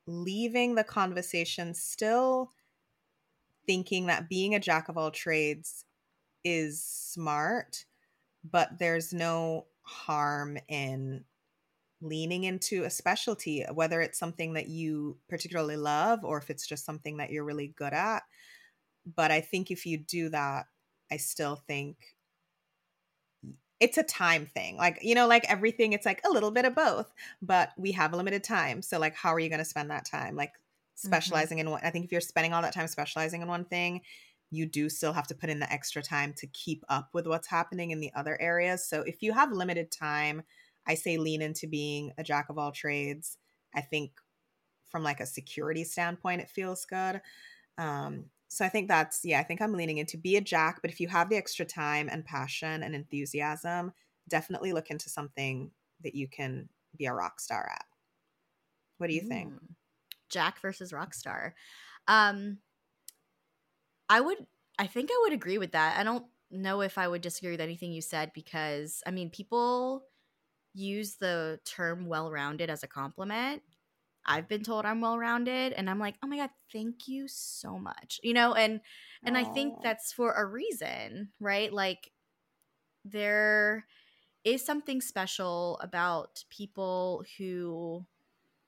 leaving 0.06 0.74
the 0.74 0.84
conversation 0.84 1.74
still 1.74 2.52
thinking 3.66 4.06
that 4.06 4.28
being 4.28 4.54
a 4.54 4.60
jack 4.60 4.88
of 4.88 4.96
all 4.98 5.10
trades 5.10 5.84
is 6.44 6.82
smart, 6.82 7.86
but 8.50 8.78
there's 8.78 9.12
no 9.12 9.66
harm 9.82 10.58
in 10.68 11.24
leaning 12.00 12.44
into 12.44 12.84
a 12.84 12.90
specialty, 12.90 13.64
whether 13.72 14.00
it's 14.00 14.18
something 14.18 14.54
that 14.54 14.68
you 14.68 15.18
particularly 15.28 15.76
love 15.76 16.24
or 16.24 16.38
if 16.38 16.50
it's 16.50 16.66
just 16.66 16.84
something 16.84 17.18
that 17.18 17.30
you're 17.30 17.44
really 17.44 17.68
good 17.68 17.92
at. 17.92 18.24
But 19.16 19.30
I 19.30 19.40
think 19.40 19.70
if 19.70 19.86
you 19.86 19.98
do 19.98 20.28
that, 20.30 20.66
I 21.10 21.16
still 21.18 21.56
think 21.56 22.16
it's 23.80 23.98
a 23.98 24.02
time 24.02 24.46
thing. 24.46 24.76
Like, 24.76 24.98
you 25.02 25.14
know, 25.14 25.26
like 25.26 25.50
everything, 25.50 25.92
it's 25.92 26.06
like 26.06 26.22
a 26.24 26.30
little 26.30 26.50
bit 26.50 26.64
of 26.64 26.74
both, 26.74 27.12
but 27.42 27.70
we 27.76 27.92
have 27.92 28.12
a 28.12 28.16
limited 28.16 28.44
time. 28.44 28.82
So, 28.82 28.98
like, 28.98 29.14
how 29.14 29.34
are 29.34 29.40
you 29.40 29.48
going 29.48 29.58
to 29.58 29.64
spend 29.64 29.90
that 29.90 30.04
time? 30.06 30.36
Like. 30.36 30.52
Specializing 30.94 31.58
mm-hmm. 31.58 31.68
in 31.68 31.72
one, 31.72 31.80
I 31.84 31.90
think 31.90 32.04
if 32.04 32.12
you're 32.12 32.20
spending 32.20 32.52
all 32.52 32.62
that 32.62 32.74
time 32.74 32.88
specializing 32.88 33.42
in 33.42 33.48
one 33.48 33.64
thing, 33.64 34.00
you 34.50 34.66
do 34.66 34.88
still 34.88 35.12
have 35.12 35.26
to 35.28 35.34
put 35.34 35.50
in 35.50 35.58
the 35.58 35.72
extra 35.72 36.02
time 36.02 36.34
to 36.38 36.46
keep 36.48 36.84
up 36.88 37.08
with 37.12 37.26
what's 37.26 37.48
happening 37.48 37.90
in 37.90 38.00
the 38.00 38.12
other 38.14 38.40
areas. 38.40 38.88
So, 38.88 39.02
if 39.02 39.22
you 39.22 39.32
have 39.32 39.52
limited 39.52 39.90
time, 39.90 40.42
I 40.86 40.94
say 40.94 41.16
lean 41.16 41.42
into 41.42 41.66
being 41.66 42.12
a 42.18 42.22
jack 42.22 42.50
of 42.50 42.58
all 42.58 42.72
trades. 42.72 43.38
I 43.74 43.80
think 43.80 44.12
from 44.90 45.02
like 45.02 45.20
a 45.20 45.26
security 45.26 45.82
standpoint, 45.82 46.40
it 46.40 46.48
feels 46.48 46.84
good. 46.84 47.20
Um, 47.78 48.26
so 48.48 48.64
I 48.64 48.68
think 48.68 48.86
that's, 48.86 49.24
yeah, 49.24 49.40
I 49.40 49.42
think 49.42 49.60
I'm 49.60 49.72
leaning 49.72 49.98
into 49.98 50.16
be 50.16 50.36
a 50.36 50.40
jack, 50.40 50.78
but 50.80 50.90
if 50.90 51.00
you 51.00 51.08
have 51.08 51.28
the 51.28 51.36
extra 51.36 51.66
time 51.66 52.08
and 52.08 52.24
passion 52.24 52.84
and 52.84 52.94
enthusiasm, 52.94 53.92
definitely 54.28 54.72
look 54.72 54.90
into 54.90 55.10
something 55.10 55.72
that 56.04 56.14
you 56.14 56.28
can 56.28 56.68
be 56.96 57.06
a 57.06 57.12
rock 57.12 57.40
star 57.40 57.68
at. 57.68 57.84
What 58.98 59.08
do 59.08 59.14
you 59.14 59.22
think? 59.22 59.52
Jack 60.34 60.60
versus 60.60 60.92
Rockstar. 60.92 61.54
Um, 62.08 62.58
I 64.08 64.20
would, 64.20 64.46
I 64.78 64.86
think 64.86 65.10
I 65.12 65.18
would 65.22 65.32
agree 65.32 65.58
with 65.58 65.72
that. 65.72 65.98
I 65.98 66.04
don't 66.04 66.26
know 66.50 66.80
if 66.82 66.98
I 66.98 67.08
would 67.08 67.22
disagree 67.22 67.52
with 67.52 67.60
anything 67.60 67.92
you 67.92 68.02
said 68.02 68.32
because, 68.34 69.02
I 69.06 69.10
mean, 69.10 69.30
people 69.30 70.06
use 70.74 71.16
the 71.16 71.60
term 71.64 72.06
well 72.06 72.30
rounded 72.32 72.70
as 72.70 72.82
a 72.82 72.88
compliment. 72.88 73.62
I've 74.26 74.48
been 74.48 74.64
told 74.64 74.86
I'm 74.86 75.00
well 75.00 75.18
rounded 75.18 75.74
and 75.74 75.90
I'm 75.90 75.98
like, 76.00 76.16
"Oh 76.22 76.28
my 76.28 76.38
god, 76.38 76.50
thank 76.72 77.08
you 77.08 77.28
so 77.28 77.78
much." 77.78 78.20
You 78.22 78.34
know, 78.34 78.54
and 78.54 78.80
and 79.24 79.36
Aww. 79.36 79.38
I 79.38 79.44
think 79.44 79.82
that's 79.82 80.12
for 80.12 80.32
a 80.32 80.46
reason, 80.46 81.32
right? 81.40 81.72
Like 81.72 82.12
there 83.04 83.86
is 84.44 84.64
something 84.64 85.00
special 85.00 85.78
about 85.80 86.44
people 86.50 87.24
who 87.38 88.06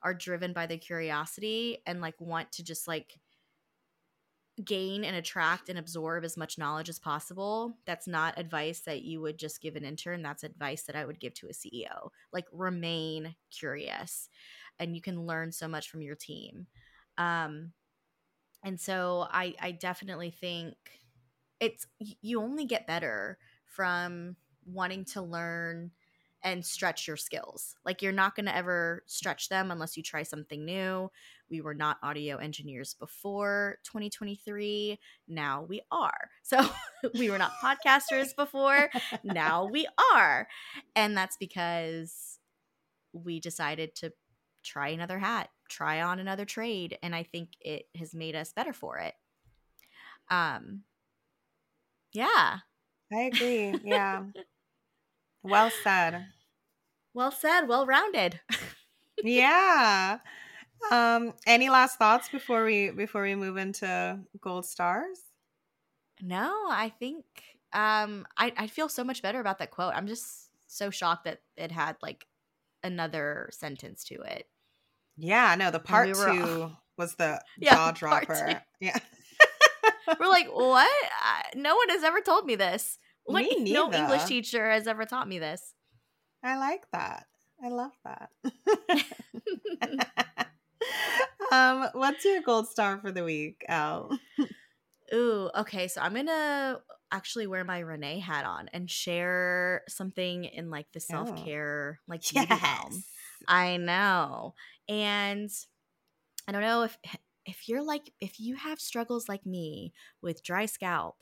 are 0.03 0.13
driven 0.13 0.53
by 0.53 0.65
the 0.65 0.77
curiosity 0.77 1.79
and 1.85 2.01
like 2.01 2.19
want 2.19 2.51
to 2.53 2.63
just 2.63 2.87
like 2.87 3.19
gain 4.63 5.03
and 5.03 5.15
attract 5.15 5.69
and 5.69 5.77
absorb 5.77 6.23
as 6.23 6.35
much 6.35 6.57
knowledge 6.57 6.89
as 6.89 6.99
possible. 6.99 7.77
That's 7.85 8.07
not 8.07 8.39
advice 8.39 8.79
that 8.81 9.03
you 9.03 9.21
would 9.21 9.37
just 9.37 9.61
give 9.61 9.75
an 9.75 9.85
intern. 9.85 10.23
That's 10.23 10.43
advice 10.43 10.83
that 10.83 10.95
I 10.95 11.05
would 11.05 11.19
give 11.19 11.33
to 11.35 11.47
a 11.47 11.53
CEO. 11.53 12.09
Like 12.33 12.45
remain 12.51 13.35
curious 13.51 14.29
and 14.79 14.95
you 14.95 15.01
can 15.01 15.25
learn 15.25 15.51
so 15.51 15.67
much 15.67 15.89
from 15.89 16.01
your 16.01 16.15
team. 16.15 16.67
Um, 17.17 17.73
and 18.63 18.79
so 18.79 19.27
I, 19.31 19.53
I 19.61 19.71
definitely 19.71 20.31
think 20.31 20.75
it's 21.59 21.87
you 21.99 22.41
only 22.41 22.65
get 22.65 22.87
better 22.87 23.37
from 23.65 24.35
wanting 24.65 25.05
to 25.05 25.21
learn 25.21 25.91
and 26.43 26.65
stretch 26.65 27.07
your 27.07 27.17
skills. 27.17 27.75
Like 27.85 28.01
you're 28.01 28.11
not 28.11 28.35
going 28.35 28.45
to 28.45 28.55
ever 28.55 29.03
stretch 29.07 29.49
them 29.49 29.71
unless 29.71 29.97
you 29.97 30.03
try 30.03 30.23
something 30.23 30.63
new. 30.65 31.09
We 31.49 31.61
were 31.61 31.73
not 31.73 31.97
audio 32.03 32.37
engineers 32.37 32.93
before 32.93 33.77
2023. 33.83 34.99
Now 35.27 35.63
we 35.67 35.81
are. 35.91 36.29
So 36.43 36.65
we 37.15 37.29
were 37.29 37.37
not 37.37 37.51
podcasters 37.61 38.35
before. 38.35 38.89
Now 39.23 39.65
we 39.65 39.85
are. 40.15 40.47
And 40.95 41.17
that's 41.17 41.35
because 41.37 42.39
we 43.11 43.39
decided 43.39 43.95
to 43.95 44.13
try 44.63 44.89
another 44.89 45.19
hat, 45.19 45.49
try 45.69 46.01
on 46.01 46.19
another 46.19 46.45
trade, 46.45 46.97
and 47.03 47.13
I 47.13 47.23
think 47.23 47.49
it 47.59 47.85
has 47.95 48.13
made 48.15 48.35
us 48.35 48.53
better 48.53 48.73
for 48.73 48.97
it. 48.99 49.13
Um 50.29 50.83
yeah. 52.13 52.59
I 53.11 53.21
agree. 53.21 53.75
Yeah. 53.83 54.23
well 55.49 55.71
said. 55.83 56.27
Well 57.13 57.31
said, 57.31 57.67
well 57.67 57.85
rounded. 57.85 58.39
yeah. 59.23 60.19
Um 60.91 61.33
any 61.45 61.69
last 61.69 61.97
thoughts 61.97 62.29
before 62.29 62.63
we 62.63 62.91
before 62.91 63.23
we 63.23 63.35
move 63.35 63.57
into 63.57 64.19
gold 64.41 64.65
stars? 64.65 65.19
No, 66.21 66.67
I 66.69 66.93
think 66.99 67.25
um 67.73 68.25
I 68.37 68.53
I 68.55 68.67
feel 68.67 68.89
so 68.89 69.03
much 69.03 69.21
better 69.21 69.39
about 69.39 69.59
that 69.59 69.71
quote. 69.71 69.93
I'm 69.95 70.07
just 70.07 70.49
so 70.67 70.89
shocked 70.89 71.25
that 71.25 71.41
it 71.55 71.71
had 71.71 71.95
like 72.01 72.27
another 72.83 73.49
sentence 73.51 74.03
to 74.05 74.15
it. 74.21 74.47
Yeah, 75.17 75.55
no, 75.55 75.71
the 75.71 75.79
part 75.79 76.07
we 76.07 76.13
two 76.13 76.71
was 76.97 77.15
the 77.15 77.41
yeah, 77.57 77.75
jaw 77.75 77.91
dropper. 77.91 78.61
Yeah. 78.79 78.97
we're 80.19 80.27
like, 80.27 80.47
what? 80.47 80.91
No 81.55 81.75
one 81.75 81.89
has 81.89 82.03
ever 82.03 82.21
told 82.21 82.45
me 82.45 82.55
this. 82.55 82.97
Like, 83.27 83.47
no 83.59 83.91
English 83.91 84.25
teacher 84.25 84.69
has 84.69 84.87
ever 84.87 85.05
taught 85.05 85.27
me 85.27 85.39
this. 85.39 85.73
I 86.43 86.57
like 86.57 86.83
that. 86.91 87.25
I 87.63 87.69
love 87.69 87.91
that. 88.05 88.29
um, 91.51 91.89
what's 91.93 92.23
your 92.23 92.41
gold 92.41 92.67
star 92.67 92.99
for 92.99 93.11
the 93.11 93.23
week, 93.23 93.65
Al? 93.67 94.17
Ooh, 95.13 95.49
okay. 95.57 95.87
So 95.87 96.01
I'm 96.01 96.13
gonna 96.13 96.79
actually 97.11 97.47
wear 97.47 97.63
my 97.63 97.79
Renee 97.79 98.19
hat 98.19 98.45
on 98.45 98.69
and 98.73 98.89
share 98.89 99.83
something 99.87 100.43
in 100.43 100.69
like 100.69 100.87
the 100.93 100.99
self 100.99 101.35
care, 101.43 101.99
oh. 102.01 102.03
like 102.07 102.23
yes. 102.33 102.49
realm. 102.49 103.03
I 103.47 103.77
know. 103.77 104.53
And 104.89 105.49
I 106.47 106.51
don't 106.51 106.61
know 106.61 106.83
if 106.83 106.97
if 107.45 107.69
you're 107.69 107.83
like 107.83 108.11
if 108.19 108.39
you 108.39 108.55
have 108.55 108.79
struggles 108.79 109.29
like 109.29 109.45
me 109.45 109.93
with 110.21 110.43
dry 110.43 110.65
scalp, 110.65 111.15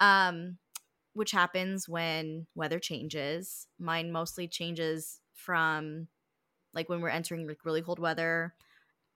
um, 0.00 0.58
which 1.18 1.32
happens 1.32 1.88
when 1.88 2.46
weather 2.54 2.78
changes. 2.78 3.66
Mine 3.78 4.12
mostly 4.12 4.48
changes 4.48 5.20
from 5.34 6.08
like 6.72 6.88
when 6.88 7.00
we're 7.00 7.08
entering 7.08 7.46
like 7.46 7.64
really 7.64 7.82
cold 7.82 7.98
weather 7.98 8.54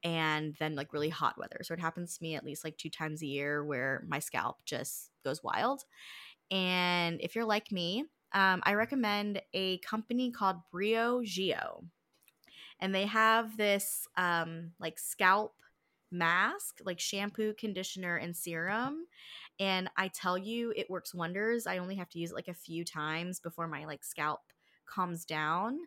and 0.03 0.57
then 0.59 0.75
like 0.75 0.93
really 0.93 1.09
hot 1.09 1.39
weather. 1.39 1.61
So 1.63 1.75
it 1.75 1.81
happens 1.81 2.17
to 2.17 2.23
me 2.23 2.35
at 2.35 2.45
least 2.45 2.65
like 2.65 2.77
two 2.77 2.91
times 2.91 3.23
a 3.23 3.27
year 3.27 3.65
where 3.65 4.05
my 4.09 4.19
scalp 4.19 4.59
just 4.65 5.11
goes 5.25 5.43
wild. 5.45 5.85
And 6.51 7.21
if 7.21 7.37
you're 7.37 7.45
like 7.45 7.71
me, 7.71 8.05
um, 8.33 8.63
I 8.65 8.75
recommend 8.75 9.41
a 9.55 9.79
company 9.79 10.33
called 10.33 10.57
Briogeo 10.75 11.85
and 12.81 12.95
they 12.95 13.07
have 13.07 13.57
this 13.57 14.09
um, 14.17 14.73
like 14.81 14.99
scalp 14.99 15.55
mask, 16.11 16.81
like 16.85 17.01
shampoo, 17.01 17.55
conditioner, 17.55 18.17
and 18.17 18.37
serum. 18.37 19.07
And 19.63 19.89
I 19.97 20.09
tell 20.09 20.37
you, 20.37 20.73
it 20.75 20.91
works 20.91 21.15
wonders. 21.15 21.69
I 21.69 21.79
only 21.79 21.95
have 21.95 22.09
to 22.11 22.19
use 22.19 22.33
it 22.33 22.35
like 22.35 22.49
a 22.49 22.55
few 22.55 22.85
times 22.85 23.39
before 23.39 23.69
my 23.69 23.85
like 23.85 24.03
scalp 24.03 24.41
calms 24.87 25.25
down. 25.25 25.79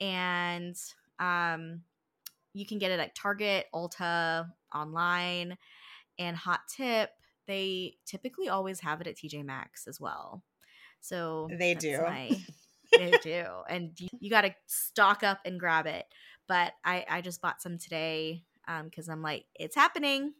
And 0.00 0.76
um, 1.18 1.82
you 2.54 2.64
can 2.64 2.78
get 2.78 2.92
it 2.92 3.00
at 3.00 3.16
Target, 3.16 3.66
Ulta, 3.74 4.48
online. 4.72 5.58
And 6.20 6.36
hot 6.36 6.60
tip, 6.68 7.10
they 7.48 7.96
typically 8.06 8.48
always 8.48 8.78
have 8.80 9.00
it 9.00 9.08
at 9.08 9.16
TJ 9.16 9.44
Maxx 9.44 9.88
as 9.88 10.00
well. 10.00 10.44
So 11.00 11.48
they 11.58 11.74
do. 11.74 12.00
My, 12.00 12.30
they 12.96 13.10
do. 13.20 13.46
And 13.68 13.98
you, 13.98 14.10
you 14.20 14.30
got 14.30 14.42
to 14.42 14.54
stock 14.68 15.24
up 15.24 15.40
and 15.44 15.58
grab 15.58 15.88
it. 15.88 16.04
But 16.46 16.74
I, 16.84 17.04
I 17.10 17.20
just 17.20 17.42
bought 17.42 17.60
some 17.60 17.78
today 17.78 18.44
because 18.84 19.08
um, 19.08 19.14
I'm 19.14 19.22
like, 19.22 19.46
it's 19.56 19.74
happening. 19.74 20.34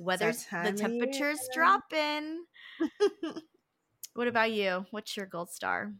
Weather's 0.00 0.46
the 0.46 0.72
temperature's 0.72 1.46
dropping. 1.52 2.44
what 4.14 4.28
about 4.28 4.50
you? 4.50 4.86
What's 4.92 5.14
your 5.14 5.26
gold 5.26 5.50
star? 5.50 5.92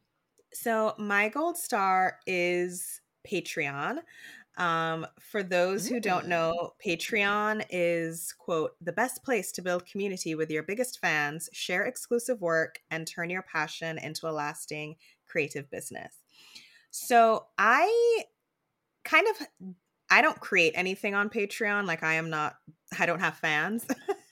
So 0.54 0.94
my 0.98 1.28
gold 1.28 1.58
star 1.58 2.16
is 2.26 3.02
Patreon. 3.30 3.98
Um, 4.56 5.06
for 5.20 5.42
those 5.42 5.86
who 5.86 6.00
don't 6.00 6.28
know, 6.28 6.72
Patreon 6.84 7.64
is, 7.68 8.34
quote, 8.38 8.72
the 8.80 8.92
best 8.92 9.22
place 9.22 9.52
to 9.52 9.62
build 9.62 9.84
community 9.84 10.34
with 10.34 10.50
your 10.50 10.62
biggest 10.62 10.98
fans, 10.98 11.50
share 11.52 11.84
exclusive 11.84 12.40
work, 12.40 12.80
and 12.90 13.06
turn 13.06 13.28
your 13.28 13.42
passion 13.42 13.98
into 13.98 14.26
a 14.26 14.32
lasting 14.32 14.96
creative 15.26 15.70
business. 15.70 16.14
So 16.90 17.46
I 17.58 18.24
kind 19.04 19.26
of 19.28 19.46
I 20.10 20.22
don't 20.22 20.40
create 20.40 20.72
anything 20.76 21.14
on 21.14 21.30
Patreon. 21.30 21.86
Like 21.86 22.02
I 22.02 22.14
am 22.14 22.30
not 22.30 22.56
I 22.98 23.06
don't 23.06 23.20
have 23.20 23.36
fans. 23.36 23.86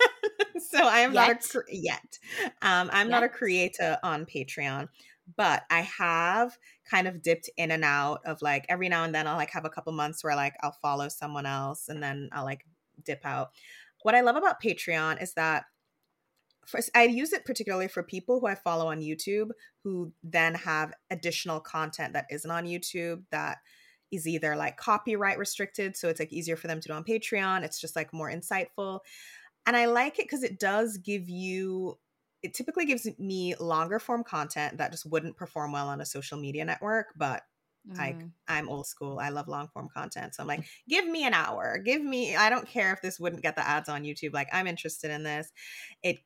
so 0.70 0.78
I 0.78 1.00
am 1.00 1.12
yet. 1.14 1.28
not 1.28 1.30
a 1.30 1.48
cre- 1.48 1.70
yet. 1.70 2.18
Um, 2.62 2.90
I'm 2.92 3.08
yet. 3.08 3.16
not 3.16 3.22
a 3.22 3.28
creator 3.28 3.98
on 4.02 4.26
Patreon, 4.26 4.88
but 5.36 5.62
I 5.70 5.82
have 5.82 6.58
kind 6.90 7.06
of 7.06 7.22
dipped 7.22 7.48
in 7.56 7.70
and 7.70 7.84
out 7.84 8.20
of 8.24 8.42
like 8.42 8.66
every 8.68 8.88
now 8.88 9.04
and 9.04 9.14
then 9.14 9.26
I'll 9.26 9.36
like 9.36 9.50
have 9.50 9.64
a 9.64 9.70
couple 9.70 9.92
months 9.92 10.24
where 10.24 10.34
like 10.34 10.54
I'll 10.62 10.76
follow 10.82 11.08
someone 11.08 11.46
else 11.46 11.88
and 11.88 12.02
then 12.02 12.28
I'll 12.32 12.44
like 12.44 12.64
dip 13.04 13.20
out. 13.24 13.50
What 14.02 14.14
I 14.14 14.20
love 14.20 14.36
about 14.36 14.62
Patreon 14.62 15.22
is 15.22 15.34
that 15.34 15.64
for, 16.66 16.80
I 16.94 17.04
use 17.04 17.32
it 17.32 17.44
particularly 17.44 17.88
for 17.88 18.02
people 18.02 18.40
who 18.40 18.46
I 18.46 18.54
follow 18.54 18.88
on 18.88 19.00
YouTube 19.00 19.50
who 19.84 20.12
then 20.22 20.54
have 20.54 20.92
additional 21.10 21.60
content 21.60 22.12
that 22.12 22.26
isn't 22.30 22.50
on 22.50 22.66
YouTube 22.66 23.22
that 23.30 23.58
is 24.10 24.26
either 24.26 24.56
like 24.56 24.76
copyright 24.76 25.38
restricted 25.38 25.96
so 25.96 26.08
it's 26.08 26.20
like 26.20 26.32
easier 26.32 26.56
for 26.56 26.66
them 26.66 26.80
to 26.80 26.88
do 26.88 26.94
on 26.94 27.04
Patreon 27.04 27.62
it's 27.62 27.80
just 27.80 27.96
like 27.96 28.12
more 28.12 28.30
insightful. 28.30 29.00
And 29.66 29.76
I 29.76 29.86
like 29.86 30.18
it 30.18 30.28
cuz 30.30 30.42
it 30.42 30.58
does 30.58 30.96
give 30.98 31.28
you 31.28 31.98
it 32.42 32.54
typically 32.54 32.86
gives 32.86 33.06
me 33.18 33.54
longer 33.56 33.98
form 33.98 34.22
content 34.22 34.78
that 34.78 34.92
just 34.92 35.06
wouldn't 35.06 35.36
perform 35.36 35.72
well 35.72 35.88
on 35.88 36.00
a 36.00 36.06
social 36.06 36.38
media 36.38 36.64
network 36.64 37.08
but 37.16 37.42
mm. 37.88 37.98
like 37.98 38.20
i'm 38.46 38.68
old 38.68 38.86
school 38.86 39.18
i 39.18 39.28
love 39.28 39.48
long 39.48 39.68
form 39.68 39.88
content 39.92 40.34
so 40.34 40.42
i'm 40.42 40.46
like 40.46 40.64
give 40.88 41.06
me 41.06 41.24
an 41.24 41.34
hour 41.34 41.78
give 41.78 42.02
me 42.02 42.36
i 42.36 42.48
don't 42.48 42.68
care 42.68 42.92
if 42.92 43.02
this 43.02 43.18
wouldn't 43.18 43.42
get 43.42 43.56
the 43.56 43.68
ads 43.68 43.88
on 43.88 44.04
youtube 44.04 44.32
like 44.32 44.48
i'm 44.52 44.66
interested 44.66 45.10
in 45.10 45.22
this. 45.22 45.50
It 46.02 46.18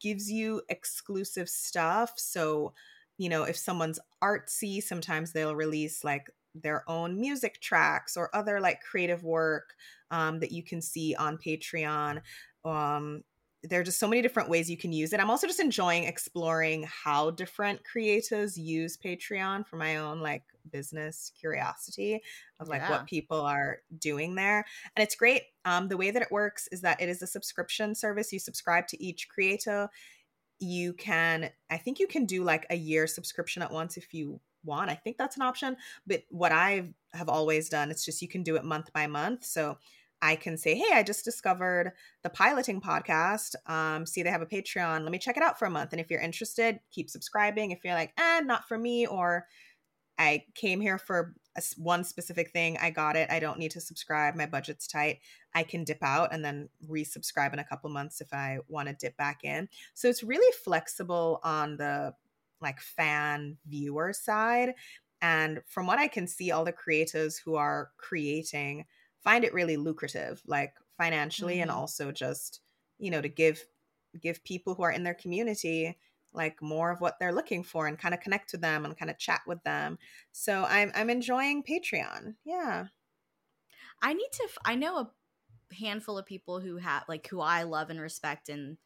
gives 0.00 0.30
you 0.30 0.62
exclusive 0.68 1.48
stuff 1.48 2.12
so 2.16 2.72
you 3.16 3.28
know 3.28 3.42
if 3.42 3.56
someone's 3.56 3.98
artsy 4.22 4.82
sometimes 4.82 5.32
they'll 5.32 5.56
release 5.56 6.04
like 6.04 6.30
their 6.54 6.84
own 6.88 7.20
music 7.20 7.60
tracks 7.60 8.16
or 8.16 8.34
other 8.34 8.60
like 8.60 8.80
creative 8.80 9.22
work 9.24 9.74
um, 10.10 10.40
that 10.40 10.52
you 10.52 10.62
can 10.62 10.80
see 10.80 11.14
on 11.14 11.36
patreon 11.38 12.20
um, 12.64 13.22
there 13.64 13.80
are 13.80 13.84
just 13.84 13.98
so 13.98 14.06
many 14.06 14.22
different 14.22 14.48
ways 14.48 14.70
you 14.70 14.76
can 14.76 14.92
use 14.92 15.12
it. 15.12 15.20
I'm 15.20 15.30
also 15.30 15.46
just 15.46 15.58
enjoying 15.58 16.04
exploring 16.04 16.84
how 16.84 17.30
different 17.32 17.84
creators 17.84 18.56
use 18.56 18.96
Patreon 18.96 19.66
for 19.66 19.76
my 19.76 19.96
own 19.96 20.20
like 20.20 20.44
business 20.70 21.32
curiosity 21.38 22.22
of 22.60 22.68
like 22.68 22.82
yeah. 22.82 22.90
what 22.90 23.06
people 23.06 23.40
are 23.40 23.78
doing 23.98 24.36
there. 24.36 24.64
And 24.94 25.02
it's 25.02 25.16
great. 25.16 25.42
Um, 25.64 25.88
the 25.88 25.96
way 25.96 26.10
that 26.12 26.22
it 26.22 26.30
works 26.30 26.68
is 26.70 26.82
that 26.82 27.00
it 27.00 27.08
is 27.08 27.20
a 27.22 27.26
subscription 27.26 27.94
service. 27.94 28.32
You 28.32 28.38
subscribe 28.38 28.86
to 28.88 29.02
each 29.02 29.28
creator. 29.28 29.88
You 30.60 30.92
can, 30.92 31.50
I 31.68 31.78
think 31.78 31.98
you 31.98 32.06
can 32.06 32.26
do 32.26 32.44
like 32.44 32.66
a 32.70 32.76
year 32.76 33.06
subscription 33.08 33.62
at 33.62 33.72
once 33.72 33.96
if 33.96 34.14
you 34.14 34.40
want. 34.64 34.90
I 34.90 34.94
think 34.94 35.16
that's 35.18 35.36
an 35.36 35.42
option. 35.42 35.76
But 36.06 36.22
what 36.30 36.52
I 36.52 36.88
have 37.12 37.28
always 37.28 37.68
done, 37.68 37.90
it's 37.90 38.04
just 38.04 38.22
you 38.22 38.28
can 38.28 38.42
do 38.42 38.56
it 38.56 38.64
month 38.64 38.92
by 38.92 39.06
month. 39.06 39.44
So 39.44 39.78
I 40.20 40.36
can 40.36 40.56
say, 40.56 40.74
hey, 40.74 40.94
I 40.94 41.02
just 41.02 41.24
discovered 41.24 41.92
the 42.22 42.30
piloting 42.30 42.80
podcast. 42.80 43.54
Um, 43.66 44.04
see, 44.04 44.22
they 44.22 44.30
have 44.30 44.42
a 44.42 44.46
Patreon. 44.46 45.02
Let 45.02 45.12
me 45.12 45.18
check 45.18 45.36
it 45.36 45.42
out 45.42 45.58
for 45.58 45.66
a 45.66 45.70
month. 45.70 45.92
And 45.92 46.00
if 46.00 46.10
you're 46.10 46.20
interested, 46.20 46.80
keep 46.90 47.08
subscribing. 47.08 47.70
If 47.70 47.80
you're 47.84 47.94
like, 47.94 48.12
eh, 48.18 48.40
not 48.40 48.66
for 48.66 48.76
me, 48.76 49.06
or 49.06 49.46
I 50.18 50.44
came 50.54 50.80
here 50.80 50.98
for 50.98 51.34
a, 51.56 51.62
one 51.76 52.02
specific 52.02 52.50
thing, 52.50 52.76
I 52.80 52.90
got 52.90 53.14
it. 53.14 53.30
I 53.30 53.38
don't 53.38 53.58
need 53.58 53.70
to 53.72 53.80
subscribe. 53.80 54.34
My 54.34 54.46
budget's 54.46 54.88
tight. 54.88 55.20
I 55.54 55.62
can 55.62 55.84
dip 55.84 56.02
out 56.02 56.32
and 56.32 56.44
then 56.44 56.68
resubscribe 56.88 57.52
in 57.52 57.60
a 57.60 57.64
couple 57.64 57.88
months 57.90 58.20
if 58.20 58.32
I 58.32 58.58
want 58.68 58.88
to 58.88 58.94
dip 58.94 59.16
back 59.16 59.44
in. 59.44 59.68
So 59.94 60.08
it's 60.08 60.24
really 60.24 60.52
flexible 60.64 61.40
on 61.44 61.76
the 61.76 62.14
like 62.60 62.80
fan 62.80 63.56
viewer 63.66 64.12
side. 64.12 64.74
And 65.20 65.62
from 65.66 65.86
what 65.86 65.98
I 65.98 66.08
can 66.08 66.26
see, 66.26 66.50
all 66.50 66.64
the 66.64 66.72
creators 66.72 67.38
who 67.38 67.56
are 67.56 67.90
creating 67.96 68.86
find 69.22 69.44
it 69.44 69.54
really 69.54 69.76
lucrative 69.76 70.40
like 70.46 70.72
financially 70.96 71.54
mm-hmm. 71.54 71.62
and 71.62 71.70
also 71.70 72.10
just 72.12 72.60
you 72.98 73.10
know 73.10 73.20
to 73.20 73.28
give 73.28 73.62
give 74.22 74.42
people 74.44 74.74
who 74.74 74.82
are 74.82 74.92
in 74.92 75.02
their 75.02 75.14
community 75.14 75.96
like 76.32 76.60
more 76.60 76.90
of 76.90 77.00
what 77.00 77.18
they're 77.18 77.32
looking 77.32 77.62
for 77.62 77.86
and 77.86 77.98
kind 77.98 78.14
of 78.14 78.20
connect 78.20 78.52
with 78.52 78.60
them 78.60 78.84
and 78.84 78.96
kind 78.96 79.10
of 79.10 79.18
chat 79.18 79.40
with 79.46 79.62
them 79.64 79.98
so 80.32 80.64
i'm 80.64 80.90
i'm 80.94 81.10
enjoying 81.10 81.62
patreon 81.62 82.34
yeah 82.44 82.86
i 84.02 84.12
need 84.12 84.30
to 84.32 84.48
i 84.64 84.74
know 84.74 84.98
a 84.98 85.10
handful 85.74 86.18
of 86.18 86.26
people 86.26 86.60
who 86.60 86.76
have 86.76 87.04
like 87.08 87.26
who 87.28 87.40
i 87.40 87.62
love 87.62 87.90
and 87.90 88.00
respect 88.00 88.48
and 88.48 88.76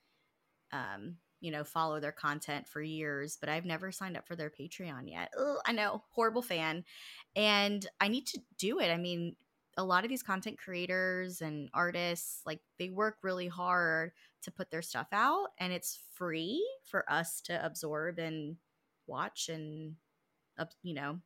um 0.73 1.16
you 1.43 1.51
know 1.51 1.64
follow 1.64 2.01
their 2.01 2.12
content 2.12 2.66
for 2.66 2.80
years 2.80 3.36
but 3.38 3.49
i've 3.51 3.66
never 3.66 3.93
signed 3.93 4.16
up 4.16 4.26
for 4.26 4.36
their 4.36 4.51
patreon 4.51 5.11
yet. 5.11 5.30
Ugh, 5.38 5.59
i 5.66 5.72
know 5.72 6.03
horrible 6.11 6.43
fan 6.43 6.84
and 7.36 7.86
i 8.01 8.09
need 8.09 8.26
to 8.28 8.40
do 8.59 8.78
it. 8.78 8.90
I 8.90 8.97
mean 8.97 9.36
a 9.78 9.84
lot 9.84 10.05
of 10.05 10.11
these 10.11 10.22
content 10.22 10.59
creators 10.59 11.40
and 11.40 11.68
artists 11.72 12.43
like 12.45 12.61
they 12.78 12.90
work 12.90 13.16
really 13.22 13.49
hard 13.49 14.12
to 14.43 14.51
put 14.51 14.70
their 14.70 14.82
stuff 14.82 15.07
out 15.12 15.49
and 15.59 15.72
it's 15.72 15.99
free 16.12 16.62
for 16.84 17.11
us 17.11 17.40
to 17.40 17.64
absorb 17.64 18.18
and 18.18 18.57
watch 19.07 19.49
and 19.49 19.95
you 20.82 20.95
know 20.95 21.18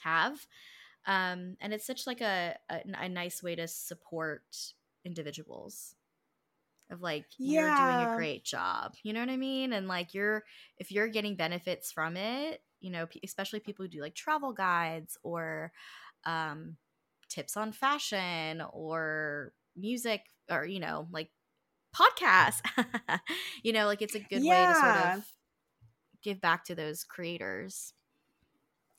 have 0.00 0.46
um 1.06 1.56
and 1.60 1.74
it's 1.74 1.86
such 1.86 2.06
like 2.06 2.20
a, 2.20 2.54
a, 2.70 2.80
a 3.00 3.08
nice 3.08 3.42
way 3.42 3.56
to 3.56 3.66
support 3.66 4.44
individuals 5.04 5.95
of 6.90 7.02
like 7.02 7.26
you're 7.38 7.74
doing 7.74 8.00
a 8.00 8.14
great 8.16 8.44
job 8.44 8.94
you 9.02 9.12
know 9.12 9.20
what 9.20 9.28
i 9.28 9.36
mean? 9.36 9.72
And 9.72 9.88
like 9.88 10.14
you're 10.14 10.44
if 10.78 10.90
you're 10.92 11.08
getting 11.08 11.36
benefits 11.36 11.90
from 11.90 12.16
it 12.16 12.62
you 12.80 12.90
know 12.90 13.06
especially 13.24 13.60
people 13.60 13.84
who 13.84 13.88
do 13.90 14.00
like 14.00 14.14
travel 14.14 14.52
guides 14.52 15.18
or 15.22 15.72
um 16.24 16.76
tips 17.28 17.56
on 17.56 17.72
fashion 17.72 18.62
or 18.72 19.52
music 19.76 20.22
or 20.50 20.64
you 20.64 20.80
know 20.80 21.08
like 21.10 21.30
podcasts 21.94 22.60
you 23.62 23.72
know 23.72 23.86
like 23.86 24.02
it's 24.02 24.14
a 24.14 24.20
good 24.20 24.42
yeah. 24.42 24.68
way 24.68 24.74
to 24.74 24.80
sort 24.80 25.16
of 25.16 25.24
give 26.22 26.40
back 26.40 26.64
to 26.64 26.74
those 26.74 27.04
creators 27.04 27.92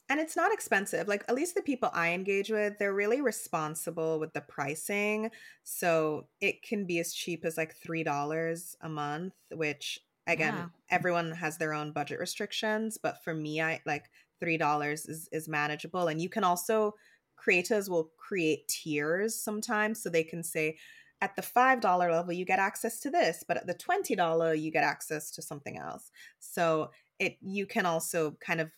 and 0.10 0.20
it's 0.20 0.36
not 0.36 0.54
expensive 0.54 1.08
like 1.08 1.24
at 1.28 1.36
least 1.36 1.56
the 1.56 1.62
people 1.62 1.90
i 1.94 2.10
engage 2.14 2.50
with 2.50 2.78
they're 2.78 2.94
really 2.94 3.22
responsible 3.22 4.20
with 4.20 4.34
the 4.34 4.42
pricing 4.42 5.30
so 5.64 6.28
it 6.42 6.62
can 6.62 6.86
be 6.86 7.00
as 7.00 7.14
cheap 7.14 7.46
as 7.46 7.58
like 7.58 7.76
three 7.76 8.04
dollars 8.04 8.76
a 8.82 8.90
month 8.90 9.34
which 9.52 10.00
again 10.28 10.54
yeah. 10.54 10.68
everyone 10.90 11.32
has 11.32 11.58
their 11.58 11.74
own 11.74 11.92
budget 11.92 12.20
restrictions 12.20 12.98
but 12.98 13.24
for 13.24 13.34
me 13.34 13.62
i 13.62 13.82
like 13.86 14.06
three 14.40 14.58
dollars 14.58 15.06
is, 15.06 15.28
is 15.32 15.48
manageable 15.48 16.08
and 16.08 16.22
you 16.22 16.30
can 16.30 16.44
also 16.44 16.94
creators 17.36 17.90
will 17.90 18.12
create 18.18 18.68
tiers 18.68 19.36
sometimes 19.36 20.02
so 20.02 20.10
they 20.10 20.24
can 20.24 20.44
say 20.44 20.78
at 21.20 21.36
the 21.36 21.42
$5 21.42 21.82
level 21.84 22.32
you 22.32 22.46
get 22.46 22.60
access 22.60 23.00
to 23.00 23.10
this 23.10 23.44
but 23.48 23.58
at 23.58 23.66
the 23.66 23.74
$20 23.74 24.60
you 24.60 24.72
get 24.72 24.84
access 24.84 25.32
to 25.32 25.42
something 25.42 25.78
else 25.78 26.12
so 26.40 26.92
it 27.20 27.38
you 27.42 27.66
can 27.66 27.86
also 27.86 28.38
kind 28.40 28.62
of 28.62 28.70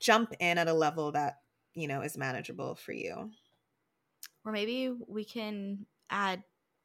jump 0.00 0.32
in 0.40 0.58
at 0.58 0.68
a 0.68 0.72
level 0.72 1.12
that 1.12 1.40
you 1.74 1.88
know 1.88 2.02
is 2.02 2.16
manageable 2.16 2.74
for 2.74 2.92
you 2.92 3.30
or 4.44 4.52
maybe 4.52 4.92
we 5.08 5.24
can 5.24 5.86
add 6.10 6.42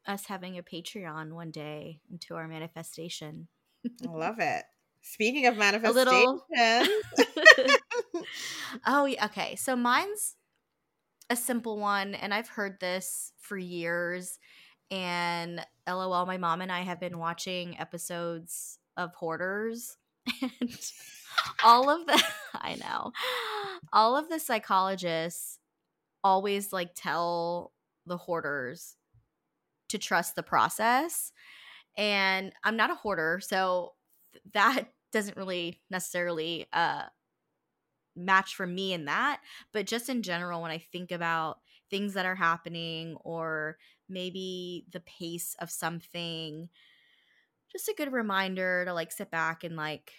us 0.07 0.25
having 0.25 0.57
a 0.57 0.63
patreon 0.63 1.33
one 1.33 1.51
day 1.51 1.99
into 2.11 2.35
our 2.35 2.47
manifestation 2.47 3.47
i 3.85 3.89
love 4.11 4.39
it 4.39 4.63
Speaking 5.01 5.45
of 5.45 5.57
manifestation. 5.57 6.05
Little... 6.05 6.45
oh, 8.85 9.05
yeah, 9.05 9.25
okay. 9.25 9.55
So 9.55 9.75
mine's 9.75 10.35
a 11.29 11.35
simple 11.35 11.77
one, 11.77 12.15
and 12.15 12.33
I've 12.33 12.49
heard 12.49 12.79
this 12.79 13.31
for 13.39 13.57
years. 13.57 14.39
And 14.91 15.65
lol, 15.87 16.25
my 16.25 16.37
mom 16.37 16.61
and 16.61 16.71
I 16.71 16.81
have 16.81 16.99
been 16.99 17.17
watching 17.17 17.79
episodes 17.79 18.79
of 18.97 19.13
Hoarders. 19.15 19.97
And 20.41 20.91
all 21.63 21.89
of 21.89 22.05
the, 22.05 22.23
I 22.53 22.75
know, 22.75 23.11
all 23.93 24.15
of 24.15 24.29
the 24.29 24.39
psychologists 24.39 25.59
always 26.23 26.73
like 26.73 26.91
tell 26.95 27.71
the 28.05 28.17
hoarders 28.17 28.95
to 29.89 29.97
trust 29.97 30.35
the 30.35 30.43
process. 30.43 31.31
And 31.97 32.53
I'm 32.63 32.77
not 32.77 32.91
a 32.91 32.95
hoarder, 32.95 33.39
so 33.41 33.93
that 34.53 34.85
doesn't 35.11 35.37
really 35.37 35.81
necessarily 35.89 36.67
uh 36.71 37.03
match 38.15 38.55
for 38.55 38.67
me 38.67 38.93
in 38.93 39.05
that 39.05 39.39
but 39.71 39.85
just 39.87 40.09
in 40.09 40.21
general 40.21 40.61
when 40.61 40.71
i 40.71 40.77
think 40.77 41.11
about 41.11 41.59
things 41.89 42.13
that 42.13 42.25
are 42.25 42.35
happening 42.35 43.15
or 43.21 43.77
maybe 44.09 44.85
the 44.91 44.99
pace 44.99 45.55
of 45.59 45.71
something 45.71 46.69
just 47.71 47.89
a 47.89 47.93
good 47.97 48.11
reminder 48.11 48.85
to 48.85 48.93
like 48.93 49.11
sit 49.11 49.31
back 49.31 49.63
and 49.63 49.75
like 49.75 50.11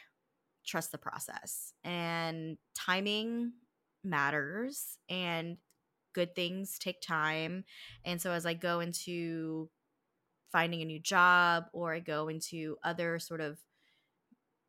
trust 0.66 0.92
the 0.92 0.98
process 0.98 1.72
and 1.84 2.58
timing 2.74 3.52
matters 4.04 4.98
and 5.08 5.56
good 6.12 6.34
things 6.34 6.78
take 6.78 7.00
time 7.00 7.64
and 8.04 8.20
so 8.20 8.32
as 8.32 8.44
i 8.46 8.54
go 8.54 8.80
into 8.80 9.68
finding 10.52 10.82
a 10.82 10.84
new 10.84 10.98
job 10.98 11.64
or 11.72 11.94
i 11.94 12.00
go 12.00 12.28
into 12.28 12.76
other 12.84 13.18
sort 13.18 13.40
of 13.40 13.58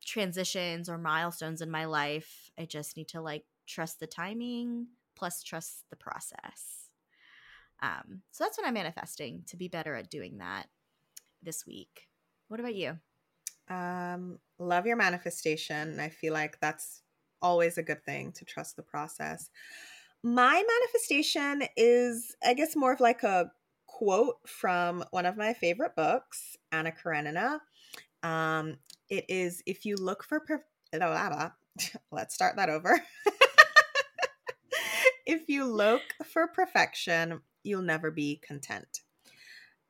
transitions 0.06 0.90
or 0.90 0.98
milestones 0.98 1.62
in 1.62 1.70
my 1.70 1.86
life. 1.86 2.50
I 2.58 2.66
just 2.66 2.98
need 2.98 3.08
to 3.10 3.22
like 3.22 3.46
trust 3.68 4.00
the 4.00 4.08
timing 4.08 4.88
plus 5.16 5.44
trust 5.44 5.86
the 5.90 5.96
process. 5.96 6.90
Um, 7.82 8.22
so 8.32 8.44
that's 8.44 8.58
what 8.58 8.68
I'm 8.68 8.74
manifesting 8.74 9.44
to 9.48 9.58
be 9.58 9.68
better 9.68 9.96
at 9.96 10.10
doing 10.10 10.38
that. 10.40 10.68
this 11.44 11.66
week. 11.66 12.11
What 12.52 12.60
about 12.60 12.76
you? 12.76 13.00
Um, 13.70 14.38
love 14.60 14.86
your 14.86 14.98
manifestation. 14.98 16.02
I 16.02 16.10
feel 16.10 16.34
like 16.34 16.60
that's 16.60 17.02
always 17.42 17.78
a 17.78 17.82
good 17.82 18.04
thing 18.04 18.34
to 18.34 18.44
trust 18.44 18.76
the 18.76 18.84
process. 18.84 19.50
My 20.22 20.62
manifestation 20.62 21.64
is, 21.78 22.36
I 22.46 22.54
guess, 22.54 22.76
more 22.76 22.92
of 22.92 23.00
like 23.00 23.24
a 23.24 23.50
quote 23.86 24.36
from 24.46 25.06
one 25.12 25.26
of 25.26 25.38
my 25.38 25.54
favorite 25.54 25.96
books, 25.96 26.58
Anna 26.74 26.92
Karenina. 26.92 27.60
Um, 28.22 28.80
it 29.10 29.24
is 29.30 29.64
if 29.66 29.86
you 29.86 29.96
look 29.96 30.22
for 30.22 30.42
per- 30.42 30.66
let's 32.12 32.36
start 32.36 32.58
that 32.58 32.68
over. 32.68 33.00
if 35.26 35.48
you 35.48 35.64
look 35.64 36.02
for 36.26 36.48
perfection, 36.48 37.40
you'll 37.64 37.82
never 37.82 38.12
be 38.12 38.42
content. 38.46 39.04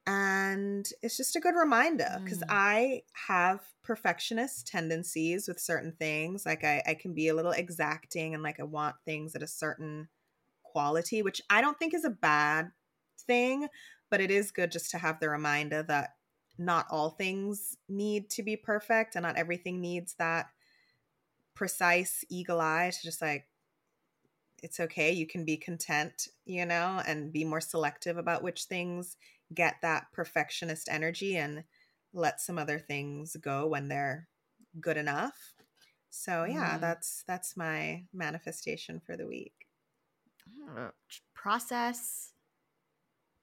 And 0.08 0.88
it's 1.04 1.16
just 1.16 1.36
a 1.36 1.39
good 1.39 1.56
reminder 1.56 2.20
because 2.24 2.39
mm. 2.39 2.47
I 2.49 3.04
have 3.28 3.60
perfectionist 3.84 4.68
tendencies 4.68 5.47
with 5.47 5.60
certain 5.60 5.91
things. 5.91 6.45
Like 6.45 6.64
I, 6.64 6.82
I 6.88 6.93
can 6.95 7.14
be 7.14 7.28
a 7.28 7.36
little 7.36 7.52
exacting 7.52 8.34
and 8.34 8.41
like 8.41 8.60
I 8.60 8.64
want 8.64 8.95
things 9.06 9.36
at 9.36 9.43
a 9.43 9.47
certain 9.47 10.08
quality, 10.64 11.22
which 11.22 11.41
I 11.49 11.62
don't 11.62 11.78
think 11.78 11.93
is 11.93 12.06
a 12.06 12.10
bad 12.10 12.72
thing, 13.28 13.68
but 14.10 14.22
it 14.22 14.32
is 14.32 14.52
good 14.52 14.72
just 14.72 14.89
to 14.91 14.97
have 14.97 15.20
the 15.20 15.30
reminder 15.30 15.84
that 15.84 16.16
not 16.58 16.88
all 16.89 17.12
things 17.12 17.78
need 17.88 18.30
to 18.32 18.43
be 18.43 18.56
perfect 18.56 19.16
and 19.16 19.24
not 19.24 19.38
everything 19.38 19.82
needs 19.82 20.16
that 20.16 20.47
precise 21.54 22.24
eagle 22.30 22.62
eye 22.62 22.91
to 22.91 23.02
just 23.04 23.22
like 23.22 23.47
it's 24.64 24.80
okay 24.80 25.12
you 25.12 25.26
can 25.26 25.43
be 25.43 25.58
content 25.58 26.28
you 26.45 26.66
know 26.66 27.02
and 27.08 27.34
be 27.34 27.43
more 27.43 27.62
selective 27.62 28.18
about 28.18 28.43
which 28.43 28.66
things 28.66 29.18
get 29.54 29.76
that 29.82 30.08
perfectionist 30.14 30.88
energy 30.89 31.38
and 31.38 31.64
let 32.14 32.41
some 32.41 32.58
other 32.58 32.80
things 32.80 33.36
go 33.41 33.68
when 33.68 33.88
they're 33.88 34.28
good 34.80 34.97
enough 34.97 35.54
so 36.10 36.43
yeah 36.43 36.78
mm. 36.78 36.82
that's 36.82 37.24
that's 37.28 37.58
my 37.58 38.04
manifestation 38.14 39.02
for 39.06 39.16
the 39.18 39.28
week 39.28 39.68
process 41.34 42.32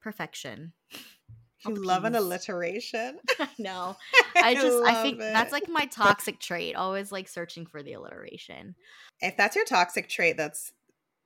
perfection 0.00 0.72
you 1.66 1.74
love 1.74 2.04
an 2.04 2.14
alliteration. 2.14 3.18
no, 3.58 3.96
I 4.36 4.54
just 4.60 4.84
I, 4.84 5.00
I 5.00 5.02
think 5.02 5.16
it. 5.16 5.32
that's 5.32 5.52
like 5.52 5.68
my 5.68 5.86
toxic 5.86 6.38
trait. 6.38 6.76
Always 6.76 7.10
like 7.12 7.28
searching 7.28 7.66
for 7.66 7.82
the 7.82 7.94
alliteration. 7.94 8.74
If 9.20 9.36
that's 9.36 9.56
your 9.56 9.64
toxic 9.64 10.08
trait, 10.08 10.36
that's 10.36 10.72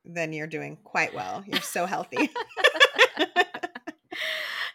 then 0.04 0.32
you're 0.32 0.46
doing 0.46 0.78
quite 0.82 1.14
well. 1.14 1.44
You're 1.46 1.60
so 1.60 1.86
healthy. 1.86 2.30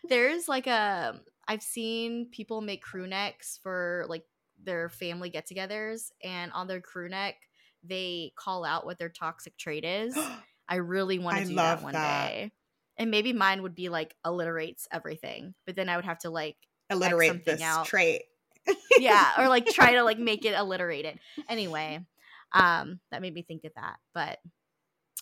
There's 0.10 0.48
like 0.48 0.68
a 0.68 1.20
I've 1.48 1.64
seen 1.64 2.30
people 2.32 2.62
make 2.62 2.82
crew 2.82 3.08
necks 3.08 3.60
for 3.64 4.06
like 4.10 4.24
their 4.64 4.90
family 4.90 5.30
get-togethers, 5.30 6.12
and 6.24 6.52
on 6.52 6.68
their 6.68 6.82
crew 6.82 7.10
neck 7.10 7.36
they 7.84 8.34
call 8.36 8.66
out 8.66 8.86
what 8.86 8.98
their 8.98 9.10
toxic 9.10 9.58
trait 9.58 9.86
is. 9.86 10.18
I 10.70 10.76
really 10.76 11.18
want 11.18 11.38
to 11.38 11.46
do 11.46 11.56
that 11.56 11.82
one 11.82 11.94
that. 11.94 12.28
day 12.28 12.52
and 12.98 13.12
maybe 13.12 13.34
mine 13.34 13.62
would 13.62 13.76
be 13.76 13.90
like 13.90 14.16
alliterates 14.26 14.88
everything 14.92 15.54
but 15.66 15.76
then 15.76 15.90
i 15.90 15.96
would 15.96 16.06
have 16.06 16.20
to 16.20 16.30
like 16.30 16.58
alliterate 16.90 17.46
this 17.46 17.62
out. 17.62 17.86
trait 17.86 18.24
yeah 18.98 19.32
or 19.38 19.48
like 19.48 19.66
try 19.68 19.94
to 19.94 20.04
like 20.04 20.20
make 20.20 20.46
it 20.46 20.54
alliterated 20.54 21.20
anyway 21.50 22.00
um 22.54 23.00
that 23.12 23.22
made 23.22 23.34
me 23.34 23.42
think 23.42 23.64
of 23.64 23.72
that 23.76 23.98
but 24.14 24.40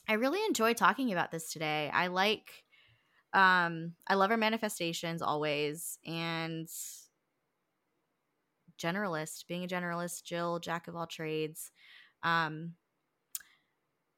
i 0.08 0.14
really 0.14 0.44
enjoy 0.48 0.74
talking 0.74 1.12
about 1.12 1.32
this 1.32 1.52
today 1.52 1.90
i 1.94 2.08
like 2.08 2.64
um 3.36 3.94
i 4.08 4.16
love 4.16 4.32
our 4.32 4.38
manifestations 4.38 5.22
always 5.22 6.00
and 6.06 6.68
generalist 8.82 9.46
being 9.48 9.64
a 9.64 9.68
generalist 9.68 10.24
jill 10.24 10.58
jack 10.60 10.88
of 10.88 10.96
all 10.96 11.06
trades 11.06 11.72
um 12.24 12.74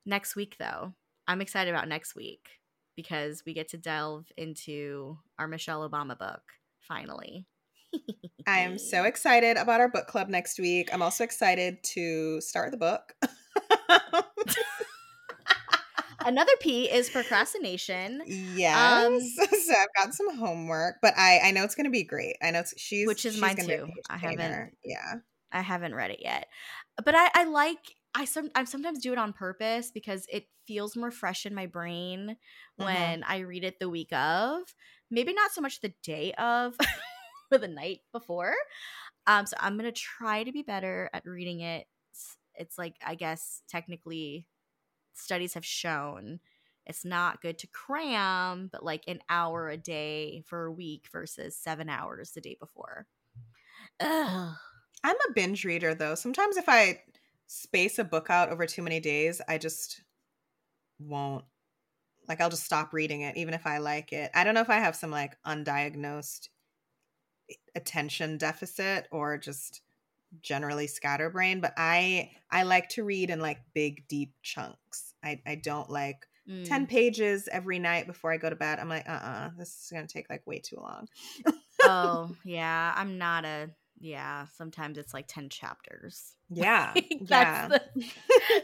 next 0.06 0.36
week 0.36 0.56
though 0.60 0.94
i'm 1.28 1.42
excited 1.42 1.70
about 1.70 1.88
next 1.88 2.16
week 2.16 2.48
because 2.98 3.44
we 3.46 3.54
get 3.54 3.70
to 3.70 3.78
delve 3.78 4.30
into 4.36 5.18
our 5.40 5.48
Michelle 5.48 5.88
Obama 5.88 6.18
book 6.18 6.42
finally. 6.82 7.46
I 8.48 8.60
am 8.60 8.78
so 8.78 9.04
excited 9.04 9.56
about 9.56 9.80
our 9.80 9.88
book 9.88 10.08
club 10.08 10.28
next 10.28 10.60
week. 10.60 10.90
I'm 10.92 11.02
also 11.02 11.24
excited 11.24 11.82
to 11.94 12.42
start 12.42 12.72
the 12.72 12.78
book. 12.78 13.14
Another 16.28 16.52
P 16.60 16.92
is 16.92 17.10
procrastination. 17.10 18.22
Yes. 18.28 19.06
Um, 19.08 19.22
so 19.50 19.74
I've 19.74 19.88
got 19.96 20.14
some 20.14 20.38
homework, 20.38 20.96
but 21.02 21.14
I 21.18 21.40
I 21.40 21.52
know 21.52 21.64
it's 21.64 21.74
going 21.74 21.86
to 21.86 21.90
be 21.90 22.04
great. 22.04 22.36
I 22.44 22.52
know 22.52 22.64
she's 22.76 23.08
which 23.08 23.26
is 23.26 23.36
she's 23.36 23.42
mine 23.42 23.56
too. 23.56 23.88
I 24.10 24.18
haven't. 24.18 24.74
Yeah. 24.84 25.14
I 25.54 25.62
haven't 25.62 25.96
read 25.96 26.12
it 26.12 26.20
yet, 26.22 26.48
but 27.06 27.16
I 27.16 27.30
I 27.34 27.46
like 27.46 27.80
I 28.14 28.26
some 28.26 28.50
I 28.56 28.66
sometimes 28.66 29.00
do 29.00 29.14
it 29.14 29.18
on 29.18 29.32
purpose 29.32 29.90
because 29.90 30.26
it 30.30 30.48
feels 30.68 30.98
more 30.98 31.12
fresh 31.12 31.46
in 31.46 31.56
my 31.56 31.66
brain 31.66 32.36
mm-hmm. 32.78 32.84
when 32.84 33.24
I 33.24 33.40
read 33.40 33.64
it 33.64 33.80
the 33.80 33.90
week 33.90 34.12
of. 34.12 34.64
Maybe 35.10 35.32
not 35.32 35.52
so 35.52 35.62
much 35.62 35.80
the 35.80 35.94
day 36.04 36.34
of 36.34 36.76
or 37.54 37.58
the 37.58 37.70
night 37.70 38.00
before. 38.12 38.54
Um, 39.28 39.46
so 39.46 39.56
I'm 39.62 39.78
gonna 39.78 39.94
try 39.94 40.44
to 40.44 40.52
be 40.52 40.62
better 40.62 41.10
at 41.14 41.26
reading 41.26 41.62
it. 41.62 41.88
It's, 42.12 42.36
it's 42.56 42.78
like 42.78 42.96
I 43.06 43.16
guess 43.16 43.62
technically 43.70 44.46
studies 45.18 45.54
have 45.54 45.66
shown 45.66 46.40
it's 46.88 47.04
not 47.04 47.42
good 47.42 47.58
to 47.60 47.68
cram, 47.68 48.70
but 48.72 48.84
like 48.84 49.04
an 49.08 49.20
hour 49.30 49.68
a 49.68 49.76
day 49.76 50.42
for 50.46 50.66
a 50.66 50.72
week 50.72 51.08
versus 51.12 51.56
seven 51.56 51.90
hours 51.90 52.32
the 52.32 52.42
day 52.42 52.56
before. 52.60 53.06
Ugh. 54.00 54.56
I'm 55.04 55.16
a 55.30 55.34
binge 55.34 55.66
reader 55.66 55.94
though. 55.94 56.16
Sometimes 56.16 56.56
if 56.56 56.70
I 56.70 57.02
space 57.46 58.00
a 58.00 58.06
book 58.06 58.30
out 58.30 58.50
over 58.50 58.66
too 58.66 58.82
many 58.82 59.02
days, 59.02 59.42
I 59.50 59.58
just 59.58 60.02
won't 60.98 61.44
like 62.28 62.40
I'll 62.40 62.50
just 62.50 62.64
stop 62.64 62.94
reading 62.94 63.22
it 63.22 63.36
even 63.36 63.54
if 63.54 63.68
I 63.68 63.80
like 63.80 64.14
it. 64.14 64.32
I 64.34 64.46
don't 64.46 64.54
know 64.54 64.62
if 64.62 64.70
I 64.70 64.80
have 64.80 64.96
some 64.96 65.12
like 65.12 65.38
undiagnosed 65.46 66.48
attention 67.76 68.38
deficit 68.38 69.08
or 69.12 69.38
just 69.38 69.82
generally 70.42 70.88
scatterbrain, 70.88 71.62
but 71.62 71.74
I 71.78 72.32
I 72.52 72.64
like 72.64 72.90
to 72.90 73.04
read 73.04 73.30
in 73.30 73.40
like 73.40 73.60
big 73.74 74.08
deep 74.08 74.34
chunks. 74.42 75.14
I 75.24 75.42
I 75.46 75.56
don't 75.56 75.90
like 75.90 76.26
mm. 76.50 76.68
10 76.68 76.88
pages 76.88 77.48
every 77.52 77.80
night 77.80 78.08
before 78.08 78.32
I 78.32 78.38
go 78.38 78.50
to 78.50 78.56
bed. 78.56 78.80
I'm 78.80 78.90
like, 78.90 79.08
"Uh-uh, 79.08 79.52
this 79.58 79.70
is 79.70 79.90
going 79.92 80.08
to 80.08 80.12
take 80.12 80.30
like 80.30 80.46
way 80.46 80.60
too 80.60 80.78
long." 80.78 81.08
oh, 81.84 82.36
yeah, 82.44 82.94
I'm 82.96 83.18
not 83.18 83.46
a 83.46 83.70
yeah, 84.00 84.46
sometimes 84.56 84.98
it's 84.98 85.14
like 85.14 85.26
10 85.28 85.50
chapters. 85.50 86.34
Yeah. 86.50 86.94
that's 86.94 87.30
yeah. 87.30 87.68
The, 87.68 87.82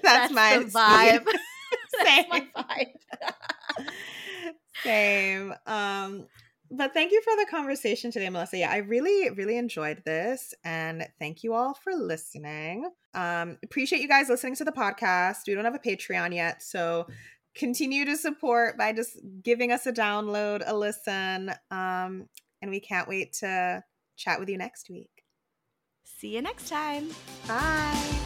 that's, 0.03 0.33
that's, 0.33 0.33
my 0.33 0.63
vibe. 0.63 1.27
Same. 2.05 2.25
my 2.29 2.47
vibe. 2.55 3.85
Same. 4.85 5.53
Um 5.67 6.27
but 6.75 6.93
thank 6.93 7.11
you 7.11 7.21
for 7.21 7.35
the 7.35 7.45
conversation 7.49 8.11
today, 8.11 8.29
Melissa. 8.29 8.57
Yeah, 8.57 8.71
I 8.71 8.77
really, 8.77 9.29
really 9.31 9.57
enjoyed 9.57 10.03
this. 10.05 10.53
And 10.63 11.07
thank 11.19 11.43
you 11.43 11.53
all 11.53 11.73
for 11.73 11.93
listening. 11.93 12.89
Um, 13.13 13.57
appreciate 13.63 14.01
you 14.01 14.07
guys 14.07 14.29
listening 14.29 14.55
to 14.55 14.65
the 14.65 14.71
podcast. 14.71 15.39
We 15.47 15.55
don't 15.55 15.65
have 15.65 15.75
a 15.75 15.79
Patreon 15.79 16.33
yet. 16.33 16.63
So 16.63 17.07
continue 17.55 18.05
to 18.05 18.17
support 18.17 18.77
by 18.77 18.93
just 18.93 19.17
giving 19.43 19.71
us 19.71 19.85
a 19.85 19.93
download, 19.93 20.63
a 20.65 20.75
listen. 20.75 21.51
Um, 21.69 22.27
and 22.61 22.71
we 22.71 22.79
can't 22.79 23.07
wait 23.07 23.33
to 23.33 23.83
chat 24.15 24.39
with 24.39 24.49
you 24.49 24.57
next 24.57 24.89
week. 24.89 25.25
See 26.03 26.35
you 26.35 26.41
next 26.41 26.69
time. 26.69 27.09
Bye. 27.47 28.22